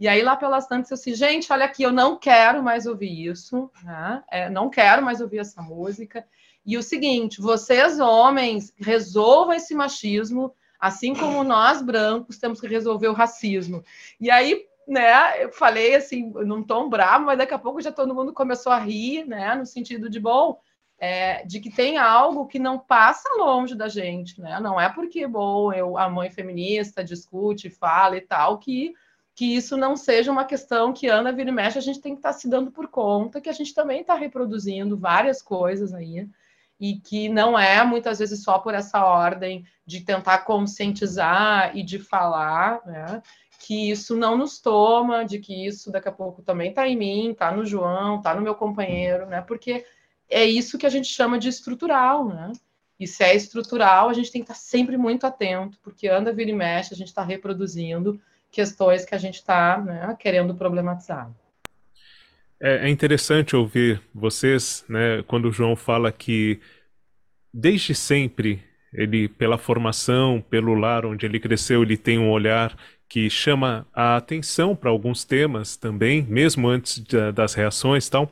E 0.04 0.08
aí 0.08 0.20
lá 0.20 0.36
pelas 0.36 0.66
tantas 0.66 0.90
eu 0.90 0.98
disse, 0.98 1.14
gente, 1.14 1.50
olha 1.50 1.64
aqui, 1.64 1.82
eu 1.82 1.90
não 1.90 2.18
quero 2.18 2.62
mais 2.62 2.84
ouvir 2.84 3.26
isso, 3.26 3.70
né? 3.82 4.22
É, 4.30 4.50
não 4.50 4.68
quero 4.68 5.02
mais 5.02 5.22
ouvir 5.22 5.38
essa 5.38 5.62
música. 5.62 6.26
E 6.66 6.76
o 6.76 6.82
seguinte, 6.82 7.40
vocês 7.40 7.98
homens 7.98 8.70
resolvam 8.76 9.54
esse 9.54 9.74
machismo, 9.74 10.54
assim 10.78 11.14
como 11.14 11.42
nós 11.42 11.80
brancos 11.80 12.36
temos 12.36 12.60
que 12.60 12.66
resolver 12.66 13.08
o 13.08 13.14
racismo. 13.14 13.82
E 14.20 14.30
aí 14.30 14.66
né, 14.86 15.42
eu 15.42 15.50
falei 15.50 15.94
assim, 15.94 16.30
num 16.44 16.62
tom 16.62 16.90
bravo, 16.90 17.24
mas 17.24 17.38
daqui 17.38 17.54
a 17.54 17.58
pouco 17.58 17.80
já 17.80 17.90
todo 17.90 18.14
mundo 18.14 18.30
começou 18.34 18.72
a 18.72 18.78
rir, 18.78 19.26
né, 19.26 19.54
no 19.54 19.64
sentido 19.64 20.10
de, 20.10 20.20
bom, 20.20 20.60
é, 20.98 21.46
de 21.46 21.60
que 21.60 21.70
tem 21.70 21.96
algo 21.96 22.46
que 22.46 22.58
não 22.58 22.78
passa 22.78 23.26
longe 23.38 23.74
da 23.74 23.88
gente, 23.88 24.38
né? 24.38 24.60
Não 24.60 24.78
é 24.78 24.90
porque, 24.90 25.26
bom, 25.26 25.72
eu, 25.72 25.96
a 25.96 26.10
mãe 26.10 26.30
feminista 26.30 27.02
discute, 27.02 27.70
fala 27.70 28.18
e 28.18 28.20
tal, 28.20 28.58
que, 28.58 28.92
que 29.34 29.56
isso 29.56 29.76
não 29.76 29.96
seja 29.96 30.30
uma 30.30 30.44
questão 30.44 30.92
que 30.92 31.08
anda, 31.08 31.32
vira 31.32 31.50
e 31.50 31.52
mexe, 31.52 31.78
a 31.78 31.82
gente 31.82 32.00
tem 32.00 32.12
que 32.12 32.20
estar 32.20 32.32
tá 32.32 32.38
se 32.38 32.48
dando 32.48 32.70
por 32.70 32.86
conta 32.86 33.40
que 33.40 33.48
a 33.48 33.52
gente 33.52 33.74
também 33.74 34.00
está 34.00 34.14
reproduzindo 34.14 34.96
várias 34.96 35.42
coisas 35.42 35.92
aí, 35.92 36.28
e 36.78 36.96
que 37.00 37.28
não 37.28 37.58
é 37.58 37.84
muitas 37.84 38.18
vezes 38.18 38.42
só 38.42 38.58
por 38.58 38.74
essa 38.74 39.04
ordem 39.04 39.64
de 39.86 40.00
tentar 40.00 40.38
conscientizar 40.38 41.76
e 41.76 41.82
de 41.82 41.98
falar, 41.98 42.80
né? 42.84 43.22
Que 43.60 43.90
isso 43.90 44.16
não 44.16 44.36
nos 44.36 44.60
toma, 44.60 45.24
de 45.24 45.38
que 45.38 45.66
isso 45.66 45.90
daqui 45.90 46.08
a 46.08 46.12
pouco 46.12 46.42
também 46.42 46.70
está 46.70 46.86
em 46.86 46.96
mim, 46.96 47.30
está 47.30 47.50
no 47.50 47.64
João, 47.64 48.18
está 48.18 48.34
no 48.34 48.42
meu 48.42 48.54
companheiro, 48.54 49.26
né? 49.26 49.40
Porque 49.40 49.84
é 50.28 50.44
isso 50.44 50.78
que 50.78 50.86
a 50.86 50.90
gente 50.90 51.08
chama 51.08 51.38
de 51.38 51.48
estrutural, 51.48 52.28
né? 52.28 52.52
E 52.98 53.06
se 53.06 53.24
é 53.24 53.34
estrutural, 53.34 54.08
a 54.08 54.12
gente 54.12 54.30
tem 54.30 54.42
que 54.42 54.50
estar 54.50 54.60
sempre 54.60 54.96
muito 54.96 55.26
atento, 55.26 55.78
porque 55.82 56.08
anda, 56.08 56.32
vira 56.32 56.50
e 56.50 56.54
mexe, 56.54 56.94
a 56.94 56.96
gente 56.96 57.08
está 57.08 57.22
reproduzindo 57.22 58.20
questões 58.54 59.04
que 59.04 59.14
a 59.14 59.18
gente 59.18 59.34
está 59.34 59.80
né, 59.80 60.16
querendo 60.18 60.54
problematizar. 60.54 61.30
É, 62.60 62.86
é, 62.86 62.88
interessante 62.88 63.56
ouvir 63.56 64.00
vocês, 64.14 64.84
né, 64.88 65.22
quando 65.26 65.48
o 65.48 65.52
João 65.52 65.74
fala 65.74 66.12
que 66.12 66.60
desde 67.52 67.94
sempre 67.94 68.62
ele, 68.92 69.28
pela 69.28 69.58
formação, 69.58 70.40
pelo 70.48 70.74
lar 70.74 71.04
onde 71.04 71.26
ele 71.26 71.40
cresceu, 71.40 71.82
ele 71.82 71.96
tem 71.96 72.16
um 72.16 72.30
olhar 72.30 72.76
que 73.08 73.28
chama 73.28 73.86
a 73.92 74.16
atenção 74.16 74.74
para 74.74 74.88
alguns 74.88 75.24
temas 75.24 75.76
também, 75.76 76.22
mesmo 76.22 76.68
antes 76.68 77.04
das 77.34 77.54
reações 77.54 78.08
tal. 78.08 78.30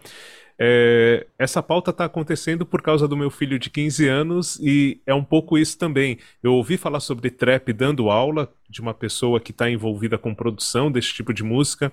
É, 0.65 1.27
essa 1.37 1.61
pauta 1.61 1.91
está 1.91 2.05
acontecendo 2.05 2.65
por 2.65 2.81
causa 2.81 3.09
do 3.09 3.17
meu 3.17 3.31
filho 3.31 3.59
de 3.59 3.69
15 3.69 4.07
anos 4.07 4.61
e 4.61 5.01
é 5.05 5.13
um 5.13 5.25
pouco 5.25 5.59
isso 5.59 5.77
também. 5.77 6.19
Eu 6.41 6.55
ouvi 6.55 6.77
falar 6.77 7.01
sobre 7.01 7.31
trap 7.31 7.73
dando 7.73 8.09
aula 8.09 8.49
de 8.71 8.81
uma 8.81 8.95
pessoa 8.95 9.41
que 9.41 9.51
está 9.51 9.69
envolvida 9.69 10.17
com 10.17 10.33
produção 10.33 10.89
desse 10.89 11.13
tipo 11.13 11.35
de 11.35 11.43
música 11.43 11.93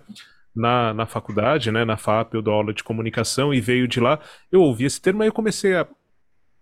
na, 0.55 0.93
na 0.93 1.07
faculdade, 1.07 1.71
né, 1.71 1.83
na 1.83 1.97
FAP, 1.97 2.35
eu 2.35 2.43
dou 2.43 2.53
aula 2.53 2.71
de 2.71 2.83
comunicação 2.83 3.51
e 3.51 3.59
veio 3.59 3.87
de 3.87 3.99
lá. 3.99 4.19
Eu 4.51 4.61
ouvi 4.61 4.85
esse 4.85 5.01
termo 5.01 5.23
e 5.23 5.27
eu 5.27 5.33
comecei 5.33 5.75
a 5.75 5.87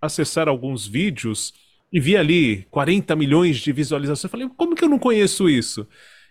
acessar 0.02 0.48
alguns 0.48 0.88
vídeos 0.88 1.54
e 1.91 2.00
vi 2.00 2.15
ali 2.15 2.65
40 2.72 3.17
milhões 3.17 3.58
de 3.58 3.74
visualizações. 3.74 4.24
Eu 4.24 4.30
falei, 4.30 4.50
como 4.56 4.76
que 4.76 4.84
eu 4.86 4.89
não 4.89 4.98
conheço 4.98 5.50
isso? 5.50 5.86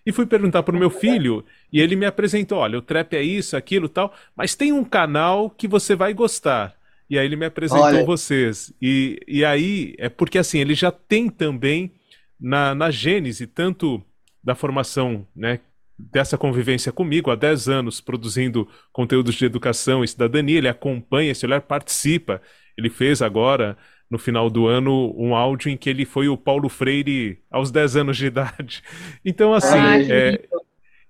E 0.06 0.10
fui 0.12 0.24
perguntar 0.24 0.62
para 0.62 0.74
o 0.74 0.78
meu 0.78 0.88
filho 0.88 1.44
e 1.72 1.80
ele 1.80 1.96
me 1.96 2.06
apresentou: 2.06 2.58
olha, 2.58 2.78
o 2.78 2.82
trap 2.82 3.14
é 3.14 3.22
isso, 3.22 3.56
aquilo 3.56 3.88
tal, 3.88 4.14
mas 4.34 4.54
tem 4.54 4.72
um 4.72 4.84
canal 4.84 5.50
que 5.50 5.68
você 5.68 5.94
vai 5.94 6.12
gostar. 6.14 6.74
E 7.08 7.18
aí 7.18 7.24
ele 7.24 7.36
me 7.36 7.46
apresentou 7.46 7.84
olha. 7.84 8.04
vocês. 8.04 8.72
E, 8.82 9.20
e 9.28 9.44
aí 9.44 9.94
é 9.98 10.08
porque 10.08 10.38
assim, 10.38 10.58
ele 10.58 10.74
já 10.74 10.90
tem 10.90 11.28
também 11.28 11.92
na, 12.40 12.74
na 12.74 12.90
gênese, 12.90 13.46
tanto 13.46 14.02
da 14.42 14.54
formação, 14.54 15.26
né, 15.34 15.60
dessa 15.98 16.36
convivência 16.36 16.92
comigo 16.92 17.30
há 17.30 17.34
10 17.34 17.68
anos, 17.68 18.00
produzindo 18.00 18.68
conteúdos 18.92 19.34
de 19.34 19.44
educação 19.44 20.04
e 20.04 20.08
cidadania, 20.08 20.58
ele 20.58 20.68
acompanha 20.68 21.32
esse 21.32 21.46
olhar, 21.46 21.60
participa. 21.62 22.40
Ele 22.76 22.90
fez 22.90 23.22
agora 23.22 23.76
no 24.10 24.18
final 24.18 24.48
do 24.50 24.66
ano 24.66 25.12
um 25.16 25.34
áudio 25.34 25.70
em 25.70 25.76
que 25.76 25.90
ele 25.90 26.04
foi 26.04 26.28
o 26.28 26.36
Paulo 26.36 26.68
Freire 26.68 27.42
aos 27.50 27.70
10 27.70 27.96
anos 27.96 28.16
de 28.16 28.26
idade. 28.26 28.82
Então, 29.24 29.52
assim, 29.52 29.78
é, 30.10 30.46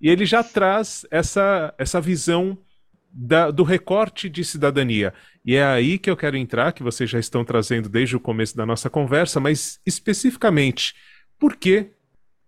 e 0.01 0.09
ele 0.09 0.27
já 0.27 0.43
traz 0.43 1.07
essa, 1.11 1.75
essa 1.79 2.01
visão 2.01 2.59
da, 3.11 3.51
do 3.51 3.63
recorte 3.63 4.29
de 4.29 4.45
cidadania. 4.45 5.15
E 5.45 5.55
é 5.55 5.65
aí 5.65 5.99
que 5.99 6.11
eu 6.11 6.17
quero 6.17 6.37
entrar, 6.37 6.73
que 6.73 6.83
vocês 6.83 7.09
já 7.09 7.19
estão 7.19 7.45
trazendo 7.45 7.89
desde 7.89 8.17
o 8.17 8.21
começo 8.21 8.57
da 8.57 8.67
nossa 8.67 8.91
conversa, 8.91 9.41
mas 9.41 9.81
especificamente, 9.87 10.95
por 11.39 11.57
que 11.57 11.91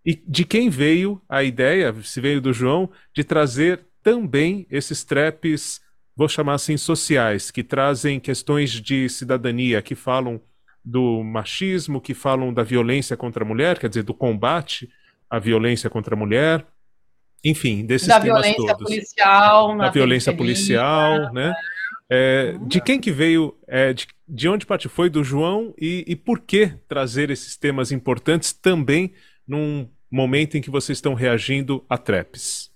e 0.05 0.15
de 0.15 0.45
quem 0.45 0.71
veio 0.71 1.21
a 1.29 1.43
ideia, 1.43 1.95
se 2.03 2.21
veio 2.21 2.41
do 2.41 2.53
João, 2.53 2.91
de 3.15 3.25
trazer 3.25 3.81
também 4.03 4.67
esses 4.71 5.05
traps 5.05 5.81
vou 6.19 6.29
chamar 6.29 6.55
assim, 6.55 6.77
sociais, 6.77 7.49
que 7.49 7.63
trazem 7.63 8.19
questões 8.19 8.73
de 8.73 9.09
cidadania, 9.09 9.81
que 9.81 9.95
falam 9.95 10.41
do 10.85 11.23
machismo, 11.23 12.01
que 12.01 12.13
falam 12.13 12.53
da 12.53 12.65
violência 12.65 13.17
contra 13.17 13.45
a 13.45 13.47
mulher, 13.47 13.79
quer 13.79 13.89
dizer, 13.89 14.03
do 14.03 14.13
combate 14.13 14.91
à 15.31 15.39
violência 15.39 15.89
contra 15.89 16.17
a 16.17 16.19
mulher, 16.19 16.67
enfim, 17.45 17.85
desses 17.85 18.09
da 18.09 18.21
temas 18.21 18.43
violência 18.43 18.75
todos. 18.75 18.95
Policial, 18.95 19.77
da 19.77 19.91
violência 19.91 20.37
policial, 20.37 21.33
né? 21.33 21.53
É, 22.11 22.57
de 22.67 22.81
quem 22.81 22.99
que 22.99 23.13
veio, 23.13 23.57
é, 23.67 23.93
de, 23.93 24.07
de 24.27 24.49
onde 24.49 24.65
parte 24.65 24.89
foi 24.89 25.11
do 25.11 25.23
João 25.23 25.75
e, 25.79 26.05
e 26.07 26.17
por 26.17 26.41
que 26.41 26.75
trazer 26.89 27.31
esses 27.31 27.57
temas 27.57 27.93
importantes 27.93 28.53
também 28.53 29.13
num 29.47 29.87
momento 30.11 30.57
em 30.57 30.63
que 30.63 30.71
vocês 30.71 30.97
estão 30.97 31.13
reagindo 31.13 31.85
a 31.89 31.99
traps? 31.99 32.71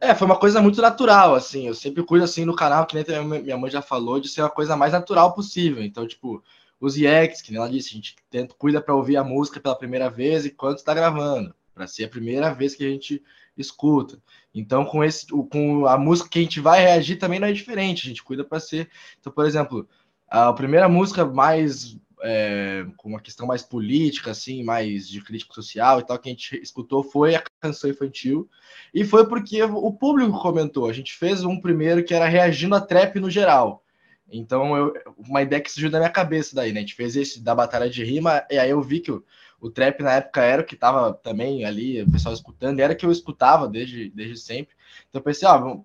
É, 0.00 0.14
foi 0.14 0.26
uma 0.26 0.38
coisa 0.38 0.62
muito 0.62 0.80
natural, 0.80 1.34
assim. 1.34 1.66
Eu 1.66 1.74
sempre 1.74 2.04
cuido 2.04 2.24
assim 2.24 2.44
no 2.44 2.54
canal, 2.54 2.86
que 2.86 2.94
nem 2.94 3.24
minha 3.24 3.58
mãe 3.58 3.70
já 3.70 3.82
falou, 3.82 4.20
de 4.20 4.28
ser 4.28 4.42
a 4.42 4.48
coisa 4.48 4.76
mais 4.76 4.92
natural 4.92 5.34
possível. 5.34 5.82
Então, 5.82 6.06
tipo, 6.06 6.40
os 6.80 6.96
yaks, 6.96 7.42
que 7.42 7.50
nem 7.50 7.60
ela 7.60 7.68
disse, 7.68 7.90
a 7.90 7.94
gente 7.94 8.14
tenta, 8.30 8.54
cuida 8.56 8.80
para 8.80 8.94
ouvir 8.94 9.16
a 9.16 9.24
música 9.24 9.58
pela 9.58 9.74
primeira 9.74 10.08
vez 10.08 10.46
enquanto 10.46 10.78
está 10.78 10.94
gravando, 10.94 11.52
para 11.78 11.86
ser 11.86 12.04
a 12.04 12.08
primeira 12.08 12.52
vez 12.52 12.74
que 12.74 12.84
a 12.84 12.90
gente 12.90 13.22
escuta. 13.56 14.20
Então, 14.52 14.84
com 14.84 15.04
esse, 15.04 15.28
com 15.28 15.86
a 15.86 15.96
música 15.96 16.28
que 16.28 16.40
a 16.40 16.42
gente 16.42 16.58
vai 16.58 16.80
reagir 16.80 17.18
também 17.18 17.38
não 17.38 17.46
é 17.46 17.52
diferente. 17.52 18.06
A 18.06 18.08
gente 18.08 18.22
cuida 18.22 18.42
para 18.42 18.58
ser. 18.58 18.90
Então, 19.20 19.32
por 19.32 19.46
exemplo, 19.46 19.88
a 20.28 20.52
primeira 20.52 20.88
música 20.88 21.24
mais 21.24 21.96
é, 22.20 22.84
com 22.96 23.10
uma 23.10 23.20
questão 23.20 23.46
mais 23.46 23.62
política, 23.62 24.32
assim, 24.32 24.64
mais 24.64 25.08
de 25.08 25.22
crítica 25.22 25.54
social 25.54 26.00
e 26.00 26.02
tal, 26.04 26.18
que 26.18 26.28
a 26.28 26.32
gente 26.32 26.60
escutou 26.60 27.04
foi 27.04 27.36
a 27.36 27.44
canção 27.60 27.88
infantil. 27.88 28.50
E 28.92 29.04
foi 29.04 29.28
porque 29.28 29.62
o 29.62 29.92
público 29.92 30.40
comentou. 30.40 30.88
A 30.88 30.92
gente 30.92 31.12
fez 31.12 31.44
um 31.44 31.60
primeiro 31.60 32.02
que 32.02 32.12
era 32.12 32.26
reagindo 32.26 32.74
a 32.74 32.80
trap 32.80 33.20
no 33.20 33.30
geral. 33.30 33.84
Então, 34.28 34.76
eu, 34.76 34.94
uma 35.16 35.42
ideia 35.42 35.62
que 35.62 35.70
surgiu 35.70 35.90
da 35.90 35.98
minha 35.98 36.10
cabeça 36.10 36.56
daí, 36.56 36.72
né? 36.72 36.80
A 36.80 36.82
gente 36.82 36.96
fez 36.96 37.14
esse 37.14 37.40
da 37.40 37.54
batalha 37.54 37.88
de 37.88 38.04
rima, 38.04 38.44
e 38.50 38.58
aí 38.58 38.70
eu 38.70 38.82
vi 38.82 38.98
que 38.98 39.12
o 39.60 39.70
trap 39.70 40.02
na 40.02 40.12
época 40.14 40.42
era 40.42 40.62
o 40.62 40.64
que 40.64 40.76
tava 40.76 41.12
também 41.12 41.64
ali, 41.64 42.02
o 42.02 42.10
pessoal 42.10 42.34
escutando, 42.34 42.78
era 42.80 42.94
que 42.94 43.04
eu 43.04 43.10
escutava 43.10 43.66
desde, 43.66 44.08
desde 44.10 44.36
sempre. 44.36 44.74
Então 45.08 45.20
eu 45.20 45.24
pensei, 45.24 45.48
ó, 45.48 45.58
vamos, 45.58 45.82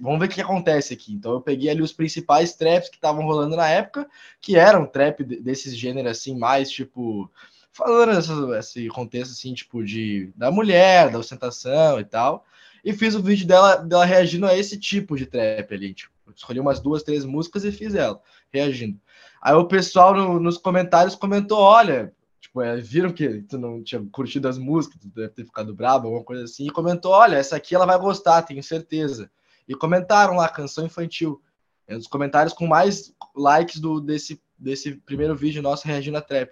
vamos 0.00 0.18
ver 0.18 0.26
o 0.26 0.28
que 0.28 0.40
acontece 0.40 0.92
aqui. 0.92 1.12
Então 1.12 1.32
eu 1.32 1.40
peguei 1.40 1.70
ali 1.70 1.82
os 1.82 1.92
principais 1.92 2.54
traps 2.54 2.88
que 2.88 2.96
estavam 2.96 3.24
rolando 3.24 3.56
na 3.56 3.68
época, 3.68 4.08
que 4.40 4.56
eram 4.56 4.86
trap 4.86 5.22
desses 5.22 5.76
gêneros 5.76 6.12
assim, 6.12 6.36
mais 6.36 6.70
tipo. 6.70 7.30
Falando 7.74 8.48
nesse 8.48 8.86
contexto 8.88 9.32
assim, 9.32 9.54
tipo, 9.54 9.82
de 9.82 10.30
da 10.36 10.50
mulher, 10.50 11.10
da 11.10 11.18
ostentação 11.18 11.98
e 12.00 12.04
tal. 12.04 12.44
E 12.84 12.92
fiz 12.92 13.14
o 13.14 13.22
vídeo 13.22 13.46
dela, 13.46 13.76
dela 13.76 14.04
reagindo 14.04 14.46
a 14.46 14.56
esse 14.56 14.78
tipo 14.78 15.16
de 15.16 15.24
trap 15.24 15.72
ali. 15.72 15.94
Tipo, 15.94 16.12
escolhi 16.34 16.60
umas 16.60 16.80
duas, 16.80 17.02
três 17.02 17.24
músicas 17.24 17.64
e 17.64 17.72
fiz 17.72 17.94
ela, 17.94 18.20
reagindo. 18.52 18.98
Aí 19.40 19.54
o 19.54 19.66
pessoal 19.66 20.14
no, 20.14 20.40
nos 20.40 20.58
comentários 20.58 21.14
comentou: 21.14 21.58
olha, 21.58 22.12
tipo, 22.52 22.60
é, 22.60 22.76
viram 22.76 23.12
que 23.12 23.42
tu 23.42 23.58
não 23.58 23.82
tinha 23.82 24.04
curtido 24.12 24.46
as 24.46 24.58
músicas, 24.58 25.00
tu 25.00 25.08
deve 25.08 25.30
ter 25.30 25.44
ficado 25.44 25.74
bravo, 25.74 26.06
alguma 26.06 26.22
coisa 26.22 26.44
assim, 26.44 26.66
e 26.66 26.70
comentou: 26.70 27.12
olha, 27.12 27.36
essa 27.36 27.56
aqui 27.56 27.74
ela 27.74 27.86
vai 27.86 27.98
gostar, 27.98 28.42
tenho 28.42 28.62
certeza. 28.62 29.30
E 29.66 29.74
comentaram 29.74 30.36
lá, 30.36 30.48
canção 30.48 30.84
infantil. 30.84 31.42
É 31.86 31.94
um 31.94 31.98
dos 31.98 32.06
comentários 32.06 32.52
com 32.52 32.66
mais 32.66 33.14
likes 33.34 33.80
do, 33.80 34.00
desse, 34.00 34.40
desse 34.58 34.96
primeiro 34.96 35.34
vídeo 35.34 35.62
nosso 35.62 35.86
reagindo 35.86 36.18
a 36.18 36.20
trap. 36.20 36.50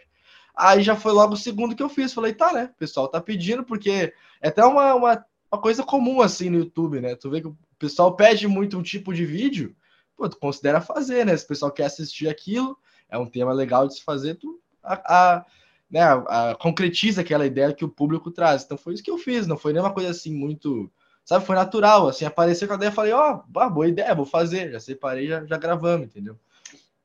Aí 0.57 0.83
já 0.83 0.97
foi 0.97 1.13
logo 1.13 1.35
o 1.35 1.37
segundo 1.37 1.75
que 1.75 1.83
eu 1.83 1.89
fiz. 1.89 2.13
Falei, 2.13 2.33
tá, 2.33 2.53
né? 2.53 2.71
O 2.75 2.79
pessoal 2.79 3.09
tá 3.09 3.21
pedindo, 3.21 3.65
porque 3.65 4.13
é 4.41 4.49
até 4.49 4.65
uma, 4.65 4.95
uma, 4.95 5.25
uma 5.53 5.61
coisa 5.61 5.83
comum 5.83 6.21
assim 6.21 6.51
no 6.51 6.59
YouTube, 6.59 7.01
né? 7.01 7.15
Tu 7.15 7.31
vê 7.31 7.41
que 7.41 7.49
o 7.49 7.57
pessoal 7.79 8.15
pede 8.17 8.49
muito 8.49 8.79
um 8.79 8.83
tipo 8.83 9.13
de 9.13 9.25
vídeo, 9.25 9.75
pô, 10.17 10.29
tu 10.29 10.37
considera 10.39 10.81
fazer, 10.81 11.25
né? 11.27 11.37
Se 11.37 11.45
o 11.45 11.49
pessoal 11.49 11.71
quer 11.71 11.85
assistir 11.85 12.29
aquilo, 12.29 12.77
é 13.09 13.19
um 13.19 13.27
tema 13.27 13.53
legal 13.53 13.87
de 13.87 13.95
se 13.95 14.03
fazer, 14.03 14.35
tu 14.37 14.61
a, 14.83 15.39
a 15.39 15.47
né, 15.91 16.01
a, 16.01 16.51
a, 16.51 16.55
concretiza 16.55 17.21
aquela 17.21 17.47
ideia 17.47 17.73
que 17.73 17.85
o 17.85 17.89
público 17.89 18.31
traz. 18.31 18.63
Então 18.63 18.79
foi 18.79 18.95
isso 18.95 19.03
que 19.03 19.11
eu 19.11 19.19
fiz, 19.19 19.47
não 19.47 19.57
foi 19.57 19.73
nenhuma 19.73 19.93
coisa 19.93 20.11
assim 20.11 20.33
muito, 20.33 20.91
sabe, 21.25 21.45
foi 21.45 21.57
natural, 21.57 22.09
assim, 22.09 22.25
apareceu 22.25 22.69
com 22.69 22.75
a 22.75 22.77
ideia, 22.77 22.93
falei, 22.93 23.13
ó, 23.13 23.43
oh, 23.55 23.71
boa 23.71 23.89
ideia, 23.89 24.15
vou 24.15 24.27
fazer, 24.27 24.71
já 24.71 24.81
separei, 24.81 25.27
já, 25.27 25.45
já 25.45 25.57
gravamos, 25.57 26.07
entendeu? 26.07 26.39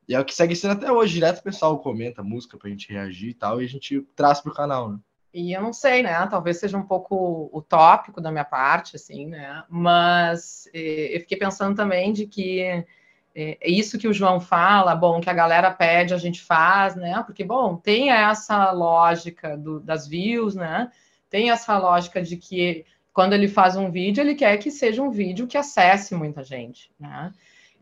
E 0.08 0.14
é 0.14 0.20
o 0.20 0.24
que 0.24 0.34
segue 0.34 0.54
sendo 0.54 0.72
até 0.74 0.90
hoje, 0.90 1.14
direto 1.14 1.40
o 1.40 1.42
pessoal 1.42 1.78
comenta 1.80 2.22
música 2.22 2.56
pra 2.56 2.70
gente 2.70 2.92
reagir 2.92 3.30
e 3.30 3.34
tal, 3.34 3.60
e 3.60 3.64
a 3.64 3.68
gente 3.68 4.00
traz 4.14 4.40
pro 4.40 4.54
canal, 4.54 4.92
né? 4.92 4.98
E 5.34 5.52
eu 5.52 5.60
não 5.60 5.72
sei, 5.72 6.02
né? 6.02 6.26
Talvez 6.28 6.58
seja 6.58 6.78
um 6.78 6.86
pouco 6.86 7.50
utópico 7.52 8.22
da 8.22 8.30
minha 8.30 8.44
parte, 8.44 8.96
assim, 8.96 9.26
né? 9.26 9.64
Mas 9.68 10.66
eh, 10.72 11.14
eu 11.14 11.20
fiquei 11.20 11.36
pensando 11.36 11.76
também 11.76 12.10
de 12.10 12.26
que 12.26 12.86
é, 13.36 13.58
é 13.60 13.70
isso 13.70 13.98
que 13.98 14.08
o 14.08 14.14
João 14.14 14.40
fala, 14.40 14.94
bom, 14.94 15.20
que 15.20 15.28
a 15.28 15.34
galera 15.34 15.70
pede, 15.70 16.14
a 16.14 16.18
gente 16.18 16.40
faz, 16.40 16.96
né? 16.96 17.22
Porque, 17.26 17.44
bom, 17.44 17.76
tem 17.76 18.10
essa 18.10 18.72
lógica 18.72 19.58
do, 19.58 19.78
das 19.78 20.08
views, 20.08 20.54
né? 20.54 20.90
Tem 21.28 21.50
essa 21.50 21.76
lógica 21.76 22.22
de 22.22 22.38
que 22.38 22.86
quando 23.12 23.34
ele 23.34 23.46
faz 23.46 23.76
um 23.76 23.90
vídeo, 23.90 24.22
ele 24.22 24.34
quer 24.34 24.56
que 24.56 24.70
seja 24.70 25.02
um 25.02 25.10
vídeo 25.10 25.46
que 25.46 25.58
acesse 25.58 26.14
muita 26.14 26.42
gente, 26.42 26.90
né? 26.98 27.30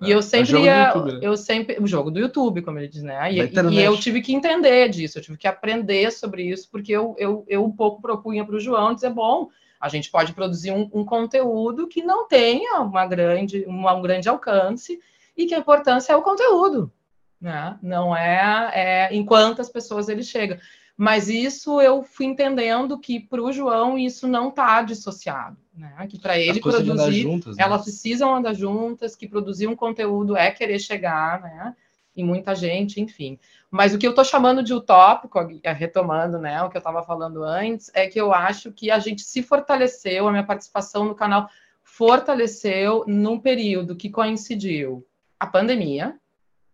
E 0.02 0.10
eu 0.10 0.18
é 0.18 0.22
sempre 0.22 0.58
ia, 0.58 0.88
YouTube, 0.88 1.12
né? 1.12 1.18
eu 1.22 1.36
sempre, 1.36 1.76
o 1.80 1.86
jogo 1.86 2.10
do 2.10 2.18
YouTube, 2.18 2.62
como 2.62 2.78
ele 2.80 2.88
diz, 2.88 3.04
né? 3.04 3.32
E, 3.32 3.38
e, 3.38 3.80
eu 3.80 3.96
tive 3.96 4.20
que 4.20 4.34
entender 4.34 4.88
disso, 4.88 5.18
eu 5.18 5.22
tive 5.22 5.38
que 5.38 5.46
aprender 5.46 6.10
sobre 6.10 6.42
isso, 6.42 6.68
porque 6.68 6.90
eu, 6.90 7.14
eu, 7.16 7.44
eu 7.46 7.64
um 7.64 7.70
pouco 7.70 8.02
propunha 8.02 8.44
para 8.44 8.56
o 8.56 8.60
João 8.60 8.92
dizer, 8.92 9.10
bom, 9.10 9.48
a 9.80 9.88
gente 9.88 10.10
pode 10.10 10.32
produzir 10.32 10.72
um, 10.72 10.90
um, 10.92 11.04
conteúdo 11.04 11.86
que 11.86 12.02
não 12.02 12.26
tenha 12.26 12.80
uma 12.80 13.06
grande, 13.06 13.64
uma, 13.68 13.94
um 13.94 14.02
grande 14.02 14.28
alcance 14.28 14.98
e 15.36 15.46
que 15.46 15.54
a 15.54 15.58
importância 15.58 16.12
é 16.12 16.16
o 16.16 16.22
conteúdo, 16.22 16.92
né? 17.40 17.78
Não 17.82 18.16
é, 18.16 18.70
é 18.74 19.14
em 19.14 19.24
quantas 19.24 19.68
pessoas 19.68 20.08
ele 20.08 20.22
chega. 20.22 20.60
Mas 20.96 21.28
isso 21.28 21.80
eu 21.80 22.04
fui 22.04 22.26
entendendo 22.26 22.98
que 22.98 23.18
para 23.18 23.42
o 23.42 23.52
João 23.52 23.98
isso 23.98 24.28
não 24.28 24.48
está 24.48 24.80
dissociado, 24.82 25.56
né? 25.74 26.06
Que 26.08 26.20
para 26.20 26.38
ele 26.38 26.60
produzir, 26.60 27.22
juntas, 27.22 27.56
né? 27.56 27.64
elas 27.64 27.82
precisam 27.82 28.34
andar 28.34 28.54
juntas, 28.54 29.16
que 29.16 29.26
produzir 29.26 29.66
um 29.66 29.74
conteúdo 29.74 30.36
é 30.36 30.52
querer 30.52 30.78
chegar, 30.78 31.40
né? 31.40 31.74
E 32.16 32.22
muita 32.22 32.54
gente, 32.54 33.00
enfim. 33.00 33.40
Mas 33.68 33.92
o 33.92 33.98
que 33.98 34.06
eu 34.06 34.10
estou 34.10 34.24
chamando 34.24 34.62
de 34.62 34.72
utópico, 34.72 35.36
retomando, 35.64 36.38
né, 36.38 36.62
o 36.62 36.70
que 36.70 36.76
eu 36.76 36.80
estava 36.80 37.02
falando 37.02 37.42
antes, 37.42 37.90
é 37.92 38.06
que 38.06 38.20
eu 38.20 38.32
acho 38.32 38.70
que 38.70 38.88
a 38.88 39.00
gente 39.00 39.22
se 39.22 39.42
fortaleceu, 39.42 40.28
a 40.28 40.30
minha 40.30 40.46
participação 40.46 41.06
no 41.06 41.14
canal 41.16 41.50
fortaleceu 41.82 43.02
num 43.08 43.36
período 43.40 43.96
que 43.96 44.08
coincidiu 44.08 45.04
a 45.38 45.46
pandemia, 45.46 46.18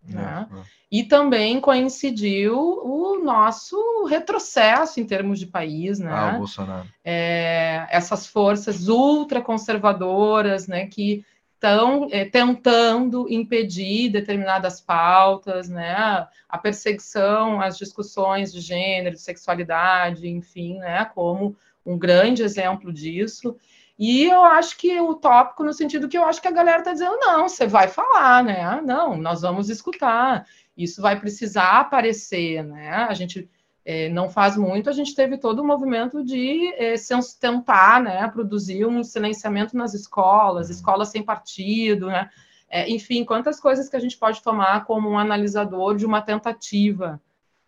né? 0.03 0.47
É, 0.51 0.57
é. 0.57 0.63
E 0.93 1.05
também 1.05 1.61
coincidiu 1.61 2.59
o 2.59 3.23
nosso 3.23 4.05
retrocesso 4.07 4.99
em 4.99 5.05
termos 5.05 5.39
de 5.39 5.47
país, 5.47 6.01
né? 6.01 6.11
Ah, 6.13 6.33
o 6.35 6.39
Bolsonaro. 6.39 6.89
É, 7.05 7.87
essas 7.91 8.27
forças 8.27 8.89
ultraconservadoras, 8.89 10.67
né, 10.67 10.87
que 10.87 11.25
estão 11.55 12.09
é, 12.11 12.25
tentando 12.25 13.31
impedir 13.31 14.09
determinadas 14.09 14.81
pautas, 14.81 15.69
né? 15.69 16.27
A 16.49 16.59
perseguição, 16.59 17.61
as 17.61 17.77
discussões 17.77 18.51
de 18.51 18.61
gênero, 18.61 19.15
de 19.15 19.21
sexualidade, 19.21 20.27
enfim, 20.27 20.79
né? 20.79 21.05
Como 21.05 21.55
um 21.85 21.99
grande 21.99 22.43
exemplo 22.43 22.91
disso. 22.93 23.57
E 24.01 24.25
eu 24.25 24.43
acho 24.43 24.79
que 24.79 24.99
o 24.99 25.15
tópico, 25.15 25.63
no 25.63 25.75
sentido 25.75 26.09
que 26.09 26.17
eu 26.17 26.25
acho 26.25 26.41
que 26.41 26.49
a 26.49 26.53
galera 26.53 26.79
está 26.79 26.91
dizendo, 26.91 27.19
não, 27.19 27.47
você 27.47 27.67
vai 27.67 27.87
falar, 27.87 28.43
né? 28.43 28.81
Não, 28.81 29.15
nós 29.15 29.43
vamos 29.43 29.69
escutar. 29.69 30.47
Isso 30.75 31.03
vai 31.03 31.21
precisar 31.21 31.81
aparecer, 31.81 32.65
né? 32.65 32.93
A 32.93 33.13
gente 33.13 33.47
é, 33.85 34.09
não 34.09 34.31
faz 34.31 34.57
muito, 34.57 34.89
a 34.89 34.93
gente 34.95 35.15
teve 35.15 35.37
todo 35.37 35.59
o 35.59 35.63
um 35.63 35.67
movimento 35.67 36.25
de 36.25 36.73
é, 36.79 36.95
tentar, 37.39 38.03
né? 38.03 38.27
Produzir 38.29 38.87
um 38.87 39.05
silenciamento 39.05 39.77
nas 39.77 39.93
escolas, 39.93 40.69
uhum. 40.69 40.73
escolas 40.73 41.11
sem 41.11 41.23
partido, 41.23 42.07
né? 42.07 42.31
É, 42.71 42.89
enfim, 42.89 43.23
quantas 43.23 43.61
coisas 43.61 43.91
que 43.91 43.97
a 43.97 44.01
gente 44.01 44.17
pode 44.17 44.43
tomar 44.43 44.87
como 44.87 45.11
um 45.11 45.19
analisador 45.19 45.95
de 45.95 46.07
uma 46.07 46.23
tentativa 46.23 47.21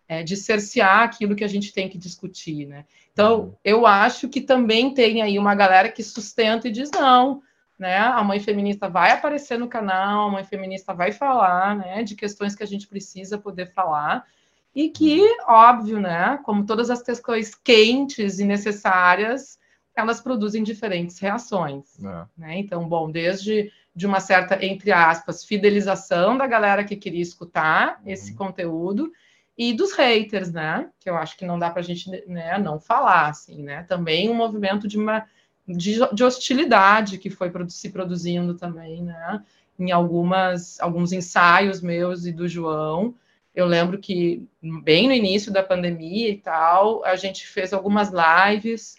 é, 0.07 0.23
de 0.23 0.35
cercear 0.35 1.01
aquilo 1.01 1.35
que 1.35 1.43
a 1.43 1.47
gente 1.47 1.73
tem 1.73 1.89
que 1.89 1.97
discutir, 1.97 2.67
né? 2.67 2.85
Então, 3.11 3.39
uhum. 3.39 3.55
eu 3.63 3.85
acho 3.85 4.27
que 4.27 4.41
também 4.41 4.93
tem 4.93 5.21
aí 5.21 5.37
uma 5.37 5.55
galera 5.55 5.89
que 5.89 6.03
sustenta 6.03 6.67
e 6.67 6.71
diz 6.71 6.89
não, 6.91 7.41
né? 7.77 7.97
A 7.97 8.23
mãe 8.23 8.39
feminista 8.39 8.89
vai 8.89 9.11
aparecer 9.11 9.57
no 9.57 9.67
canal, 9.67 10.27
a 10.27 10.31
mãe 10.31 10.43
feminista 10.43 10.93
vai 10.93 11.11
falar, 11.11 11.75
né, 11.75 12.03
de 12.03 12.15
questões 12.15 12.55
que 12.55 12.63
a 12.63 12.67
gente 12.67 12.87
precisa 12.87 13.37
poder 13.37 13.71
falar 13.73 14.25
e 14.75 14.89
que, 14.89 15.19
uhum. 15.19 15.37
óbvio, 15.47 15.99
né, 15.99 16.39
como 16.43 16.65
todas 16.65 16.89
as 16.89 17.01
questões 17.01 17.53
quentes 17.53 18.39
e 18.39 18.45
necessárias, 18.45 19.59
elas 19.95 20.19
produzem 20.19 20.63
diferentes 20.63 21.19
reações, 21.19 22.03
é. 22.03 22.25
né? 22.35 22.57
Então, 22.57 22.87
bom, 22.87 23.11
desde 23.11 23.71
de 23.95 24.07
uma 24.07 24.19
certa 24.19 24.63
entre 24.65 24.91
aspas 24.91 25.45
fidelização 25.45 26.35
da 26.35 26.47
galera 26.47 26.83
que 26.83 26.95
queria 26.95 27.21
escutar 27.21 27.99
uhum. 28.03 28.11
esse 28.11 28.33
conteúdo 28.33 29.11
e 29.57 29.73
dos 29.73 29.93
haters, 29.93 30.51
né? 30.51 30.89
Que 30.99 31.09
eu 31.09 31.15
acho 31.15 31.37
que 31.37 31.45
não 31.45 31.59
dá 31.59 31.69
para 31.69 31.81
a 31.81 31.83
gente 31.83 32.09
né, 32.27 32.57
não 32.57 32.79
falar, 32.79 33.27
assim, 33.29 33.61
né? 33.61 33.83
Também 33.83 34.29
um 34.29 34.35
movimento 34.35 34.87
de 34.87 34.97
uma 34.97 35.25
de, 35.67 35.99
de 36.13 36.23
hostilidade 36.23 37.17
que 37.17 37.29
foi 37.29 37.51
se 37.69 37.89
produzindo 37.89 38.55
também, 38.55 39.03
né? 39.03 39.43
Em 39.79 39.91
algumas 39.91 40.79
alguns 40.79 41.11
ensaios 41.11 41.81
meus 41.81 42.25
e 42.25 42.31
do 42.31 42.47
João, 42.47 43.15
eu 43.55 43.65
lembro 43.65 43.99
que 43.99 44.47
bem 44.83 45.07
no 45.07 45.13
início 45.13 45.51
da 45.51 45.63
pandemia 45.63 46.29
e 46.29 46.37
tal, 46.37 47.03
a 47.05 47.15
gente 47.15 47.47
fez 47.47 47.73
algumas 47.73 48.11
lives 48.11 48.95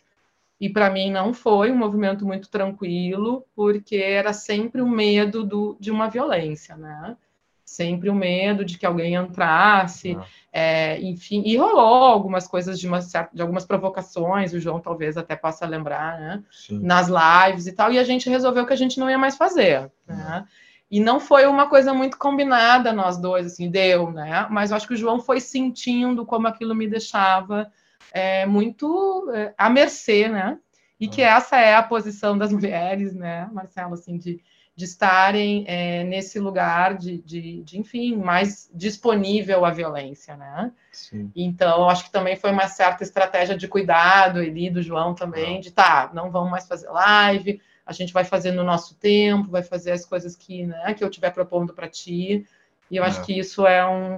e 0.61 0.69
para 0.71 0.91
mim 0.91 1.11
não 1.11 1.35
foi 1.35 1.71
um 1.71 1.77
movimento 1.77 2.25
muito 2.25 2.49
tranquilo, 2.49 3.45
porque 3.55 3.97
era 3.97 4.33
sempre 4.33 4.81
o 4.81 4.89
medo 4.89 5.45
do, 5.45 5.77
de 5.81 5.91
uma 5.91 6.09
violência, 6.09 6.77
né? 6.77 7.17
Sempre 7.65 8.11
o 8.11 8.15
medo 8.15 8.65
de 8.65 8.77
que 8.77 8.85
alguém 8.85 9.15
entrasse, 9.15 10.17
ah. 10.19 10.25
é, 10.53 11.01
enfim, 11.01 11.43
e 11.45 11.57
rolou 11.57 12.05
algumas 12.05 12.47
coisas 12.47 12.79
de, 12.79 12.87
uma, 12.87 13.01
de 13.33 13.41
algumas 13.41 13.65
provocações, 13.65 14.53
o 14.53 14.61
João 14.61 14.81
talvez 14.81 15.17
até 15.17 15.35
possa 15.35 15.67
lembrar, 15.67 16.19
né? 16.19 16.43
Sim. 16.51 16.81
Nas 16.81 17.09
lives 17.09 17.67
e 17.67 17.73
tal, 17.73 17.93
e 17.93 17.99
a 17.99 18.05
gente 18.05 18.29
resolveu 18.29 18.67
que 18.67 18.73
a 18.73 18.77
gente 18.77 19.01
não 19.01 19.09
ia 19.09 19.19
mais 19.19 19.37
fazer, 19.37 19.91
né? 20.07 20.47
E 20.91 21.01
não 21.01 21.19
foi 21.19 21.47
uma 21.47 21.69
coisa 21.69 21.93
muito 21.95 22.19
combinada 22.19 22.93
nós 22.93 23.17
dois, 23.17 23.47
assim, 23.47 23.71
deu, 23.71 24.13
né? 24.13 24.47
Mas 24.51 24.71
eu 24.71 24.77
acho 24.77 24.87
que 24.87 24.95
o 24.95 24.97
João 24.97 25.19
foi 25.19 25.41
sentindo 25.41 26.27
como 26.27 26.47
aquilo 26.47 26.75
me 26.75 26.87
deixava 26.87 27.73
é, 28.13 28.47
muito 28.47 29.29
é, 29.35 29.55
à 29.57 29.71
mercê, 29.71 30.29
né? 30.29 30.59
E 31.01 31.09
que 31.09 31.23
ah. 31.23 31.37
essa 31.37 31.57
é 31.57 31.75
a 31.75 31.83
posição 31.83 32.37
das 32.37 32.53
mulheres, 32.55 33.15
né, 33.15 33.49
Marcelo, 33.53 33.95
assim, 33.95 34.19
de 34.19 34.41
de 34.77 34.85
estarem 34.85 35.65
é, 35.69 36.03
nesse 36.03 36.41
lugar 36.41 36.97
de, 36.99 37.19
de, 37.19 37.63
de, 37.63 37.79
enfim, 37.79 38.17
mais 38.17 38.69
disponível 38.75 39.65
à 39.65 39.71
violência, 39.71 40.37
né? 40.37 40.73
Sim. 40.91 41.31
Então, 41.35 41.89
acho 41.89 42.05
que 42.05 42.11
também 42.11 42.35
foi 42.35 42.51
uma 42.51 42.67
certa 42.67 43.05
estratégia 43.05 43.57
de 43.57 43.69
cuidado 43.69 44.41
ali 44.41 44.69
do 44.69 44.83
João 44.83 45.15
também, 45.15 45.59
ah. 45.59 45.61
de 45.61 45.71
tá, 45.71 46.11
não 46.13 46.31
vamos 46.31 46.51
mais 46.51 46.67
fazer 46.67 46.89
live, 46.89 47.61
a 47.87 47.93
gente 47.93 48.13
vai 48.13 48.25
fazer 48.25 48.51
no 48.51 48.65
nosso 48.65 48.97
tempo, 48.97 49.51
vai 49.51 49.63
fazer 49.63 49.93
as 49.93 50.05
coisas 50.05 50.35
que, 50.35 50.67
né, 50.67 50.93
que 50.95 51.05
eu 51.05 51.09
estiver 51.09 51.31
propondo 51.31 51.73
para 51.73 51.89
ti. 51.89 52.45
E 52.91 52.97
eu 52.97 53.05
é. 53.05 53.07
acho 53.07 53.23
que 53.25 53.39
isso 53.39 53.67
é 53.67 53.87
um, 53.87 54.17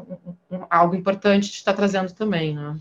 um, 0.50 0.66
algo 0.70 0.94
importante 0.94 1.50
de 1.50 1.56
estar 1.56 1.74
trazendo 1.74 2.12
também, 2.12 2.54
né? 2.54 2.76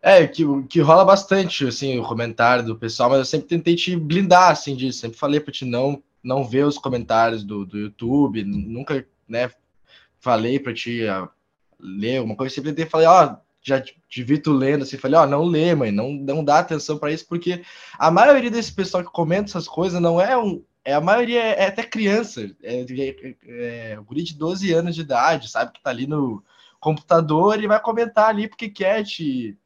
É, 0.00 0.26
que, 0.26 0.44
que 0.68 0.80
rola 0.80 1.04
bastante, 1.04 1.66
assim, 1.66 1.98
o 1.98 2.04
comentário 2.04 2.64
do 2.64 2.76
pessoal, 2.76 3.10
mas 3.10 3.18
eu 3.18 3.24
sempre 3.24 3.48
tentei 3.48 3.74
te 3.74 3.96
blindar, 3.96 4.52
assim, 4.52 4.76
disso. 4.76 5.00
Sempre 5.00 5.18
falei 5.18 5.40
para 5.40 5.52
te 5.52 5.64
não 5.64 6.00
não 6.22 6.44
ver 6.44 6.64
os 6.64 6.78
comentários 6.78 7.44
do, 7.44 7.64
do 7.64 7.78
YouTube, 7.78 8.44
nunca, 8.44 9.06
né, 9.28 9.50
falei 10.18 10.58
para 10.58 10.74
ti 10.74 11.02
uh, 11.04 11.28
ler 11.78 12.18
alguma 12.18 12.36
coisa, 12.36 12.54
sempre 12.54 12.86
falar, 12.86 13.10
ó, 13.10 13.32
oh, 13.32 13.48
já 13.60 13.80
te 13.80 14.22
vi 14.22 14.38
tu 14.38 14.52
lendo, 14.52 14.82
assim, 14.82 14.96
falei, 14.96 15.18
ó, 15.18 15.24
oh, 15.24 15.26
não 15.26 15.44
lê, 15.44 15.74
mãe, 15.74 15.90
não, 15.90 16.12
não 16.12 16.44
dá 16.44 16.58
atenção 16.58 16.98
para 16.98 17.12
isso, 17.12 17.26
porque 17.26 17.62
a 17.98 18.10
maioria 18.10 18.50
desse 18.50 18.72
pessoal 18.72 19.04
que 19.04 19.10
comenta 19.10 19.50
essas 19.50 19.68
coisas 19.68 20.00
não 20.00 20.20
é 20.20 20.36
um, 20.36 20.62
é 20.84 20.94
a 20.94 21.00
maioria 21.00 21.42
é, 21.42 21.64
é 21.64 21.66
até 21.66 21.82
criança, 21.82 22.50
é, 22.62 22.80
é, 22.80 23.36
é, 23.46 23.96
guri 23.96 24.22
de 24.22 24.34
12 24.34 24.72
anos 24.72 24.94
de 24.94 25.02
idade, 25.02 25.50
sabe, 25.50 25.72
que 25.72 25.82
tá 25.82 25.90
ali 25.90 26.06
no 26.06 26.42
computador 26.80 27.62
e 27.62 27.66
vai 27.66 27.80
comentar 27.80 28.28
ali 28.28 28.48
porque 28.48 28.70
quer 28.70 29.04
te 29.04 29.56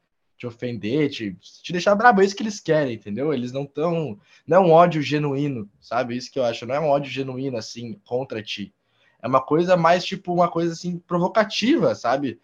te 0.43 0.47
ofender, 0.47 1.09
te, 1.09 1.37
te 1.63 1.73
deixar 1.73 1.95
brabo. 1.95 2.21
É 2.21 2.25
isso 2.25 2.35
que 2.35 2.43
eles 2.43 2.59
querem, 2.59 2.95
entendeu? 2.95 3.33
Eles 3.33 3.53
não 3.53 3.63
estão. 3.63 4.19
Não 4.45 4.57
é 4.57 4.61
um 4.61 4.71
ódio 4.73 5.01
genuíno, 5.01 5.71
sabe? 5.81 6.17
Isso 6.17 6.33
que 6.33 6.39
eu 6.39 6.45
acho. 6.45 6.67
Não 6.67 6.75
é 6.75 6.81
um 6.81 6.89
ódio 6.89 7.11
genuíno, 7.11 7.57
assim, 7.57 7.95
contra 8.05 8.43
ti. 8.43 8.75
É 9.23 9.29
uma 9.29 9.41
coisa 9.41 9.77
mais, 9.77 10.05
tipo, 10.05 10.35
uma 10.35 10.51
coisa, 10.51 10.73
assim, 10.73 10.99
provocativa, 10.99 11.95
sabe? 11.95 12.41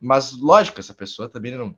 Mas, 0.00 0.32
lógico, 0.32 0.78
essa 0.78 0.94
pessoa 0.94 1.28
também 1.28 1.56
não. 1.56 1.76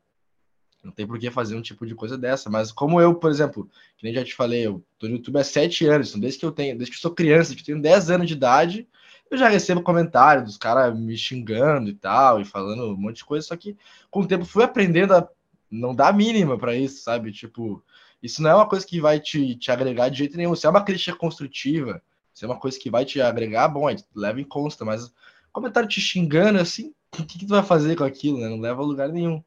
Não 0.82 0.92
tem 0.92 1.06
por 1.06 1.18
que 1.18 1.30
fazer 1.30 1.56
um 1.56 1.62
tipo 1.62 1.86
de 1.86 1.94
coisa 1.94 2.18
dessa. 2.18 2.50
Mas 2.50 2.70
como 2.70 3.00
eu, 3.00 3.14
por 3.14 3.30
exemplo, 3.30 3.66
que 3.96 4.04
nem 4.04 4.12
já 4.12 4.22
te 4.22 4.34
falei, 4.34 4.66
eu 4.66 4.84
tô 4.98 5.06
no 5.06 5.14
YouTube 5.14 5.38
há 5.38 5.44
sete 5.44 5.86
anos, 5.86 6.10
então 6.10 6.20
desde 6.20 6.38
que 6.38 6.44
eu 6.44 6.52
tenho, 6.52 6.76
desde 6.76 6.90
que 6.90 6.98
eu 6.98 7.00
sou 7.00 7.14
criança, 7.14 7.54
que 7.54 7.64
tenho 7.64 7.80
10 7.80 8.10
anos 8.10 8.28
de 8.28 8.34
idade, 8.34 8.86
eu 9.30 9.38
já 9.38 9.48
recebo 9.48 9.82
comentários 9.82 10.44
dos 10.44 10.58
caras 10.58 10.94
me 10.94 11.16
xingando 11.16 11.88
e 11.88 11.94
tal, 11.94 12.38
e 12.38 12.44
falando 12.44 12.92
um 12.92 12.96
monte 12.98 13.16
de 13.16 13.24
coisa, 13.24 13.46
só 13.46 13.56
que 13.56 13.78
com 14.10 14.20
o 14.20 14.26
tempo 14.26 14.44
fui 14.44 14.62
aprendendo 14.62 15.14
a 15.14 15.26
não 15.70 15.94
dá 15.94 16.12
mínima 16.12 16.58
para 16.58 16.76
isso, 16.76 17.02
sabe? 17.02 17.32
Tipo, 17.32 17.82
isso 18.22 18.42
não 18.42 18.50
é 18.50 18.54
uma 18.54 18.68
coisa 18.68 18.86
que 18.86 19.00
vai 19.00 19.20
te, 19.20 19.54
te 19.56 19.70
agregar 19.70 20.08
de 20.08 20.18
jeito 20.18 20.36
nenhum. 20.36 20.54
Se 20.54 20.66
é 20.66 20.70
uma 20.70 20.84
crítica 20.84 21.16
construtiva, 21.16 22.02
se 22.32 22.44
é 22.44 22.48
uma 22.48 22.58
coisa 22.58 22.78
que 22.78 22.90
vai 22.90 23.04
te 23.04 23.20
agregar, 23.20 23.68
bom, 23.68 23.86
aí 23.86 23.96
leva 24.14 24.40
em 24.40 24.44
consta, 24.44 24.84
mas 24.84 25.12
comentário 25.52 25.88
te 25.88 26.00
xingando 26.00 26.58
assim, 26.58 26.92
o 27.12 27.24
que, 27.24 27.38
que 27.38 27.46
tu 27.46 27.50
vai 27.50 27.62
fazer 27.62 27.96
com 27.96 28.04
aquilo, 28.04 28.40
né? 28.40 28.48
Não 28.48 28.60
leva 28.60 28.82
a 28.82 28.84
lugar 28.84 29.08
nenhum. 29.08 29.42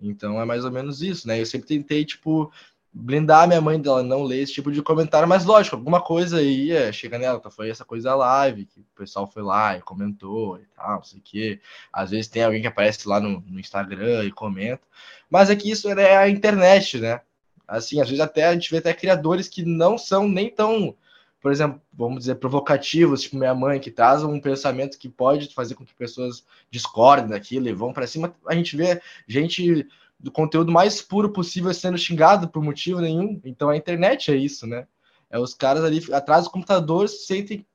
Então 0.00 0.40
é 0.40 0.44
mais 0.44 0.64
ou 0.64 0.72
menos 0.72 1.00
isso, 1.00 1.26
né? 1.26 1.40
Eu 1.40 1.46
sempre 1.46 1.68
tentei, 1.68 2.04
tipo, 2.04 2.52
blindar 2.98 3.46
minha 3.46 3.60
mãe 3.60 3.78
dela 3.78 4.02
não 4.02 4.22
ler 4.22 4.40
esse 4.40 4.54
tipo 4.54 4.72
de 4.72 4.80
comentário, 4.80 5.28
mas 5.28 5.44
lógico, 5.44 5.76
alguma 5.76 6.00
coisa 6.00 6.38
aí 6.38 6.72
é, 6.72 6.90
chega 6.90 7.18
nela, 7.18 7.38
tá, 7.38 7.50
foi 7.50 7.68
essa 7.68 7.84
coisa 7.84 8.14
live, 8.14 8.64
que 8.64 8.80
o 8.80 8.84
pessoal 8.96 9.26
foi 9.26 9.42
lá 9.42 9.76
e 9.76 9.82
comentou 9.82 10.58
e 10.58 10.64
tal, 10.74 10.96
não 10.96 11.04
sei 11.04 11.18
o 11.18 11.22
quê. 11.22 11.60
Às 11.92 12.10
vezes 12.10 12.28
tem 12.28 12.42
alguém 12.42 12.62
que 12.62 12.66
aparece 12.66 13.06
lá 13.06 13.20
no, 13.20 13.40
no 13.46 13.60
Instagram 13.60 14.24
e 14.24 14.32
comenta, 14.32 14.80
mas 15.28 15.50
é 15.50 15.56
que 15.56 15.70
isso 15.70 15.90
é 15.90 16.16
a 16.16 16.28
internet, 16.28 16.98
né? 16.98 17.20
Assim, 17.68 18.00
às 18.00 18.08
vezes 18.08 18.24
até 18.24 18.46
a 18.46 18.54
gente 18.54 18.70
vê 18.70 18.78
até 18.78 18.94
criadores 18.94 19.46
que 19.46 19.62
não 19.62 19.98
são 19.98 20.26
nem 20.26 20.48
tão, 20.48 20.96
por 21.42 21.52
exemplo, 21.52 21.80
vamos 21.92 22.20
dizer, 22.20 22.36
provocativos, 22.36 23.22
tipo 23.22 23.36
minha 23.36 23.54
mãe, 23.54 23.78
que 23.78 23.90
traz 23.90 24.22
um 24.22 24.40
pensamento 24.40 24.98
que 24.98 25.08
pode 25.08 25.52
fazer 25.52 25.74
com 25.74 25.84
que 25.84 25.94
pessoas 25.94 26.44
discordem 26.70 27.28
daquilo 27.28 27.68
e 27.68 27.74
vão 27.74 27.92
para 27.92 28.06
cima. 28.06 28.34
A 28.46 28.54
gente 28.54 28.74
vê 28.74 29.02
gente 29.28 29.86
do 30.18 30.30
conteúdo 30.30 30.72
mais 30.72 31.02
puro 31.02 31.30
possível 31.30 31.72
sendo 31.72 31.98
xingado 31.98 32.48
por 32.48 32.62
motivo 32.62 33.00
nenhum. 33.00 33.40
Então 33.44 33.68
a 33.68 33.76
internet 33.76 34.30
é 34.30 34.36
isso, 34.36 34.66
né? 34.66 34.86
É 35.30 35.38
os 35.38 35.54
caras 35.54 35.84
ali 35.84 36.02
atrás 36.12 36.44
do 36.44 36.50
computador 36.50 37.08
se 37.08 37.26
sentem 37.26 37.66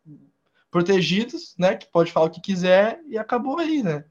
protegidos, 0.69 1.53
né? 1.57 1.75
Que 1.75 1.85
pode 1.85 2.11
falar 2.11 2.27
o 2.27 2.29
que 2.29 2.41
quiser 2.41 2.99
e 3.07 3.17
acabou 3.17 3.59
aí, 3.59 3.83
né? 3.83 4.05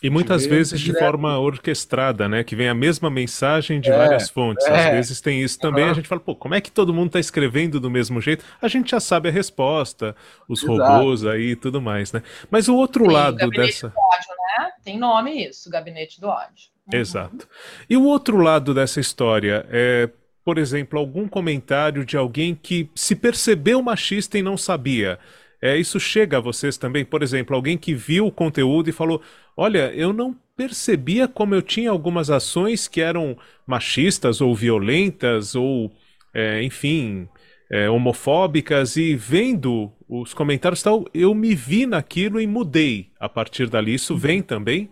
E 0.00 0.08
muitas 0.08 0.46
vezes 0.46 0.80
de 0.80 0.96
forma 0.96 1.36
orquestrada, 1.40 2.28
né? 2.28 2.44
Que 2.44 2.54
vem 2.54 2.68
a 2.68 2.74
mesma 2.74 3.10
mensagem 3.10 3.80
de 3.80 3.90
é, 3.90 3.96
várias 3.96 4.30
fontes. 4.30 4.64
É, 4.66 4.72
Às 4.72 4.84
vezes 4.92 5.20
tem 5.20 5.42
isso 5.42 5.58
também. 5.58 5.84
Uhum. 5.86 5.90
A 5.90 5.94
gente 5.94 6.06
fala, 6.06 6.20
pô, 6.20 6.36
como 6.36 6.54
é 6.54 6.60
que 6.60 6.70
todo 6.70 6.94
mundo 6.94 7.08
está 7.08 7.18
escrevendo 7.18 7.80
do 7.80 7.90
mesmo 7.90 8.20
jeito? 8.20 8.44
A 8.62 8.68
gente 8.68 8.92
já 8.92 9.00
sabe 9.00 9.28
a 9.28 9.32
resposta, 9.32 10.14
os 10.48 10.62
Exato. 10.62 10.80
robôs 10.80 11.26
aí 11.26 11.50
e 11.50 11.56
tudo 11.56 11.82
mais, 11.82 12.12
né? 12.12 12.22
Mas 12.48 12.68
o 12.68 12.76
outro 12.76 13.06
Sim, 13.06 13.12
lado 13.12 13.50
dessa. 13.50 13.88
Do 13.88 13.98
ódio, 13.98 14.30
né? 14.38 14.70
Tem 14.84 14.96
nome 14.96 15.48
isso, 15.48 15.68
gabinete 15.68 16.20
do 16.20 16.28
ódio. 16.28 16.77
Uhum. 16.92 16.98
Exato. 16.98 17.48
E 17.88 17.96
o 17.96 18.04
outro 18.04 18.38
lado 18.38 18.72
dessa 18.72 19.00
história 19.00 19.66
é, 19.70 20.08
por 20.44 20.58
exemplo, 20.58 20.98
algum 20.98 21.28
comentário 21.28 22.04
de 22.04 22.16
alguém 22.16 22.54
que 22.54 22.88
se 22.94 23.14
percebeu 23.14 23.82
machista 23.82 24.38
e 24.38 24.42
não 24.42 24.56
sabia. 24.56 25.18
É, 25.60 25.76
isso 25.76 25.98
chega 25.98 26.38
a 26.38 26.40
vocês 26.40 26.78
também? 26.78 27.04
Por 27.04 27.22
exemplo, 27.22 27.54
alguém 27.54 27.76
que 27.76 27.92
viu 27.92 28.26
o 28.26 28.32
conteúdo 28.32 28.88
e 28.88 28.92
falou: 28.92 29.20
Olha, 29.56 29.92
eu 29.92 30.12
não 30.12 30.34
percebia 30.56 31.28
como 31.28 31.54
eu 31.54 31.60
tinha 31.60 31.90
algumas 31.90 32.30
ações 32.30 32.88
que 32.88 33.00
eram 33.00 33.36
machistas 33.66 34.40
ou 34.40 34.54
violentas 34.54 35.54
ou, 35.54 35.92
é, 36.32 36.62
enfim, 36.62 37.28
é, 37.70 37.90
homofóbicas, 37.90 38.96
e 38.96 39.14
vendo 39.14 39.92
os 40.08 40.32
comentários 40.32 40.82
tal, 40.82 41.04
eu 41.12 41.34
me 41.34 41.54
vi 41.54 41.84
naquilo 41.86 42.40
e 42.40 42.46
mudei 42.46 43.10
a 43.20 43.28
partir 43.28 43.68
dali. 43.68 43.94
Isso 43.94 44.16
vem 44.16 44.40
também? 44.40 44.90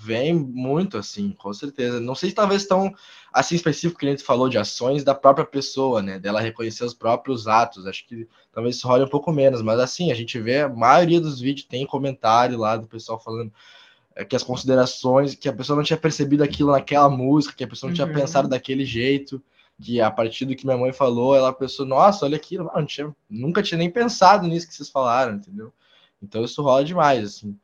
Vem 0.00 0.32
muito, 0.32 0.96
assim, 0.96 1.32
com 1.32 1.52
certeza. 1.52 1.98
Não 1.98 2.14
sei 2.14 2.28
se 2.28 2.34
talvez 2.36 2.64
tão 2.66 2.94
assim 3.32 3.56
específico 3.56 3.98
que 3.98 4.06
a 4.06 4.10
gente 4.10 4.22
falou 4.22 4.48
de 4.48 4.56
ações 4.56 5.02
da 5.02 5.12
própria 5.12 5.44
pessoa, 5.44 6.00
né? 6.00 6.20
Dela 6.20 6.40
reconhecer 6.40 6.84
os 6.84 6.94
próprios 6.94 7.48
atos. 7.48 7.84
Acho 7.84 8.06
que 8.06 8.28
talvez 8.52 8.76
isso 8.76 8.86
role 8.86 9.02
um 9.02 9.08
pouco 9.08 9.32
menos, 9.32 9.60
mas 9.60 9.80
assim, 9.80 10.12
a 10.12 10.14
gente 10.14 10.38
vê 10.38 10.60
a 10.60 10.68
maioria 10.68 11.20
dos 11.20 11.40
vídeos 11.40 11.66
tem 11.66 11.84
comentário 11.84 12.56
lá 12.56 12.76
do 12.76 12.86
pessoal 12.86 13.18
falando 13.18 13.52
é, 14.14 14.24
que 14.24 14.36
as 14.36 14.44
considerações, 14.44 15.34
que 15.34 15.48
a 15.48 15.52
pessoa 15.52 15.76
não 15.76 15.82
tinha 15.82 15.96
percebido 15.96 16.44
aquilo 16.44 16.70
naquela 16.70 17.08
música, 17.08 17.56
que 17.56 17.64
a 17.64 17.68
pessoa 17.68 17.90
não 17.90 17.98
uhum. 17.98 18.06
tinha 18.06 18.20
pensado 18.20 18.46
daquele 18.46 18.84
jeito, 18.84 19.42
que 19.82 20.00
a 20.00 20.12
partir 20.12 20.44
do 20.44 20.54
que 20.54 20.64
minha 20.64 20.78
mãe 20.78 20.92
falou, 20.92 21.34
ela 21.34 21.52
pensou, 21.52 21.84
nossa, 21.84 22.24
olha 22.24 22.36
aquilo, 22.36 22.70
não 22.72 22.86
tinha, 22.86 23.12
nunca 23.28 23.64
tinha 23.64 23.78
nem 23.78 23.90
pensado 23.90 24.46
nisso 24.46 24.68
que 24.68 24.74
vocês 24.74 24.88
falaram, 24.88 25.34
entendeu? 25.34 25.72
Então 26.22 26.44
isso 26.44 26.62
rola 26.62 26.84
demais, 26.84 27.24
assim. 27.24 27.58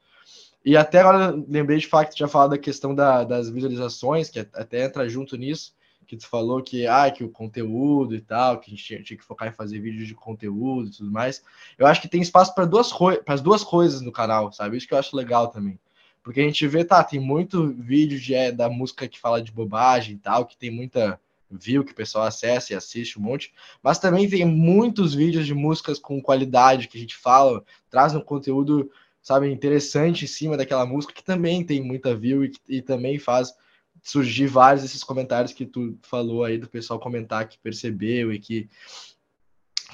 E 0.65 0.77
até 0.77 1.01
agora 1.01 1.31
lembrei 1.47 1.79
de 1.79 1.87
fato 1.87 2.09
que 2.11 2.17
tinha 2.17 2.29
falado 2.29 2.51
da 2.51 2.59
questão 2.59 2.95
da, 2.95 3.23
das 3.23 3.51
visualizações, 3.51 4.31
que 4.31 4.39
até 4.39 4.85
entra 4.85 5.09
junto 5.09 5.37
nisso, 5.37 5.75
que 6.07 6.17
tu 6.17 6.27
falou 6.27 6.63
que, 6.63 6.87
ah, 6.87 7.11
que 7.11 7.23
o 7.23 7.29
conteúdo 7.29 8.15
e 8.15 8.21
tal, 8.21 8.59
que 8.59 8.69
a 8.69 8.71
gente 8.71 8.85
tinha, 8.85 9.03
tinha 9.03 9.19
que 9.19 9.25
focar 9.25 9.49
em 9.49 9.53
fazer 9.53 9.79
vídeos 9.81 10.09
de 10.09 10.15
conteúdo 10.15 10.89
e 10.89 10.91
tudo 10.91 11.11
mais. 11.11 11.43
Eu 11.77 11.87
acho 11.87 12.01
que 12.01 12.09
tem 12.09 12.23
espaço 12.23 12.55
para 12.55 12.65
duas, 12.65 12.91
as 13.27 13.41
duas 13.43 13.63
coisas 13.63 14.01
no 14.01 14.13
canal, 14.13 14.53
sabe? 14.53 14.77
Isso 14.77 14.89
que 14.89 14.95
eu 14.95 14.99
acho 14.99 15.17
legal 15.17 15.49
também. 15.49 15.79
Porque 16.23 16.41
a 16.41 16.45
gente 16.45 16.67
vê, 16.67 16.83
tá, 16.83 17.05
tem 17.05 17.21
muito 17.21 17.69
vídeo 17.69 18.19
de, 18.19 18.35
é, 18.35 18.51
da 18.51 18.71
música 18.71 19.07
que 19.07 19.21
fala 19.21 19.43
de 19.43 19.53
bobagem 19.53 20.15
e 20.15 20.19
tal, 20.19 20.47
que 20.47 20.57
tem 20.57 20.71
muita 20.71 21.21
view 21.51 21.85
que 21.85 21.93
o 21.93 21.95
pessoal 21.95 22.25
acessa 22.25 22.73
e 22.73 22.77
assiste 22.77 23.19
um 23.19 23.23
monte, 23.23 23.53
mas 23.83 23.99
também 23.99 24.29
tem 24.29 24.45
muitos 24.45 25.15
vídeos 25.15 25.47
de 25.47 25.55
músicas 25.55 25.99
com 25.99 26.21
qualidade 26.21 26.89
que 26.89 26.97
a 26.97 27.01
gente 27.01 27.17
fala, 27.17 27.63
traz 27.91 28.15
um 28.15 28.21
conteúdo 28.21 28.91
sabe, 29.25 29.51
interessante 29.51 30.27
em 30.27 30.29
cima 30.29 30.55
daquela 30.55 30.85
música, 30.85 31.15
que 31.15 31.25
também 31.25 31.65
tem 31.65 31.83
muita 31.83 32.15
view 32.15 32.45
e, 32.45 32.53
e 32.69 32.83
também 32.83 33.19
faz 33.19 33.55
surgir 34.03 34.47
vários 34.47 34.83
desses 34.83 35.03
comentários 35.03 35.55
que 35.55 35.65
tu 35.65 35.99
falou 36.03 36.45
aí 36.45 36.59
do 36.59 36.69
pessoal 36.69 37.01
comentar 37.01 37.49
que 37.49 37.59
percebeu 37.59 38.31
e 38.31 38.39
que 38.39 38.69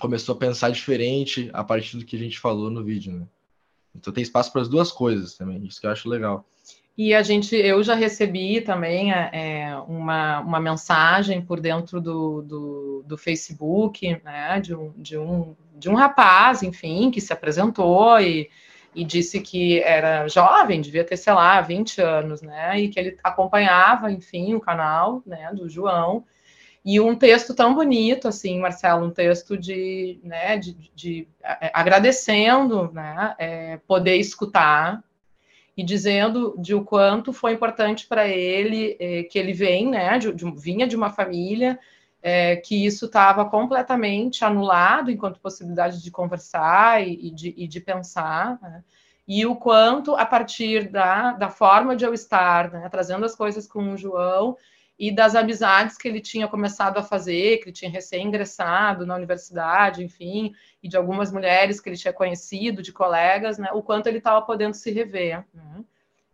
começou 0.01 0.35
a 0.35 0.39
pensar 0.39 0.71
diferente 0.71 1.49
a 1.53 1.63
partir 1.63 1.97
do 1.97 2.05
que 2.05 2.17
a 2.17 2.19
gente 2.19 2.41
falou 2.41 2.71
no 2.71 2.83
vídeo, 2.83 3.13
né? 3.13 3.27
Então 3.95 4.13
tem 4.13 4.23
espaço 4.23 4.51
para 4.53 4.63
as 4.63 4.69
duas 4.69 4.91
coisas 4.91 5.37
também, 5.37 5.65
isso 5.65 5.81
que 5.81 5.87
eu 5.87 5.91
acho 5.91 6.09
legal. 6.09 6.45
E 6.99 7.15
a 7.15 7.23
gente, 7.23 7.55
eu 7.55 7.83
já 7.85 7.95
recebi 7.95 8.61
também 8.61 9.13
é, 9.13 9.31
é 9.33 9.77
uma, 9.87 10.41
uma 10.41 10.61
mensagem 10.61 11.41
por 11.41 11.61
dentro 11.61 12.01
do, 12.01 12.43
do, 12.43 13.05
do, 13.07 13.17
Facebook, 13.17 14.21
né, 14.25 14.61
de 14.61 14.75
um, 14.75 14.93
de, 14.97 15.17
um, 15.17 15.55
de 15.77 15.89
um 15.89 15.95
rapaz, 15.95 16.65
enfim, 16.65 17.11
que 17.11 17.21
se 17.21 17.33
apresentou 17.33 18.21
e 18.21 18.51
e 18.95 19.05
disse 19.05 19.41
que 19.41 19.81
era 19.81 20.27
jovem, 20.29 20.81
devia 20.81 21.05
ter, 21.05 21.17
sei 21.17 21.33
lá, 21.33 21.61
20 21.61 22.01
anos, 22.01 22.43
né? 22.43 22.81
E 22.81 22.89
que 22.89 22.99
ele 22.99 23.17
acompanhava, 23.23 24.11
enfim, 24.11 24.55
o 24.55 24.61
canal, 24.61 25.23
né, 25.25 25.51
do 25.55 25.69
João. 25.69 26.25
E 26.85 26.99
um 26.99 27.15
texto 27.15 27.55
tão 27.55 27.75
bonito, 27.75 28.27
assim, 28.27 28.59
Marcelo, 28.59 29.07
um 29.07 29.11
texto 29.11 29.57
de, 29.57 30.19
né, 30.25 30.57
de, 30.57 30.77
de, 30.95 31.29
é, 31.43 31.71
agradecendo, 31.75 32.91
né, 32.93 33.35
é, 33.39 33.77
poder 33.87 34.17
escutar 34.17 35.03
e 35.77 35.85
dizendo 35.85 36.55
de 36.59 36.75
o 36.75 36.85
quanto 36.85 37.33
foi 37.33 37.53
importante 37.53 38.07
para 38.07 38.27
ele 38.27 38.97
é, 38.99 39.23
que 39.25 39.39
ele 39.39 39.53
vem, 39.53 39.89
né, 39.89 40.19
de, 40.19 40.33
vinha 40.57 40.87
de 40.87 40.97
uma 40.97 41.11
família 41.11 41.79
é, 42.23 42.57
que 42.57 42.85
isso 42.85 43.07
estava 43.07 43.45
completamente 43.45 44.45
anulado 44.45 45.11
enquanto 45.11 45.41
possibilidade 45.41 46.03
de 46.03 46.11
conversar 46.11 47.07
e, 47.07 47.29
e, 47.29 47.31
de, 47.31 47.55
e 47.57 47.67
de, 47.67 47.81
pensar, 47.81 48.59
né? 48.61 48.85
e 49.27 49.47
o 49.47 49.57
quanto, 49.57 50.15
a 50.15 50.27
partir 50.27 50.89
da, 50.89 51.33
da 51.33 51.49
forma 51.49 51.97
de 51.97 52.05
eu 52.05 52.13
estar, 52.13 52.71
né, 52.71 52.89
trazendo 52.89 53.25
as 53.25 53.35
coisas 53.35 53.67
com 53.67 53.93
o 53.93 53.97
João, 53.97 54.57
e 54.99 55.11
das 55.11 55.35
amizades 55.35 55.97
que 55.97 56.07
ele 56.07 56.21
tinha 56.21 56.47
começado 56.47 56.99
a 56.99 57.03
fazer, 57.03 57.57
que 57.57 57.65
ele 57.65 57.73
tinha 57.73 57.91
recém-ingressado 57.91 59.07
na 59.07 59.15
universidade, 59.15 60.05
enfim, 60.05 60.53
e 60.83 60.89
de 60.89 60.97
algumas 60.97 61.33
mulheres 61.33 61.81
que 61.81 61.89
ele 61.89 61.97
tinha 61.97 62.13
conhecido, 62.13 62.83
de 62.83 62.93
colegas, 62.93 63.57
né, 63.57 63.71
o 63.73 63.83
quanto 63.83 64.09
ele 64.09 64.19
estava 64.19 64.43
podendo 64.43 64.75
se 64.75 64.91
rever 64.91 65.43
né, 65.55 65.85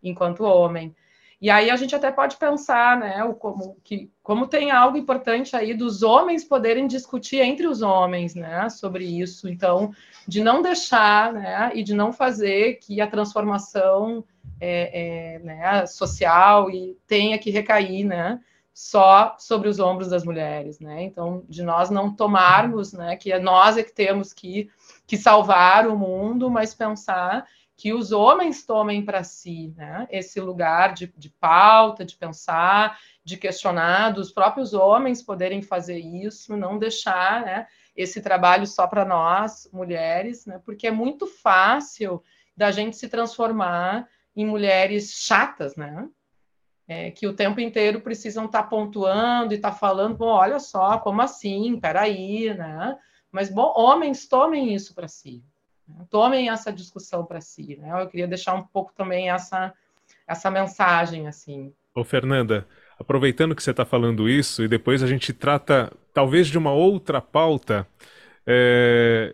enquanto 0.03 0.43
homem. 0.43 0.93
E 1.39 1.51
aí 1.51 1.69
a 1.69 1.75
gente 1.75 1.95
até 1.95 2.11
pode 2.11 2.35
pensar, 2.37 2.97
né, 2.97 3.23
o, 3.23 3.35
como, 3.35 3.77
que, 3.83 4.11
como 4.23 4.47
tem 4.47 4.71
algo 4.71 4.97
importante 4.97 5.55
aí 5.55 5.73
dos 5.75 6.01
homens 6.01 6.43
poderem 6.43 6.87
discutir 6.87 7.41
entre 7.41 7.67
os 7.67 7.83
homens, 7.83 8.33
né, 8.33 8.67
sobre 8.69 9.05
isso. 9.05 9.47
Então, 9.47 9.91
de 10.27 10.43
não 10.43 10.63
deixar, 10.63 11.31
né, 11.31 11.71
e 11.75 11.83
de 11.83 11.93
não 11.93 12.11
fazer 12.11 12.79
que 12.79 12.99
a 12.99 13.07
transformação 13.07 14.25
é, 14.59 15.35
é, 15.35 15.39
né, 15.39 15.85
social 15.85 16.71
e 16.71 16.97
tenha 17.05 17.37
que 17.37 17.51
recair, 17.51 18.03
né, 18.03 18.39
só 18.73 19.35
sobre 19.39 19.69
os 19.69 19.79
ombros 19.79 20.09
das 20.09 20.23
mulheres, 20.23 20.79
né? 20.79 21.01
Então, 21.01 21.43
de 21.49 21.63
nós 21.63 21.89
não 21.89 22.13
tomarmos, 22.15 22.93
né, 22.93 23.15
que 23.15 23.31
é 23.31 23.39
nós 23.39 23.75
é 23.75 23.81
que 23.81 23.91
temos 23.91 24.33
que, 24.33 24.69
que 25.07 25.17
salvar 25.17 25.87
o 25.87 25.97
mundo, 25.97 26.47
mas 26.47 26.75
pensar 26.75 27.47
que 27.77 27.93
os 27.93 28.11
homens 28.11 28.65
tomem 28.65 29.05
para 29.05 29.23
si 29.23 29.71
né, 29.77 30.07
esse 30.09 30.41
lugar 30.41 30.95
de, 30.95 31.13
de, 31.15 31.29
pauta, 31.29 32.03
de 32.03 32.15
pensar, 32.15 32.99
de 33.23 33.37
questionar, 33.37 34.09
dos 34.09 34.31
próprios 34.31 34.73
homens 34.73 35.21
poderem 35.21 35.61
fazer 35.61 35.99
isso, 35.99 36.57
não 36.57 36.79
deixar 36.79 37.45
né, 37.45 37.67
esse 37.95 38.19
trabalho 38.19 38.65
só 38.65 38.87
para 38.87 39.05
nós, 39.05 39.69
mulheres, 39.71 40.47
né, 40.47 40.59
porque 40.65 40.87
é 40.87 40.91
muito 40.91 41.27
fácil 41.27 42.23
da 42.55 42.71
gente 42.71 42.97
se 42.97 43.07
transformar 43.07 44.09
em 44.35 44.45
mulheres 44.45 45.11
chatas, 45.11 45.75
né? 45.75 46.09
É, 46.89 47.11
que 47.11 47.27
o 47.27 47.35
tempo 47.35 47.59
inteiro 47.59 47.99
precisam 47.99 48.45
estar 48.45 48.63
tá 48.63 48.69
pontuando 48.69 49.53
e 49.53 49.57
estar 49.57 49.71
tá 49.71 49.75
falando, 49.75 50.15
bom, 50.15 50.27
olha 50.27 50.57
só, 50.57 50.97
como 50.99 51.21
assim? 51.21 51.77
Peraí, 51.79 52.53
né? 52.53 52.97
Mas, 53.29 53.49
bom, 53.49 53.73
homens 53.75 54.25
tomem 54.27 54.73
isso 54.73 54.95
para 54.95 55.07
si, 55.07 55.43
Tomem 56.09 56.49
essa 56.49 56.71
discussão 56.71 57.25
para 57.25 57.41
si. 57.41 57.77
Né? 57.77 58.01
Eu 58.01 58.07
queria 58.07 58.27
deixar 58.27 58.53
um 58.53 58.63
pouco 58.63 58.93
também 58.95 59.29
essa, 59.29 59.73
essa 60.27 60.51
mensagem 60.51 61.27
assim. 61.27 61.73
Ô, 61.93 62.03
Fernanda, 62.03 62.67
aproveitando 62.99 63.55
que 63.55 63.63
você 63.63 63.71
está 63.71 63.85
falando 63.85 64.29
isso, 64.29 64.63
e 64.63 64.67
depois 64.67 65.01
a 65.01 65.07
gente 65.07 65.33
trata 65.33 65.91
talvez 66.13 66.47
de 66.47 66.57
uma 66.57 66.71
outra 66.71 67.21
pauta, 67.21 67.87
é, 68.45 69.33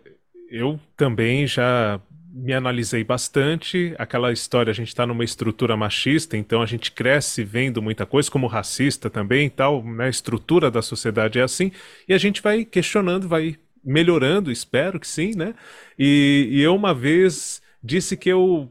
eu 0.50 0.78
também 0.96 1.46
já 1.46 2.00
me 2.34 2.52
analisei 2.52 3.04
bastante. 3.04 3.94
Aquela 3.96 4.32
história, 4.32 4.70
a 4.70 4.74
gente 4.74 4.88
está 4.88 5.06
numa 5.06 5.22
estrutura 5.22 5.76
machista, 5.76 6.36
então 6.36 6.60
a 6.60 6.66
gente 6.66 6.90
cresce 6.90 7.44
vendo 7.44 7.80
muita 7.80 8.04
coisa, 8.04 8.30
como 8.30 8.48
racista 8.48 9.08
também 9.08 9.48
tal, 9.48 9.84
né? 9.84 10.06
a 10.06 10.08
estrutura 10.08 10.70
da 10.70 10.82
sociedade 10.82 11.38
é 11.38 11.42
assim, 11.42 11.70
e 12.08 12.12
a 12.12 12.18
gente 12.18 12.42
vai 12.42 12.64
questionando, 12.64 13.28
vai 13.28 13.56
melhorando, 13.84 14.50
espero 14.50 14.98
que 15.00 15.06
sim, 15.06 15.32
né? 15.36 15.54
E, 15.98 16.48
e 16.50 16.60
eu 16.62 16.74
uma 16.74 16.94
vez 16.94 17.62
disse 17.82 18.16
que 18.16 18.28
eu 18.28 18.70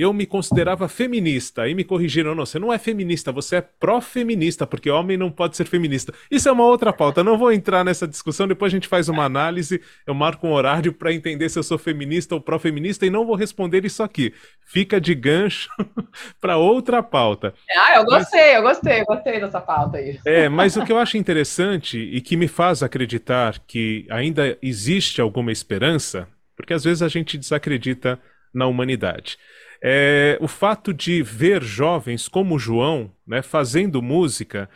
eu 0.00 0.14
me 0.14 0.24
considerava 0.24 0.88
feminista. 0.88 1.62
Aí 1.62 1.74
me 1.74 1.84
corrigiram, 1.84 2.34
não, 2.34 2.46
você 2.46 2.58
não 2.58 2.72
é 2.72 2.78
feminista, 2.78 3.30
você 3.30 3.56
é 3.56 3.60
pró-feminista, 3.60 4.66
porque 4.66 4.90
homem 4.90 5.16
não 5.18 5.30
pode 5.30 5.56
ser 5.58 5.66
feminista. 5.66 6.14
Isso 6.30 6.48
é 6.48 6.52
uma 6.52 6.64
outra 6.64 6.90
pauta, 6.90 7.22
não 7.22 7.36
vou 7.36 7.52
entrar 7.52 7.84
nessa 7.84 8.08
discussão, 8.08 8.48
depois 8.48 8.72
a 8.72 8.76
gente 8.76 8.88
faz 8.88 9.10
uma 9.10 9.24
análise, 9.24 9.82
eu 10.06 10.14
marco 10.14 10.46
um 10.46 10.52
horário 10.52 10.92
para 10.92 11.12
entender 11.12 11.50
se 11.50 11.58
eu 11.58 11.62
sou 11.62 11.76
feminista 11.76 12.34
ou 12.34 12.40
pró-feminista 12.40 13.04
e 13.04 13.10
não 13.10 13.26
vou 13.26 13.36
responder 13.36 13.84
isso 13.84 14.02
aqui. 14.02 14.32
Fica 14.64 14.98
de 14.98 15.14
gancho 15.14 15.68
para 16.40 16.56
outra 16.56 17.02
pauta. 17.02 17.52
Ah, 17.70 17.96
eu 17.96 18.04
gostei, 18.06 18.40
mas... 18.40 18.54
eu 18.54 18.62
gostei, 18.62 19.00
eu 19.00 19.04
gostei 19.04 19.40
dessa 19.40 19.60
pauta 19.60 19.98
aí. 19.98 20.18
É, 20.24 20.48
mas 20.48 20.76
o 20.76 20.84
que 20.84 20.92
eu 20.92 20.98
acho 20.98 21.18
interessante 21.18 21.98
e 21.98 22.22
que 22.22 22.36
me 22.36 22.48
faz 22.48 22.82
acreditar 22.82 23.58
que 23.66 24.06
ainda 24.08 24.56
existe 24.62 25.20
alguma 25.20 25.52
esperança, 25.52 26.26
porque 26.56 26.72
às 26.72 26.84
vezes 26.84 27.02
a 27.02 27.08
gente 27.08 27.36
desacredita 27.36 28.18
na 28.54 28.66
humanidade 28.66 29.36
é, 29.82 30.36
o 30.40 30.48
fato 30.48 30.92
de 30.92 31.22
ver 31.22 31.62
jovens 31.62 32.28
como 32.28 32.58
João 32.58 33.10
né, 33.26 33.42
fazendo 33.42 34.02
música 34.02 34.68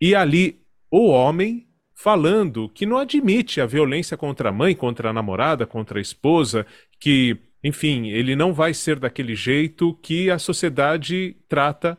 e 0.00 0.14
ali 0.14 0.60
o 0.90 1.08
homem 1.08 1.66
falando 1.94 2.68
que 2.68 2.86
não 2.86 2.96
admite 2.96 3.60
a 3.60 3.66
violência 3.66 4.16
contra 4.16 4.48
a 4.48 4.52
mãe, 4.52 4.74
contra 4.74 5.10
a 5.10 5.12
namorada, 5.12 5.66
contra 5.66 5.98
a 5.98 6.02
esposa, 6.02 6.66
que, 6.98 7.36
enfim, 7.62 8.08
ele 8.08 8.34
não 8.34 8.54
vai 8.54 8.72
ser 8.72 8.98
daquele 8.98 9.34
jeito 9.34 9.94
que 10.02 10.30
a 10.30 10.38
sociedade 10.38 11.36
trata, 11.46 11.98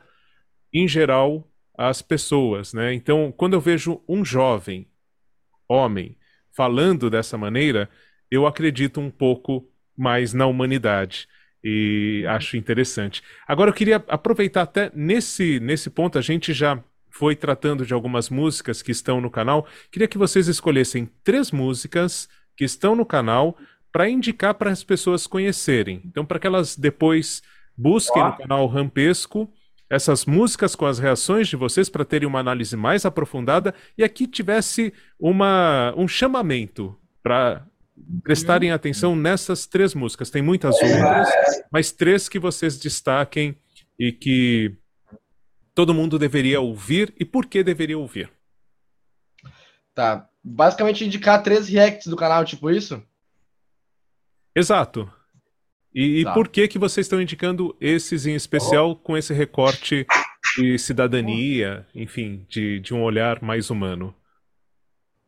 em 0.74 0.88
geral, 0.88 1.48
as 1.78 2.02
pessoas. 2.02 2.74
Né? 2.74 2.94
Então, 2.96 3.32
quando 3.36 3.54
eu 3.54 3.62
vejo 3.62 4.02
um 4.08 4.26
jovem 4.26 4.88
homem 5.68 6.18
falando 6.52 7.10
dessa 7.10 7.38
maneira, 7.38 7.88
eu 8.30 8.48
acredito 8.48 9.00
um 9.00 9.12
pouco 9.12 9.70
mais 9.96 10.34
na 10.34 10.48
humanidade. 10.48 11.28
E 11.64 12.26
acho 12.28 12.58
interessante. 12.58 13.22
Agora 13.48 13.70
eu 13.70 13.74
queria 13.74 14.04
aproveitar 14.08 14.64
até 14.64 14.92
nesse, 14.96 15.60
nesse 15.60 15.90
ponto, 15.90 16.18
a 16.18 16.22
gente 16.22 16.54
já 16.54 16.84
foi 17.10 17.36
tratando 17.36 17.86
de 17.86 17.94
algumas 17.94 18.30
músicas 18.30 18.82
que 18.82 18.92
estão 18.92 19.22
no 19.22 19.30
canal. 19.30 19.68
Queria 19.92 20.08
que 20.08 20.18
vocês 20.18 20.48
escolhessem 20.48 21.10
três 21.24 21.52
músicas 21.52 22.28
que 22.56 22.64
estão 22.64 22.96
no 22.96 23.06
canal 23.06 23.58
para 23.92 24.10
indicar 24.10 24.56
para 24.56 24.72
as 24.72 24.84
pessoas 24.84 25.28
conhecerem. 25.28 26.02
Então, 26.06 26.26
para 26.26 26.40
que 26.40 26.48
elas 26.48 26.76
depois 26.76 27.44
busquem 27.78 28.24
no 28.24 28.38
canal 28.38 28.66
Rampesco 28.68 29.52
essas 29.90 30.26
músicas 30.26 30.74
com 30.74 30.86
as 30.86 31.00
reações 31.00 31.50
de 31.50 31.58
vocês 31.58 31.90
para 31.90 32.06
terem 32.06 32.26
uma 32.26 32.40
análise 32.40 32.78
mais 32.78 33.06
aprofundada 33.06 33.76
e 33.98 34.06
aqui 34.06 34.26
tivesse 34.26 34.94
uma, 35.20 35.94
um 35.98 36.08
chamamento 36.08 36.98
para 37.22 37.68
prestarem 38.24 38.70
uhum. 38.70 38.76
atenção 38.76 39.16
nessas 39.16 39.66
três 39.66 39.94
músicas. 39.94 40.30
Tem 40.30 40.42
muitas 40.42 40.76
outras, 40.76 41.30
mas 41.72 41.92
três 41.92 42.28
que 42.28 42.40
vocês 42.40 42.80
destaquem 42.80 43.58
e 44.00 44.12
que 44.12 44.76
todo 45.74 45.94
mundo 45.94 46.18
deveria 46.18 46.60
ouvir 46.60 47.14
e 47.20 47.26
por 47.26 47.46
que 47.46 47.64
deveria 47.64 47.98
ouvir. 47.98 48.32
Tá. 49.94 50.28
Basicamente 50.44 51.06
indicar 51.06 51.44
três 51.44 51.68
reacts 51.68 52.08
do 52.08 52.16
canal, 52.16 52.44
tipo 52.44 52.70
isso? 52.72 53.04
Exato. 54.56 55.12
E, 55.94 56.24
tá. 56.24 56.32
e 56.32 56.34
por 56.34 56.48
que 56.48 56.68
que 56.68 56.80
vocês 56.80 57.06
estão 57.06 57.22
indicando 57.22 57.76
esses 57.80 58.26
em 58.26 58.34
especial 58.34 58.96
com 58.96 59.18
esse 59.18 59.34
recorte 59.34 60.06
de 60.58 60.78
cidadania, 60.78 61.88
enfim, 61.94 62.46
de, 62.50 62.80
de 62.80 62.94
um 62.94 63.04
olhar 63.04 63.42
mais 63.42 63.70
humano? 63.70 64.16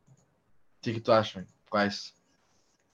O 0.08 0.84
que, 0.84 0.94
que 0.94 1.02
tu 1.02 1.12
acha? 1.12 1.46
Quais? 1.70 2.13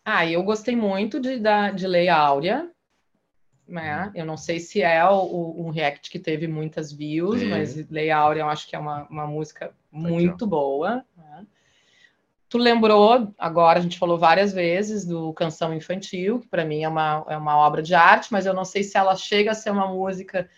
Ah, 0.04 0.26
eu 0.26 0.42
gostei 0.44 0.76
muito 0.76 1.20
de, 1.20 1.40
da, 1.40 1.72
de 1.72 1.86
Lei 1.86 2.10
Áurea, 2.10 2.70
né? 3.70 4.06
Uhum. 4.06 4.12
Eu 4.16 4.26
não 4.26 4.36
sei 4.36 4.60
se 4.60 4.82
é 4.82 5.06
o, 5.06 5.56
um 5.58 5.70
react 5.70 6.10
que 6.10 6.20
teve 6.20 6.48
muitas 6.48 6.92
views, 6.92 7.40
Sim. 7.40 7.50
mas 7.50 7.76
Lei 7.90 8.10
Áurea 8.10 8.42
eu 8.42 8.50
acho 8.50 8.68
que 8.68 8.76
é 8.76 8.80
uma, 8.80 9.08
uma 9.10 9.28
música 9.28 9.72
muito 9.92 10.48
boa. 10.48 11.06
Né? 11.16 11.46
Tu 12.50 12.58
lembrou, 12.58 13.32
agora 13.38 13.80
a 13.80 13.82
gente 13.82 14.00
falou 14.00 14.18
várias 14.18 14.52
vezes 14.52 15.06
do 15.06 15.32
Canção 15.34 15.74
Infantil, 15.74 16.40
que 16.40 16.48
para 16.48 16.66
mim 16.66 16.84
é 16.84 16.90
uma, 16.90 17.24
é 17.30 17.38
uma 17.38 17.56
obra 17.58 17.82
de 17.82 17.94
arte, 17.94 18.32
mas 18.32 18.46
eu 18.46 18.54
não 18.54 18.66
sei 18.66 18.84
se 18.84 18.98
ela 18.98 19.16
chega 19.16 19.52
a 19.52 19.56
ser 19.56 19.70
uma 19.70 19.88
música 19.88 20.50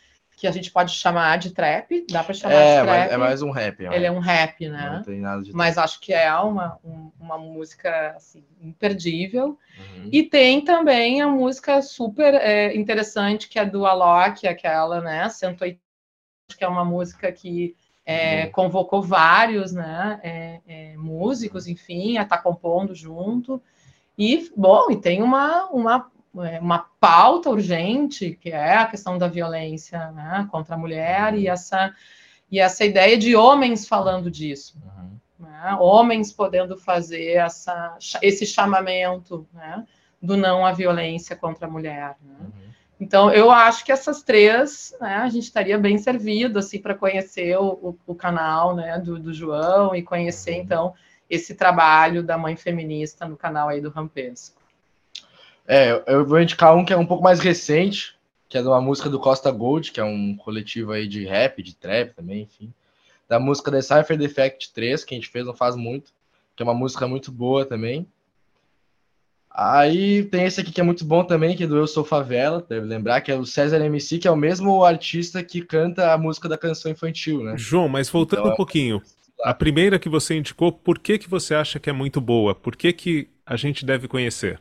que 0.42 0.48
a 0.48 0.52
gente 0.52 0.72
pode 0.72 0.96
chamar 0.96 1.38
de 1.38 1.52
trap, 1.52 2.04
dá 2.10 2.24
para 2.24 2.34
chamar 2.34 2.56
é, 2.56 2.80
de 2.80 2.88
trap. 2.88 3.12
É 3.12 3.18
mais 3.18 3.44
um 3.44 3.52
rap. 3.52 3.86
É 3.86 3.96
Ele 3.96 4.08
é 4.08 4.12
um 4.12 4.18
rap, 4.18 4.68
né? 4.68 4.90
Não 4.96 5.04
tem 5.04 5.22
nada 5.22 5.44
de 5.44 5.54
Mas 5.54 5.78
acho 5.78 6.02
que 6.02 6.12
é 6.12 6.34
uma, 6.34 6.80
um, 6.84 7.12
uma 7.20 7.38
música 7.38 8.16
assim, 8.16 8.44
imperdível. 8.60 9.50
Uhum. 9.78 10.10
E 10.12 10.24
tem 10.24 10.66
também 10.66 11.22
a 11.22 11.28
música 11.28 11.80
super 11.84 12.34
é, 12.34 12.76
interessante, 12.76 13.48
que 13.48 13.60
é 13.60 13.66
do 13.66 13.86
Alok, 13.86 14.48
aquela, 14.48 15.00
né? 15.00 15.30
180, 15.30 15.80
que 16.58 16.64
é 16.64 16.68
uma 16.68 16.84
música 16.84 17.32
que 17.32 17.76
é, 18.04 18.46
uhum. 18.46 18.52
convocou 18.52 19.04
vários 19.04 19.72
né, 19.74 20.20
é, 20.24 20.62
é, 20.68 20.98
músicos, 20.98 21.68
enfim, 21.68 22.18
a 22.18 22.24
estar 22.24 22.38
tá 22.38 22.42
compondo 22.42 22.96
junto. 22.96 23.62
E, 24.18 24.52
bom, 24.58 24.90
e 24.90 24.98
tem 24.98 25.22
uma, 25.22 25.70
uma 25.70 26.10
é, 26.10 26.21
uma 26.34 26.86
pauta 27.00 27.50
urgente, 27.50 28.38
que 28.40 28.50
é 28.50 28.78
a 28.78 28.86
questão 28.86 29.18
da 29.18 29.28
violência 29.28 30.12
né, 30.12 30.48
contra 30.50 30.76
a 30.76 30.78
mulher 30.78 31.34
e 31.36 31.48
essa, 31.48 31.94
e 32.50 32.60
essa 32.60 32.86
ideia 32.86 33.18
de 33.18 33.36
homens 33.36 33.88
falando 33.88 34.32
disso. 34.32 34.78
Uhum. 34.82 35.46
Né, 35.46 35.76
homens 35.80 36.32
podendo 36.32 36.78
fazer 36.78 37.34
essa, 37.34 37.98
esse 38.22 38.46
chamamento 38.46 39.46
né, 39.54 39.86
do 40.22 40.38
não 40.38 40.66
à 40.66 40.72
violência 40.72 41.36
contra 41.36 41.68
a 41.68 41.70
mulher. 41.70 42.16
Né. 42.22 42.36
Uhum. 42.40 42.72
Então, 43.00 43.32
eu 43.32 43.52
acho 43.52 43.84
que 43.84 43.92
essas 43.92 44.22
três, 44.22 44.96
né, 45.02 45.16
a 45.16 45.28
gente 45.28 45.44
estaria 45.44 45.78
bem 45.78 45.98
servido 45.98 46.60
assim 46.60 46.80
para 46.80 46.96
conhecer 46.96 47.58
o, 47.58 47.72
o, 47.72 47.98
o, 48.08 48.16
canal 48.16 48.76
né, 48.76 49.00
do, 49.00 49.20
do 49.20 49.34
João 49.34 49.94
e 49.94 50.02
conhecer, 50.02 50.54
uhum. 50.54 50.62
então, 50.62 50.94
esse 51.30 51.56
trabalho 51.56 52.24
da 52.24 52.38
mãe 52.38 52.56
feminista 52.56 53.28
no 53.28 53.36
canal 53.36 53.68
aí 53.68 53.82
do 53.82 53.90
Rampesco. 53.90 54.61
É, 55.68 56.04
eu 56.08 56.26
vou 56.26 56.42
indicar 56.42 56.76
um 56.76 56.84
que 56.84 56.94
é 56.94 56.98
um 56.98 57.06
pouco 57.06 57.24
mais 57.24 57.40
recente, 57.40 58.16
que 58.50 58.58
é 58.58 58.62
de 58.62 58.68
uma 58.68 58.82
música 58.82 59.10
do 59.10 59.20
Costa 59.20 59.50
Gold, 59.50 59.92
que 59.92 60.00
é 60.00 60.04
um 60.04 60.36
coletivo 60.36 60.92
aí 60.92 61.08
de 61.08 61.26
rap, 61.26 61.64
de 61.64 61.76
trap 61.76 62.14
também, 62.14 62.42
enfim. 62.42 62.74
Da 63.30 63.40
música 63.40 63.72
The 63.72 63.82
Cypher 63.82 64.18
Defect 64.18 64.74
3, 64.74 65.06
que 65.06 65.16
a 65.16 65.18
gente 65.18 65.30
fez 65.30 65.46
não 65.46 65.54
faz 65.54 65.76
muito, 65.76 66.12
que 66.56 66.62
é 66.62 66.66
uma 66.66 66.74
música 66.74 67.08
muito 67.08 67.32
boa 67.32 67.66
também. 67.66 68.06
Aí 69.50 70.24
tem 70.24 70.46
esse 70.46 70.62
aqui 70.62 70.72
que 70.72 70.80
é 70.80 70.84
muito 70.84 71.04
bom 71.04 71.24
também, 71.26 71.56
que 71.56 71.64
é 71.64 71.68
do 71.68 71.78
Eu 71.78 71.88
Sou 71.88 72.06
Favela, 72.06 72.66
deve 72.68 72.86
lembrar, 72.86 73.20
que 73.22 73.32
é 73.32 73.36
o 73.36 73.46
César 73.46 73.84
MC, 73.84 74.18
que 74.18 74.28
é 74.28 74.32
o 74.32 74.36
mesmo 74.36 74.84
artista 74.84 75.44
que 75.44 75.62
canta 75.62 76.14
a 76.14 76.18
música 76.18 76.48
da 76.48 76.58
canção 76.58 76.92
infantil, 76.92 77.44
né? 77.44 77.58
João, 77.58 77.90
mas 77.90 78.10
voltando 78.10 78.42
então, 78.42 78.54
um 78.54 78.56
pouquinho, 78.56 79.02
a 79.44 79.54
primeira 79.54 80.00
que 80.00 80.08
você 80.08 80.36
indicou, 80.36 80.72
por 80.72 81.00
que, 81.00 81.18
que 81.18 81.30
você 81.30 81.54
acha 81.54 81.80
que 81.80 81.90
é 81.90 81.94
muito 81.94 82.22
boa? 82.22 82.56
Por 82.56 82.76
que, 82.76 82.94
que 82.94 83.30
a 83.46 83.58
gente 83.58 83.86
deve 83.86 84.08
conhecer? 84.08 84.60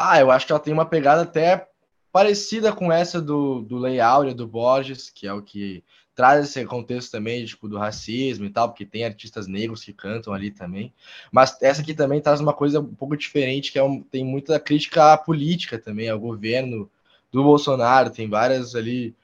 Ah, 0.00 0.20
eu 0.20 0.30
acho 0.30 0.46
que 0.46 0.52
ela 0.52 0.60
tem 0.60 0.72
uma 0.72 0.86
pegada 0.86 1.22
até 1.22 1.68
parecida 2.12 2.72
com 2.72 2.92
essa 2.92 3.20
do, 3.20 3.62
do 3.62 3.76
Lei 3.78 3.98
Áurea, 3.98 4.32
do 4.32 4.46
Borges, 4.46 5.10
que 5.10 5.26
é 5.26 5.32
o 5.32 5.42
que 5.42 5.82
traz 6.14 6.44
esse 6.44 6.64
contexto 6.66 7.10
também, 7.10 7.44
tipo, 7.44 7.68
do 7.68 7.76
racismo 7.76 8.44
e 8.44 8.50
tal, 8.50 8.68
porque 8.68 8.86
tem 8.86 9.04
artistas 9.04 9.48
negros 9.48 9.82
que 9.82 9.92
cantam 9.92 10.32
ali 10.32 10.52
também. 10.52 10.94
Mas 11.32 11.60
essa 11.60 11.82
aqui 11.82 11.94
também 11.94 12.20
traz 12.20 12.40
uma 12.40 12.52
coisa 12.52 12.78
um 12.78 12.94
pouco 12.94 13.16
diferente, 13.16 13.72
que 13.72 13.78
é 13.78 13.82
um, 13.82 14.00
tem 14.00 14.24
muita 14.24 14.60
crítica 14.60 15.14
à 15.14 15.18
política 15.18 15.76
também, 15.80 16.08
ao 16.08 16.20
governo 16.20 16.88
do 17.32 17.42
Bolsonaro, 17.42 18.10
tem 18.10 18.28
várias 18.28 18.76
ali 18.76 19.16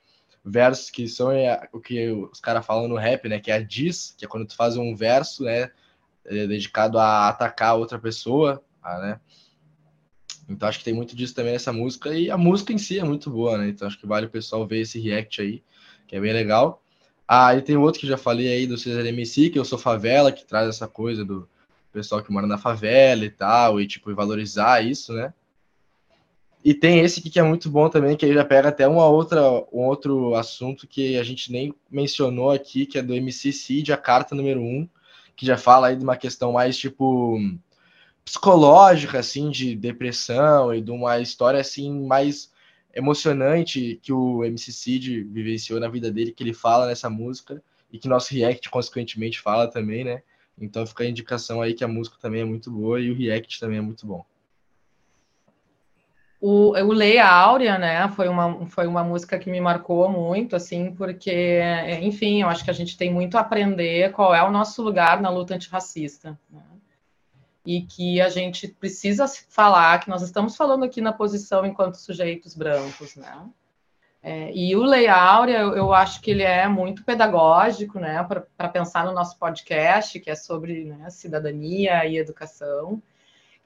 versos 0.45 0.91
que 0.91 1.07
são 1.07 1.31
é, 1.31 1.68
o 1.72 1.79
que 1.79 2.11
os 2.11 2.41
caras 2.41 2.66
falam 2.66 2.89
no 2.89 2.97
rap, 2.97 3.29
né? 3.29 3.39
Que 3.39 3.53
é 3.53 3.55
a 3.55 3.62
diss, 3.62 4.12
que 4.18 4.25
é 4.25 4.29
quando 4.29 4.47
tu 4.47 4.57
faz 4.57 4.77
um 4.77 4.93
verso, 4.97 5.45
né? 5.45 5.70
É 6.25 6.49
dedicado 6.49 6.99
a 6.99 7.29
atacar 7.29 7.77
outra 7.77 7.97
pessoa, 7.97 8.61
né? 8.83 9.20
Então 10.49 10.68
acho 10.68 10.78
que 10.78 10.84
tem 10.84 10.95
muito 10.95 11.16
disso 11.16 11.34
também 11.34 11.53
nessa 11.53 11.72
música. 11.72 12.16
E 12.16 12.30
a 12.30 12.36
música 12.36 12.72
em 12.72 12.78
si 12.78 12.99
é 12.99 13.05
muito 13.05 13.30
boa, 13.30 13.59
né? 13.59 13.68
Então 13.68 13.88
acho 13.88 13.99
que 13.99 14.07
vale 14.07 14.26
o 14.26 14.30
pessoal 14.30 14.66
ver 14.66 14.80
esse 14.80 14.99
react 15.01 15.40
aí, 15.40 15.62
que 16.07 16.16
é 16.16 16.20
bem 16.20 16.32
legal. 16.32 16.82
Ah, 17.26 17.55
e 17.55 17.62
tem 17.62 17.76
outro 17.76 18.01
que 18.01 18.07
já 18.07 18.18
falei 18.18 18.49
aí 18.49 18.66
do 18.66 18.76
Cesar 18.76 19.07
MC, 19.07 19.49
que 19.49 19.59
eu 19.59 19.64
sou 19.64 19.78
favela, 19.78 20.30
que 20.30 20.45
traz 20.45 20.68
essa 20.68 20.86
coisa 20.86 21.24
do 21.24 21.49
pessoal 21.90 22.22
que 22.22 22.32
mora 22.32 22.47
na 22.47 22.59
favela 22.59 23.24
e 23.24 23.30
tal, 23.30 23.80
e 23.80 23.86
tipo, 23.86 24.14
valorizar 24.14 24.84
isso, 24.84 25.12
né? 25.12 25.32
E 26.64 26.72
tem 26.72 27.01
esse 27.01 27.20
aqui 27.20 27.28
que 27.28 27.38
é 27.38 27.42
muito 27.42 27.70
bom 27.70 27.90
também, 27.90 28.16
que 28.16 28.24
ele 28.24 28.34
já 28.34 28.45
pega 28.45 28.70
até 28.70 28.88
uma 28.88 29.07
outra, 29.07 29.42
um 29.70 29.84
outro 29.84 30.34
assunto 30.34 30.86
que 30.86 31.18
a 31.18 31.22
gente 31.22 31.53
nem 31.53 31.74
mencionou 31.90 32.51
aqui, 32.51 32.86
que 32.86 32.99
é 32.99 33.03
do 33.03 33.14
MC 33.14 33.53
Cid, 33.53 33.92
a 33.92 33.99
carta 33.99 34.34
número 34.34 34.61
1, 34.61 34.64
um, 34.64 34.88
que 35.36 35.45
já 35.45 35.59
fala 35.59 35.88
aí 35.88 35.97
de 35.97 36.03
uma 36.03 36.16
questão 36.16 36.53
mais, 36.53 36.76
tipo, 36.76 37.38
psicológica, 38.25 39.18
assim, 39.18 39.51
de 39.51 39.77
depressão 39.77 40.75
e 40.75 40.81
de 40.81 40.91
uma 40.91 41.20
história, 41.20 41.61
assim, 41.61 42.07
mais 42.07 42.51
emocionante 42.95 43.99
que 44.03 44.12
o 44.12 44.45
MC 44.45 44.72
Cid 44.72 45.25
vivenciou 45.25 45.79
na 45.79 45.89
vida 45.89 46.11
dele, 46.11 46.33
que 46.33 46.43
ele 46.43 46.55
fala 46.55 46.87
nessa 46.87 47.11
música 47.11 47.62
e 47.93 47.99
que 47.99 48.09
nosso 48.09 48.33
react, 48.33 48.70
consequentemente, 48.70 49.41
fala 49.41 49.68
também, 49.68 50.05
né? 50.05 50.22
Então 50.59 50.87
fica 50.87 51.03
a 51.03 51.09
indicação 51.09 51.61
aí 51.61 51.75
que 51.75 51.85
a 51.85 51.89
música 51.89 52.16
também 52.20 52.43
é 52.43 52.45
muito 52.45 52.70
boa 52.70 53.01
e 53.01 53.11
o 53.11 53.16
react 53.16 53.59
também 53.59 53.79
é 53.79 53.83
muito 53.83 54.07
bom. 54.07 54.25
O, 56.41 56.72
o 56.72 56.93
Lei 56.93 57.18
Áurea, 57.18 57.79
né, 57.79 58.07
foi 58.09 58.29
uma, 58.29 58.66
foi 58.66 58.87
uma 58.87 59.03
música 59.03 59.39
que 59.39 59.51
me 59.51 59.61
marcou 59.61 60.11
muito, 60.11 60.55
assim, 60.55 60.93
porque, 60.95 61.59
enfim, 62.03 62.43
eu 62.43 62.49
acho 62.49 62.62
que 62.62 62.70
a 62.70 62.75
gente 62.75 62.99
tem 62.99 63.11
muito 63.12 63.37
a 63.37 63.41
aprender 63.41 64.12
qual 64.12 64.35
é 64.35 64.43
o 64.43 64.51
nosso 64.51 64.83
lugar 64.83 65.22
na 65.22 65.31
luta 65.31 65.55
antirracista, 65.55 66.39
né? 66.51 66.62
E 67.64 67.82
que 67.82 68.20
a 68.20 68.28
gente 68.28 68.68
precisa 68.68 69.26
falar, 69.48 70.00
que 70.00 70.10
nós 70.10 70.22
estamos 70.22 70.56
falando 70.56 70.84
aqui 70.84 71.00
na 71.00 71.12
posição 71.12 71.64
enquanto 71.64 71.94
sujeitos 71.94 72.54
brancos, 72.54 73.16
né? 73.16 73.46
É, 74.22 74.50
e 74.54 74.74
o 74.74 74.82
Lei 74.82 75.06
Áurea, 75.06 75.58
eu, 75.58 75.76
eu, 75.76 75.92
acho 75.92 76.20
que 76.20 76.30
ele 76.30 76.42
é 76.42 76.66
muito 76.66 77.04
pedagógico, 77.04 77.98
né, 77.98 78.26
para 78.56 78.68
pensar 78.70 79.04
no 79.04 79.12
nosso 79.12 79.38
podcast, 79.38 80.18
que 80.18 80.30
é 80.30 80.34
sobre 80.34 80.84
né, 80.84 81.10
cidadania 81.10 82.06
e 82.06 82.16
educação 82.16 83.02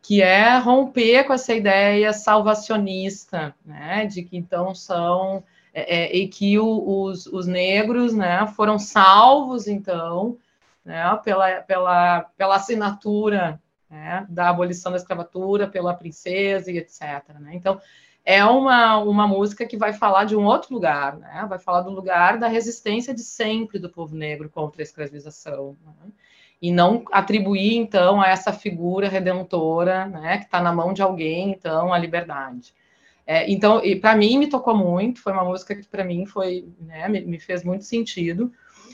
que 0.03 0.23
é 0.23 0.57
romper 0.59 1.25
com 1.25 1.33
essa 1.33 1.55
ideia 1.55 2.13
salvacionista, 2.13 3.55
né, 3.65 4.07
de 4.07 4.23
que 4.23 4.37
então 4.37 4.75
são 4.75 5.45
é, 5.73 5.97
é, 5.97 6.17
e 6.17 6.29
que 6.29 6.59
o, 6.59 7.03
os, 7.03 7.27
os 7.27 7.47
negros, 7.47 8.15
né, 8.15 8.47
foram 8.57 8.79
salvos 8.79 9.67
então, 9.67 10.37
né, 10.85 11.05
pela, 11.23 11.61
pela, 11.63 12.21
pela 12.37 12.57
assinatura 12.57 13.61
né, 13.91 14.27
da 14.29 14.49
abolição 14.49 14.93
da 14.93 14.99
escravatura, 14.99 15.67
pela 15.67 15.95
princesa 15.95 16.71
e 16.71 16.79
etc. 16.79 17.01
Né? 17.41 17.53
Então 17.55 17.81
é 18.25 18.45
uma, 18.45 18.99
uma 18.99 19.27
música 19.27 19.67
que 19.67 19.77
vai 19.77 19.93
falar 19.93 20.25
de 20.25 20.37
um 20.37 20.45
outro 20.45 20.75
lugar, 20.75 21.17
né? 21.17 21.47
vai 21.49 21.59
falar 21.59 21.81
do 21.81 21.91
lugar 21.91 22.39
da 22.39 22.49
resistência 22.49 23.15
de 23.15 23.23
sempre 23.23 23.79
do 23.79 23.89
povo 23.89 24.15
negro 24.15 24.51
contra 24.51 24.83
a 24.83 24.85
escravização. 24.85 25.77
Né? 25.85 26.13
e 26.61 26.73
não 26.73 27.05
atribuir 27.13 27.77
então 27.77 28.21
a 28.21 28.29
essa 28.29 28.53
figura 28.53 29.09
redentora, 29.09 30.07
né, 30.07 30.39
que 30.39 30.45
está 30.45 30.61
na 30.61 30.73
mão 30.73 30.93
de 30.93 31.01
alguém, 31.01 31.51
então 31.51 31.93
a 31.93 31.99
liberdade. 31.99 32.75
É, 33.27 33.51
então, 33.51 33.81
para 34.01 34.17
mim 34.17 34.39
me 34.39 34.49
tocou 34.49 34.75
muito, 34.75 35.21
foi 35.21 35.33
uma 35.33 35.45
música 35.45 35.75
que 35.77 35.87
para 35.87 36.03
mim 36.05 36.25
foi, 36.27 36.67
né, 36.81 37.07
me, 37.09 37.21
me, 37.21 37.39
fez 37.39 37.63
muito 37.63 37.85
sentido. 37.85 38.51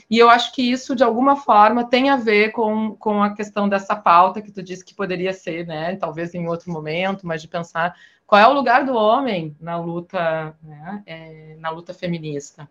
E 0.09 0.19
eu 0.19 0.29
acho 0.29 0.53
que 0.53 0.61
isso 0.61 0.95
de 0.95 1.03
alguma 1.03 1.35
forma 1.35 1.89
tem 1.89 2.09
a 2.09 2.15
ver 2.15 2.51
com, 2.51 2.95
com 2.95 3.23
a 3.23 3.33
questão 3.33 3.67
dessa 3.67 3.95
pauta 3.95 4.41
que 4.41 4.51
tu 4.51 4.61
disse 4.61 4.85
que 4.85 4.93
poderia 4.93 5.33
ser, 5.33 5.65
né, 5.65 5.95
talvez 5.95 6.35
em 6.35 6.47
outro 6.47 6.71
momento, 6.71 7.25
mas 7.25 7.41
de 7.41 7.47
pensar 7.47 7.95
qual 8.27 8.41
é 8.41 8.47
o 8.47 8.53
lugar 8.53 8.85
do 8.85 8.93
homem 8.93 9.55
na 9.59 9.77
luta, 9.77 10.55
né, 10.61 11.03
é, 11.05 11.55
na 11.59 11.69
luta 11.69 11.93
feminista. 11.93 12.69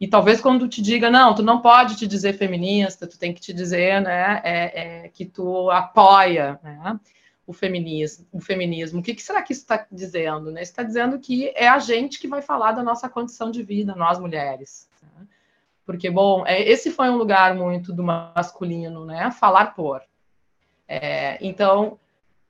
E 0.00 0.08
talvez 0.08 0.40
quando 0.40 0.68
te 0.68 0.82
diga, 0.82 1.08
não, 1.08 1.32
tu 1.32 1.44
não 1.44 1.60
pode 1.60 1.96
te 1.96 2.08
dizer 2.08 2.32
feminista, 2.32 3.06
tu 3.06 3.16
tem 3.16 3.32
que 3.32 3.40
te 3.40 3.52
dizer 3.52 4.00
né, 4.00 4.40
é, 4.42 5.04
é, 5.04 5.08
que 5.08 5.24
tu 5.24 5.70
apoia 5.70 6.58
né, 6.60 6.98
o, 7.46 7.52
feminismo, 7.52 8.26
o 8.32 8.40
feminismo. 8.40 8.98
O 8.98 9.02
que, 9.02 9.14
que 9.14 9.22
será 9.22 9.40
que 9.42 9.52
isso 9.52 9.62
está 9.62 9.86
dizendo? 9.92 10.50
Né? 10.50 10.62
Está 10.62 10.82
dizendo 10.82 11.20
que 11.20 11.52
é 11.54 11.68
a 11.68 11.78
gente 11.78 12.18
que 12.18 12.26
vai 12.26 12.42
falar 12.42 12.72
da 12.72 12.82
nossa 12.82 13.08
condição 13.08 13.52
de 13.52 13.62
vida, 13.62 13.94
nós 13.94 14.18
mulheres. 14.18 14.88
Porque, 15.84 16.10
bom, 16.10 16.46
é, 16.46 16.62
esse 16.62 16.90
foi 16.90 17.10
um 17.10 17.16
lugar 17.16 17.54
muito 17.54 17.92
do 17.92 18.02
masculino, 18.02 19.04
né? 19.04 19.30
Falar 19.30 19.74
por. 19.74 20.02
É, 20.86 21.38
então, 21.44 21.98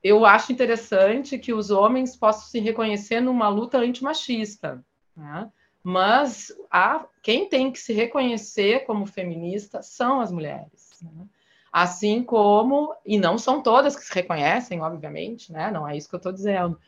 eu 0.03 0.27
acho 0.27 0.53
interessante 0.53 1.39
que 1.39 1.53
os 1.53 1.71
homens 1.71 2.17
possam 2.17 2.43
se 2.43 2.61
reconhecer 2.61 3.21
numa 3.21 3.49
luta 3.49 3.79
antimachista. 3.79 4.85
Né? 5.17 5.51
mas 5.83 6.53
a, 6.71 7.05
quem 7.23 7.49
tem 7.49 7.73
que 7.73 7.79
se 7.79 7.93
reconhecer 7.93 8.85
como 8.85 9.07
feminista 9.07 9.83
são 9.83 10.21
as 10.21 10.31
mulheres. 10.31 11.01
Né? 11.03 11.27
Assim 11.73 12.23
como, 12.23 12.95
e 13.05 13.19
não 13.19 13.37
são 13.37 13.63
todas 13.63 13.97
que 13.97 14.05
se 14.05 14.15
reconhecem, 14.15 14.81
obviamente, 14.81 15.53
né? 15.53 15.71
não 15.71 15.89
é 15.89 15.97
isso 15.97 16.09
que 16.09 16.15
eu 16.15 16.19
estou 16.19 16.33
dizendo, 16.33 16.79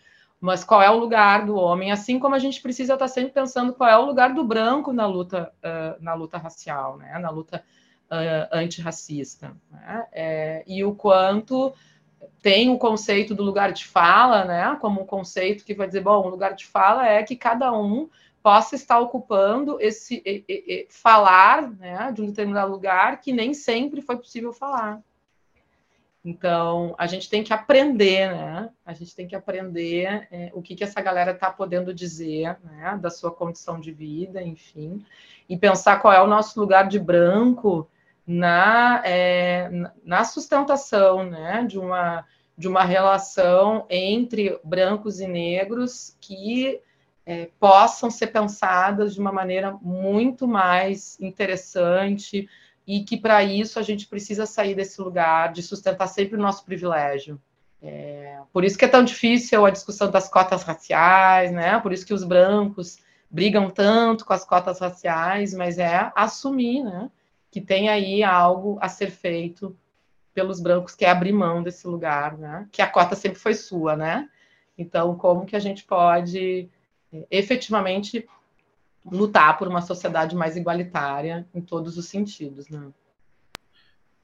mas 0.45 0.63
qual 0.63 0.83
é 0.83 0.91
o 0.91 0.99
lugar 0.99 1.47
do 1.47 1.57
homem, 1.57 1.91
assim 1.91 2.19
como 2.19 2.35
a 2.35 2.39
gente 2.39 2.61
precisa 2.61 2.93
estar 2.93 3.09
sempre 3.09 3.33
pensando 3.33 3.73
qual 3.73 3.89
é 3.89 3.97
o 3.97 4.05
lugar 4.05 4.35
do 4.35 4.45
branco 4.45 4.93
na 4.93 5.07
luta, 5.07 5.51
uh, 5.65 6.03
na 6.03 6.13
luta 6.13 6.37
racial, 6.37 6.99
né? 6.99 7.19
na 7.19 7.31
luta 7.31 7.65
uh, 8.11 8.55
antirracista. 8.55 9.57
Né? 9.71 10.07
É, 10.13 10.65
e 10.67 10.85
o 10.85 10.95
quanto 10.95 11.73
tem 12.43 12.69
o 12.69 12.77
conceito 12.77 13.35
do 13.35 13.43
lugar 13.43 13.73
de 13.73 13.87
fala, 13.87 14.45
né? 14.45 14.77
como 14.83 15.01
um 15.01 15.07
conceito 15.07 15.65
que 15.65 15.73
vai 15.73 15.87
dizer, 15.87 16.03
bom, 16.03 16.27
o 16.27 16.29
lugar 16.29 16.55
de 16.55 16.67
fala 16.67 17.09
é 17.09 17.23
que 17.23 17.37
cada 17.37 17.73
um 17.73 18.11
possa 18.43 18.75
estar 18.75 18.99
ocupando 18.99 19.79
esse 19.81 20.23
e, 20.27 20.45
e, 20.47 20.87
falar 20.91 21.71
né, 21.71 22.13
de 22.13 22.21
um 22.21 22.27
determinado 22.27 22.71
lugar 22.71 23.19
que 23.19 23.33
nem 23.33 23.55
sempre 23.55 24.03
foi 24.03 24.19
possível 24.19 24.53
falar. 24.53 25.03
Então, 26.25 26.95
a 26.97 27.07
gente 27.07 27.29
tem 27.29 27.45
que 27.45 27.53
aprender, 27.53 28.33
né? 28.33 28.71
A 28.87 28.95
gente 28.95 29.15
tem 29.15 29.29
que 29.29 29.37
aprender 29.37 30.27
é, 30.31 30.51
o 30.55 30.63
que, 30.63 30.75
que 30.75 30.83
essa 30.83 31.03
galera 31.03 31.33
está 31.33 31.51
podendo 31.51 31.93
dizer, 31.93 32.57
né? 32.65 32.99
Da 33.01 33.11
sua 33.11 33.31
condição 33.31 33.79
de 33.79 33.93
vida, 33.93 34.43
enfim. 34.43 35.05
E 35.47 35.55
pensar 35.55 36.01
qual 36.01 36.15
é 36.15 36.23
o 36.23 36.27
nosso 36.27 36.59
lugar 36.59 36.89
de 36.89 36.99
branco 36.99 37.87
na, 38.27 39.03
é, 39.05 39.69
na 40.03 40.25
sustentação, 40.25 41.25
né? 41.25 41.63
De 41.69 41.79
uma, 41.79 42.25
de 42.57 42.69
uma 42.69 42.85
relação 42.85 43.85
entre 43.91 44.59
brancos 44.65 45.21
e 45.21 45.27
negros 45.27 46.17
que 46.23 46.81
é, 47.27 47.51
possam 47.61 48.11
ser 48.11 48.29
pensadas 48.29 49.13
de 49.13 49.21
uma 49.21 49.33
maneira 49.33 49.77
muito 49.83 50.49
mais 50.49 51.21
interessante 51.21 52.49
e 52.87 53.03
que 53.03 53.17
para 53.17 53.43
isso 53.43 53.79
a 53.79 53.83
gente 53.83 54.07
precisa 54.07 54.47
sair 54.47 54.75
desse 54.75 55.01
lugar 55.01 55.53
de 55.53 55.63
sustentar 55.63 56.07
sempre 56.07 56.37
o 56.37 56.41
nosso 56.41 56.65
privilégio. 56.65 57.41
É, 57.83 58.39
por 58.53 58.65
isso 58.65 58.79
que 58.79 58.85
é 58.85 58.89
tão 58.89 59.05
difícil 59.05 59.65
a 59.65 59.71
discussão 59.71 60.11
das 60.11 60.29
cotas 60.29 60.63
raciais, 60.63 61.53
né? 61.53 61.79
Por 61.81 61.93
isso 61.93 62.07
que 62.07 62.15
os 62.15 62.25
brancos 62.25 62.99
brigam 63.31 63.71
tanto 63.71 64.25
com 64.25 64.33
as 64.33 64.45
cotas 64.45 64.81
raciais, 64.81 65.53
mas 65.53 65.79
é 65.79 66.11
assumir, 66.15 66.83
né? 66.83 67.11
Que 67.51 67.61
tem 67.61 67.89
aí 67.89 68.23
algo 68.23 68.79
a 68.81 68.89
ser 68.89 69.11
feito 69.11 69.77
pelos 70.33 70.61
brancos, 70.61 70.95
que 70.95 71.05
é 71.05 71.11
abrir 71.11 71.33
mão 71.33 71.63
desse 71.63 71.87
lugar, 71.87 72.37
né? 72.39 72.67
Que 72.73 72.83
a 72.83 72.87
cota 72.87 73.15
sempre 73.15 73.39
foi 73.39 73.55
sua, 73.55 73.97
né? 73.97 74.29
Então, 74.77 75.17
como 75.17 75.47
que 75.47 75.55
a 75.57 75.61
gente 75.61 75.85
pode 75.85 76.69
é, 77.13 77.27
efetivamente 77.31 78.27
lutar 79.05 79.59
por 79.59 79.69
uma 79.69 79.83
sociedade 79.83 80.35
mais 80.35 80.57
igualitária 80.57 81.47
em 81.55 81.61
todos 81.61 81.99
os 81.99 82.07
sentidos, 82.07 82.69
né? 82.69 82.89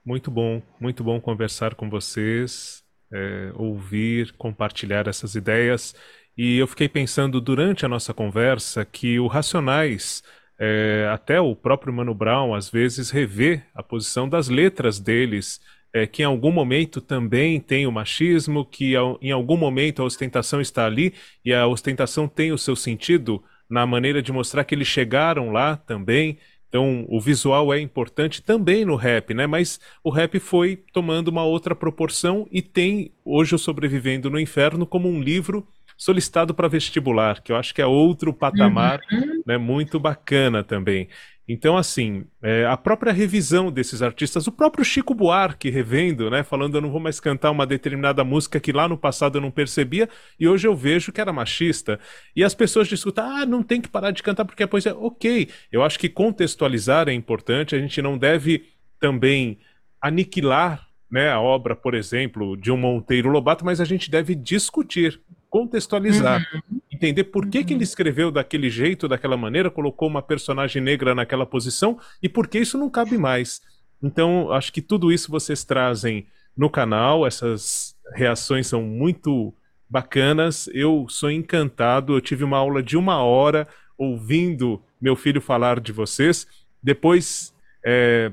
Muito 0.05 0.31
bom, 0.31 0.63
muito 0.81 1.05
bom 1.05 1.21
conversar 1.21 1.75
com 1.75 1.91
vocês, 1.91 2.83
é, 3.13 3.53
ouvir, 3.55 4.33
compartilhar 4.33 5.07
essas 5.07 5.35
ideias. 5.35 5.95
E 6.37 6.57
eu 6.57 6.67
fiquei 6.67 6.89
pensando 6.89 7.41
durante 7.41 7.85
a 7.85 7.89
nossa 7.89 8.15
conversa 8.15 8.85
que 8.85 9.21
o 9.21 9.27
Racionais, 9.27 10.23
é, 10.59 11.09
até 11.13 11.41
o 11.41 11.55
próprio 11.55 11.93
Mano 11.93 12.15
Brown, 12.15 12.55
às 12.55 12.71
vezes 12.71 13.11
revê 13.11 13.63
a 13.75 13.83
posição 13.83 14.29
das 14.29 14.49
letras 14.49 14.99
deles 14.99 15.61
é, 15.93 16.07
que 16.07 16.23
em 16.23 16.25
algum 16.25 16.53
momento 16.53 17.01
também 17.01 17.61
tem 17.61 17.87
o 17.87 17.93
machismo, 17.93 18.65
que 18.65 18.95
em 19.21 19.33
algum 19.33 19.57
momento 19.57 20.03
a 20.03 20.05
ostentação 20.05 20.61
está 20.61 20.87
ali 20.87 21.15
e 21.45 21.53
a 21.53 21.67
ostentação 21.67 22.29
tem 22.29 22.53
o 22.53 22.59
seu 22.59 22.77
sentido 22.77 23.43
na 23.71 23.87
maneira 23.87 24.21
de 24.21 24.33
mostrar 24.33 24.65
que 24.65 24.75
eles 24.75 24.89
chegaram 24.89 25.53
lá 25.53 25.77
também. 25.77 26.37
Então, 26.69 27.05
o 27.09 27.21
visual 27.21 27.73
é 27.73 27.81
importante 27.81 28.43
também 28.43 28.85
no 28.85 28.97
rap, 28.97 29.33
né? 29.33 29.47
Mas 29.47 29.81
o 30.05 30.11
rap 30.11 30.39
foi 30.39 30.77
tomando 30.93 31.29
uma 31.29 31.45
outra 31.45 31.75
proporção 31.75 32.47
e 32.51 32.61
tem 32.61 33.13
hoje 33.25 33.55
o 33.55 33.59
Sobrevivendo 33.59 34.31
no 34.31 34.39
Inferno 34.39 34.87
como 34.87 35.09
um 35.09 35.21
livro 35.21 35.67
solicitado 35.97 36.55
para 36.55 36.69
vestibular, 36.69 37.43
que 37.43 37.53
eu 37.53 37.57
acho 37.57 37.75
que 37.75 37.83
é 37.83 37.87
outro 37.87 38.33
patamar, 38.33 39.01
uhum. 39.13 39.43
né? 39.47 39.59
Muito 39.59 40.01
bacana 40.01 40.65
também. 40.65 41.09
Então, 41.49 41.77
assim, 41.77 42.25
é, 42.43 42.65
a 42.65 42.77
própria 42.77 43.13
revisão 43.13 43.73
desses 43.73 44.03
artistas, 44.03 44.47
o 44.47 44.53
próprio 44.53 44.85
Chico 44.85 45.15
Buarque 45.15 45.69
revendo, 45.69 46.31
né, 46.31 46.45
falando 46.45 46.77
eu 46.77 46.81
não 46.81 46.91
vou 46.91 47.01
mais 47.01 47.19
cantar 47.19 47.51
uma 47.51 47.67
determinada 47.67 48.23
música 48.23 48.61
que 48.61 48.71
lá 48.71 48.89
no 48.89 48.97
passado 48.97 49.39
eu 49.39 49.43
não 49.43 49.51
percebia 49.51 50.09
e 50.39 50.47
hoje 50.47 50.69
eu 50.69 50.77
vejo 50.77 51.11
que 51.11 51.21
era 51.21 51.33
machista. 51.33 51.99
E 52.37 52.45
as 52.45 52.55
pessoas 52.55 52.87
discutem, 52.87 53.25
ah, 53.25 53.45
não 53.45 53.63
tem 53.63 53.81
que 53.81 53.89
parar 53.89 54.13
de 54.13 54.23
cantar 54.23 54.45
porque 54.45 54.63
a 54.63 54.69
poesia. 54.69 54.97
Ok, 54.97 55.49
eu 55.73 55.83
acho 55.83 55.99
que 55.99 56.09
contextualizar 56.09 57.09
é 57.09 57.13
importante, 57.13 57.75
a 57.75 57.81
gente 57.81 58.01
não 58.01 58.17
deve 58.17 58.67
também 59.01 59.59
aniquilar 60.01 60.87
né, 61.11 61.31
a 61.31 61.41
obra, 61.41 61.75
por 61.75 61.95
exemplo, 61.95 62.57
de 62.57 62.71
um 62.71 62.77
Monteiro 62.77 63.29
Lobato, 63.29 63.65
mas 63.65 63.81
a 63.81 63.85
gente 63.85 64.11
deve 64.11 64.35
discutir, 64.35 65.21
contextualizar. 65.51 66.49
Uhum 66.55 66.81
entender 67.01 67.25
por 67.25 67.49
que, 67.49 67.65
que 67.65 67.73
ele 67.73 67.79
uhum. 67.79 67.85
escreveu 67.85 68.31
daquele 68.31 68.69
jeito, 68.69 69.09
daquela 69.09 69.37
maneira, 69.37 69.71
colocou 69.71 70.07
uma 70.07 70.21
personagem 70.21 70.83
negra 70.83 71.15
naquela 71.15 71.47
posição 71.47 71.99
e 72.23 72.29
por 72.29 72.47
que 72.47 72.59
isso 72.59 72.77
não 72.77 72.91
cabe 72.91 73.17
mais. 73.17 73.63
Então, 74.03 74.53
acho 74.53 74.71
que 74.71 74.83
tudo 74.83 75.11
isso 75.11 75.31
vocês 75.31 75.65
trazem 75.65 76.27
no 76.55 76.69
canal, 76.69 77.27
essas 77.27 77.97
reações 78.15 78.67
são 78.67 78.83
muito 78.83 79.55
bacanas. 79.89 80.69
Eu 80.75 81.07
sou 81.09 81.31
encantado, 81.31 82.15
eu 82.15 82.21
tive 82.21 82.45
uma 82.45 82.59
aula 82.59 82.83
de 82.83 82.97
uma 82.97 83.23
hora 83.23 83.67
ouvindo 83.97 84.83
meu 85.01 85.17
filho 85.17 85.41
falar 85.41 85.81
de 85.81 85.93
vocês. 85.93 86.47
Depois, 86.83 87.55
é, 87.85 88.33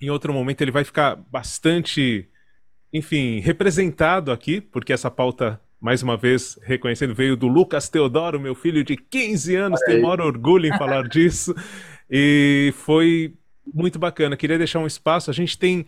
em 0.00 0.10
outro 0.10 0.32
momento, 0.32 0.60
ele 0.60 0.70
vai 0.70 0.84
ficar 0.84 1.16
bastante, 1.16 2.28
enfim, 2.92 3.40
representado 3.40 4.30
aqui, 4.30 4.60
porque 4.60 4.92
essa 4.92 5.10
pauta 5.10 5.60
mais 5.80 6.02
uma 6.02 6.16
vez 6.16 6.58
reconhecendo, 6.62 7.14
veio 7.14 7.36
do 7.36 7.46
Lucas 7.46 7.88
Teodoro, 7.88 8.40
meu 8.40 8.54
filho 8.54 8.82
de 8.82 8.96
15 8.96 9.54
anos, 9.54 9.80
tenho 9.80 10.02
maior 10.02 10.20
orgulho 10.20 10.66
em 10.66 10.76
falar 10.76 11.06
disso. 11.08 11.54
E 12.10 12.72
foi 12.78 13.34
muito 13.72 13.98
bacana. 13.98 14.36
Queria 14.36 14.58
deixar 14.58 14.80
um 14.80 14.86
espaço. 14.86 15.30
A 15.30 15.34
gente 15.34 15.58
tem 15.58 15.86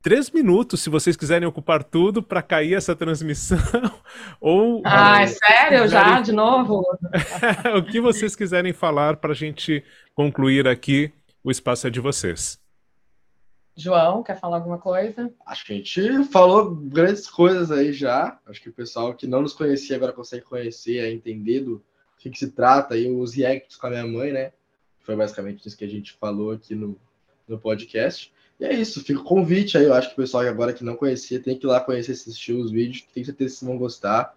três 0.00 0.30
minutos, 0.30 0.80
se 0.80 0.88
vocês 0.88 1.16
quiserem 1.16 1.46
ocupar 1.46 1.84
tudo, 1.84 2.22
para 2.22 2.42
cair 2.42 2.74
essa 2.74 2.96
transmissão. 2.96 3.58
Ou. 4.40 4.82
Ah, 4.84 5.22
é 5.22 5.26
sério? 5.26 5.82
Quiserem... 5.82 5.88
Já? 5.88 6.20
De 6.20 6.32
novo? 6.32 6.82
o 7.76 7.82
que 7.82 8.00
vocês 8.00 8.34
quiserem 8.34 8.72
falar 8.72 9.16
para 9.16 9.32
a 9.32 9.36
gente 9.36 9.84
concluir 10.14 10.66
aqui, 10.66 11.12
o 11.44 11.50
espaço 11.50 11.86
é 11.86 11.90
de 11.90 12.00
vocês. 12.00 12.61
João, 13.74 14.22
quer 14.22 14.38
falar 14.38 14.56
alguma 14.56 14.78
coisa? 14.78 15.32
Acho 15.46 15.64
que 15.64 15.72
a 15.72 15.76
gente 15.76 16.24
falou 16.24 16.74
grandes 16.74 17.28
coisas 17.28 17.70
aí 17.70 17.92
já. 17.92 18.38
Acho 18.46 18.60
que 18.60 18.68
o 18.68 18.72
pessoal 18.72 19.14
que 19.14 19.26
não 19.26 19.42
nos 19.42 19.54
conhecia 19.54 19.96
agora 19.96 20.12
consegue 20.12 20.44
conhecer, 20.44 21.10
entender 21.10 21.60
do 21.60 21.82
que, 22.18 22.30
que 22.30 22.38
se 22.38 22.50
trata 22.50 22.94
aí, 22.94 23.10
os 23.10 23.34
reacts 23.34 23.76
com 23.76 23.86
a 23.86 23.90
minha 23.90 24.06
mãe, 24.06 24.30
né? 24.32 24.52
Foi 25.00 25.16
basicamente 25.16 25.66
isso 25.66 25.76
que 25.76 25.84
a 25.84 25.88
gente 25.88 26.12
falou 26.12 26.52
aqui 26.52 26.74
no, 26.74 26.98
no 27.48 27.58
podcast. 27.58 28.32
E 28.60 28.64
é 28.64 28.74
isso, 28.74 29.02
fica 29.02 29.20
o 29.20 29.24
convite 29.24 29.76
aí. 29.76 29.84
Eu 29.84 29.94
acho 29.94 30.08
que 30.08 30.14
o 30.14 30.22
pessoal 30.22 30.46
agora 30.46 30.72
que 30.72 30.84
não 30.84 30.94
conhecia 30.94 31.40
tem 31.40 31.58
que 31.58 31.66
ir 31.66 31.68
lá 31.68 31.80
conhecer, 31.80 32.12
assistir 32.12 32.52
os 32.52 32.70
vídeos, 32.70 33.06
tem 33.12 33.24
certeza 33.24 33.58
que 33.58 33.64
vão 33.64 33.78
gostar. 33.78 34.36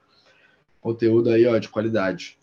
Conteúdo 0.81 1.29
aí, 1.29 1.45
ó, 1.45 1.57
de 1.57 1.69
qualidade. 1.69 2.37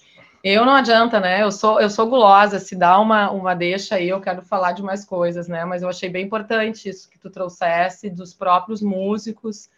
Eu 0.44 0.64
não 0.66 0.74
adianta, 0.74 1.20
né? 1.20 1.42
Eu 1.42 1.52
sou, 1.52 1.80
eu 1.80 1.88
sou 1.88 2.08
gulosa. 2.08 2.58
Se 2.58 2.74
dá 2.74 2.98
uma, 2.98 3.30
uma 3.30 3.54
deixa 3.54 3.94
aí, 3.94 4.08
eu 4.08 4.20
quero 4.20 4.42
falar 4.42 4.72
de 4.72 4.82
mais 4.82 5.04
coisas, 5.04 5.46
né? 5.46 5.64
Mas 5.64 5.82
eu 5.82 5.88
achei 5.88 6.08
bem 6.08 6.26
importante 6.26 6.88
isso 6.88 7.08
que 7.08 7.18
tu 7.18 7.30
trouxesse 7.30 8.10
dos 8.10 8.34
próprios 8.34 8.82
músicos 8.82 9.70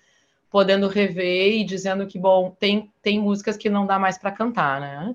podendo 0.51 0.89
rever 0.89 1.53
e 1.53 1.65
dizendo 1.65 2.07
que, 2.07 2.19
bom, 2.19 2.51
tem, 2.59 2.91
tem 3.03 3.21
músicas 3.21 3.57
que 3.57 3.69
não 3.69 3.87
dá 3.87 3.99
mais 3.99 4.17
para 4.17 4.31
cantar, 4.31 4.81
né? 4.81 5.15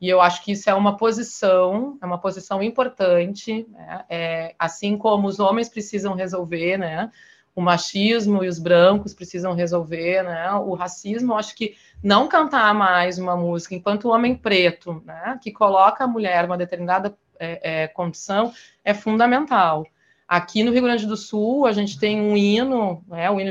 E 0.00 0.08
eu 0.08 0.20
acho 0.20 0.42
que 0.42 0.52
isso 0.52 0.70
é 0.70 0.74
uma 0.74 0.96
posição, 0.96 1.98
é 2.00 2.06
uma 2.06 2.18
posição 2.18 2.62
importante, 2.62 3.66
né? 3.68 4.04
é, 4.08 4.54
assim 4.58 4.96
como 4.96 5.28
os 5.28 5.40
homens 5.40 5.68
precisam 5.68 6.14
resolver, 6.14 6.78
né? 6.78 7.10
O 7.58 7.60
machismo 7.60 8.44
e 8.44 8.48
os 8.48 8.60
brancos 8.60 9.12
precisam 9.12 9.52
resolver, 9.52 10.22
né? 10.22 10.52
O 10.52 10.74
racismo, 10.74 11.34
acho 11.34 11.56
que 11.56 11.74
não 12.00 12.28
cantar 12.28 12.72
mais 12.72 13.18
uma 13.18 13.36
música 13.36 13.74
enquanto 13.74 14.04
o 14.04 14.12
homem 14.12 14.36
preto, 14.36 15.02
né? 15.04 15.36
Que 15.42 15.50
coloca 15.50 16.04
a 16.04 16.06
mulher 16.06 16.44
uma 16.44 16.56
determinada 16.56 17.18
é, 17.36 17.82
é, 17.82 17.88
condição 17.88 18.52
é 18.84 18.94
fundamental. 18.94 19.84
Aqui 20.28 20.62
no 20.62 20.70
Rio 20.70 20.84
Grande 20.84 21.04
do 21.04 21.16
Sul, 21.16 21.66
a 21.66 21.72
gente 21.72 21.98
tem 21.98 22.20
um 22.20 22.36
hino, 22.36 23.02
né? 23.08 23.28
O 23.28 23.40
hino 23.40 23.50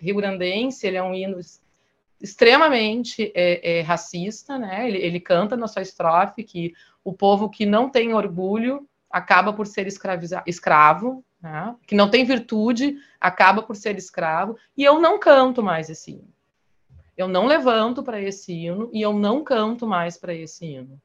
rio 0.00 0.16
grandense, 0.16 0.86
ele 0.86 0.96
é 0.96 1.02
um 1.02 1.12
hino 1.12 1.38
extremamente 2.22 3.30
é, 3.34 3.80
é, 3.80 3.82
racista, 3.82 4.56
né? 4.56 4.88
Ele, 4.88 4.96
ele 4.96 5.20
canta 5.20 5.58
na 5.58 5.68
sua 5.68 5.82
estrofe 5.82 6.42
que 6.42 6.72
o 7.04 7.12
povo 7.12 7.50
que 7.50 7.66
não 7.66 7.90
tem 7.90 8.14
orgulho 8.14 8.88
acaba 9.10 9.52
por 9.52 9.66
ser 9.66 9.86
escravo, 9.86 11.22
né? 11.42 11.74
que 11.86 11.94
não 11.94 12.08
tem 12.08 12.24
virtude, 12.24 12.96
acaba 13.20 13.62
por 13.62 13.74
ser 13.74 13.96
escravo, 13.98 14.56
e 14.76 14.84
eu 14.84 15.00
não 15.00 15.18
canto 15.18 15.62
mais 15.62 15.90
esse 15.90 16.12
hino. 16.12 16.32
Eu 17.16 17.28
não 17.28 17.46
levanto 17.46 18.02
para 18.02 18.20
esse 18.20 18.52
hino 18.52 18.90
e 18.92 19.02
eu 19.02 19.12
não 19.12 19.44
canto 19.44 19.86
mais 19.86 20.16
para 20.16 20.34
esse 20.34 20.64
hino. 20.64 21.00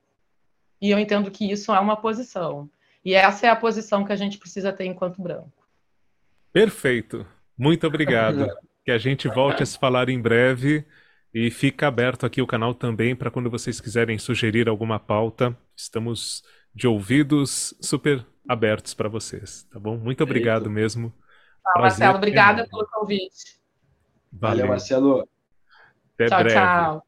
E 0.81 0.89
eu 0.89 0.99
entendo 0.99 1.29
que 1.29 1.51
isso 1.51 1.73
é 1.73 1.79
uma 1.79 1.97
posição. 1.97 2.69
E 3.03 3.13
essa 3.13 3.47
é 3.47 3.49
a 3.49 3.55
posição 3.55 4.05
que 4.05 4.13
a 4.13 4.15
gente 4.15 4.37
precisa 4.37 4.71
ter 4.71 4.85
enquanto 4.85 5.21
branco. 5.21 5.67
Perfeito. 6.53 7.25
Muito 7.57 7.85
obrigado. 7.85 8.47
que 8.85 8.91
a 8.91 8.97
gente 8.97 9.27
volte 9.27 9.63
a 9.63 9.65
se 9.65 9.77
falar 9.77 10.07
em 10.07 10.21
breve. 10.21 10.85
E 11.33 11.51
fica 11.51 11.87
aberto 11.87 12.25
aqui 12.25 12.41
o 12.41 12.47
canal 12.47 12.73
também 12.73 13.15
para 13.15 13.29
quando 13.29 13.49
vocês 13.49 13.81
quiserem 13.81 14.17
sugerir 14.17 14.69
alguma 14.69 14.97
pauta. 14.97 15.55
Estamos 15.75 16.43
de 16.73 16.87
ouvidos 16.87 17.75
super 17.81 18.25
abertos 18.47 18.93
para 18.93 19.09
vocês, 19.09 19.63
tá 19.71 19.79
bom? 19.79 19.97
Muito 19.97 20.23
obrigado 20.23 20.63
Eita. 20.63 20.69
mesmo. 20.69 21.13
Ah, 21.65 21.81
Marcelo, 21.81 22.17
obrigada 22.17 22.67
pelo 22.67 22.87
convite. 22.87 23.59
Valeu, 24.31 24.67
Valeu 24.67 24.67
Marcelo. 24.67 25.29
Até 26.13 26.27
tchau, 26.27 26.39
breve. 26.43 26.55
tchau. 26.55 27.06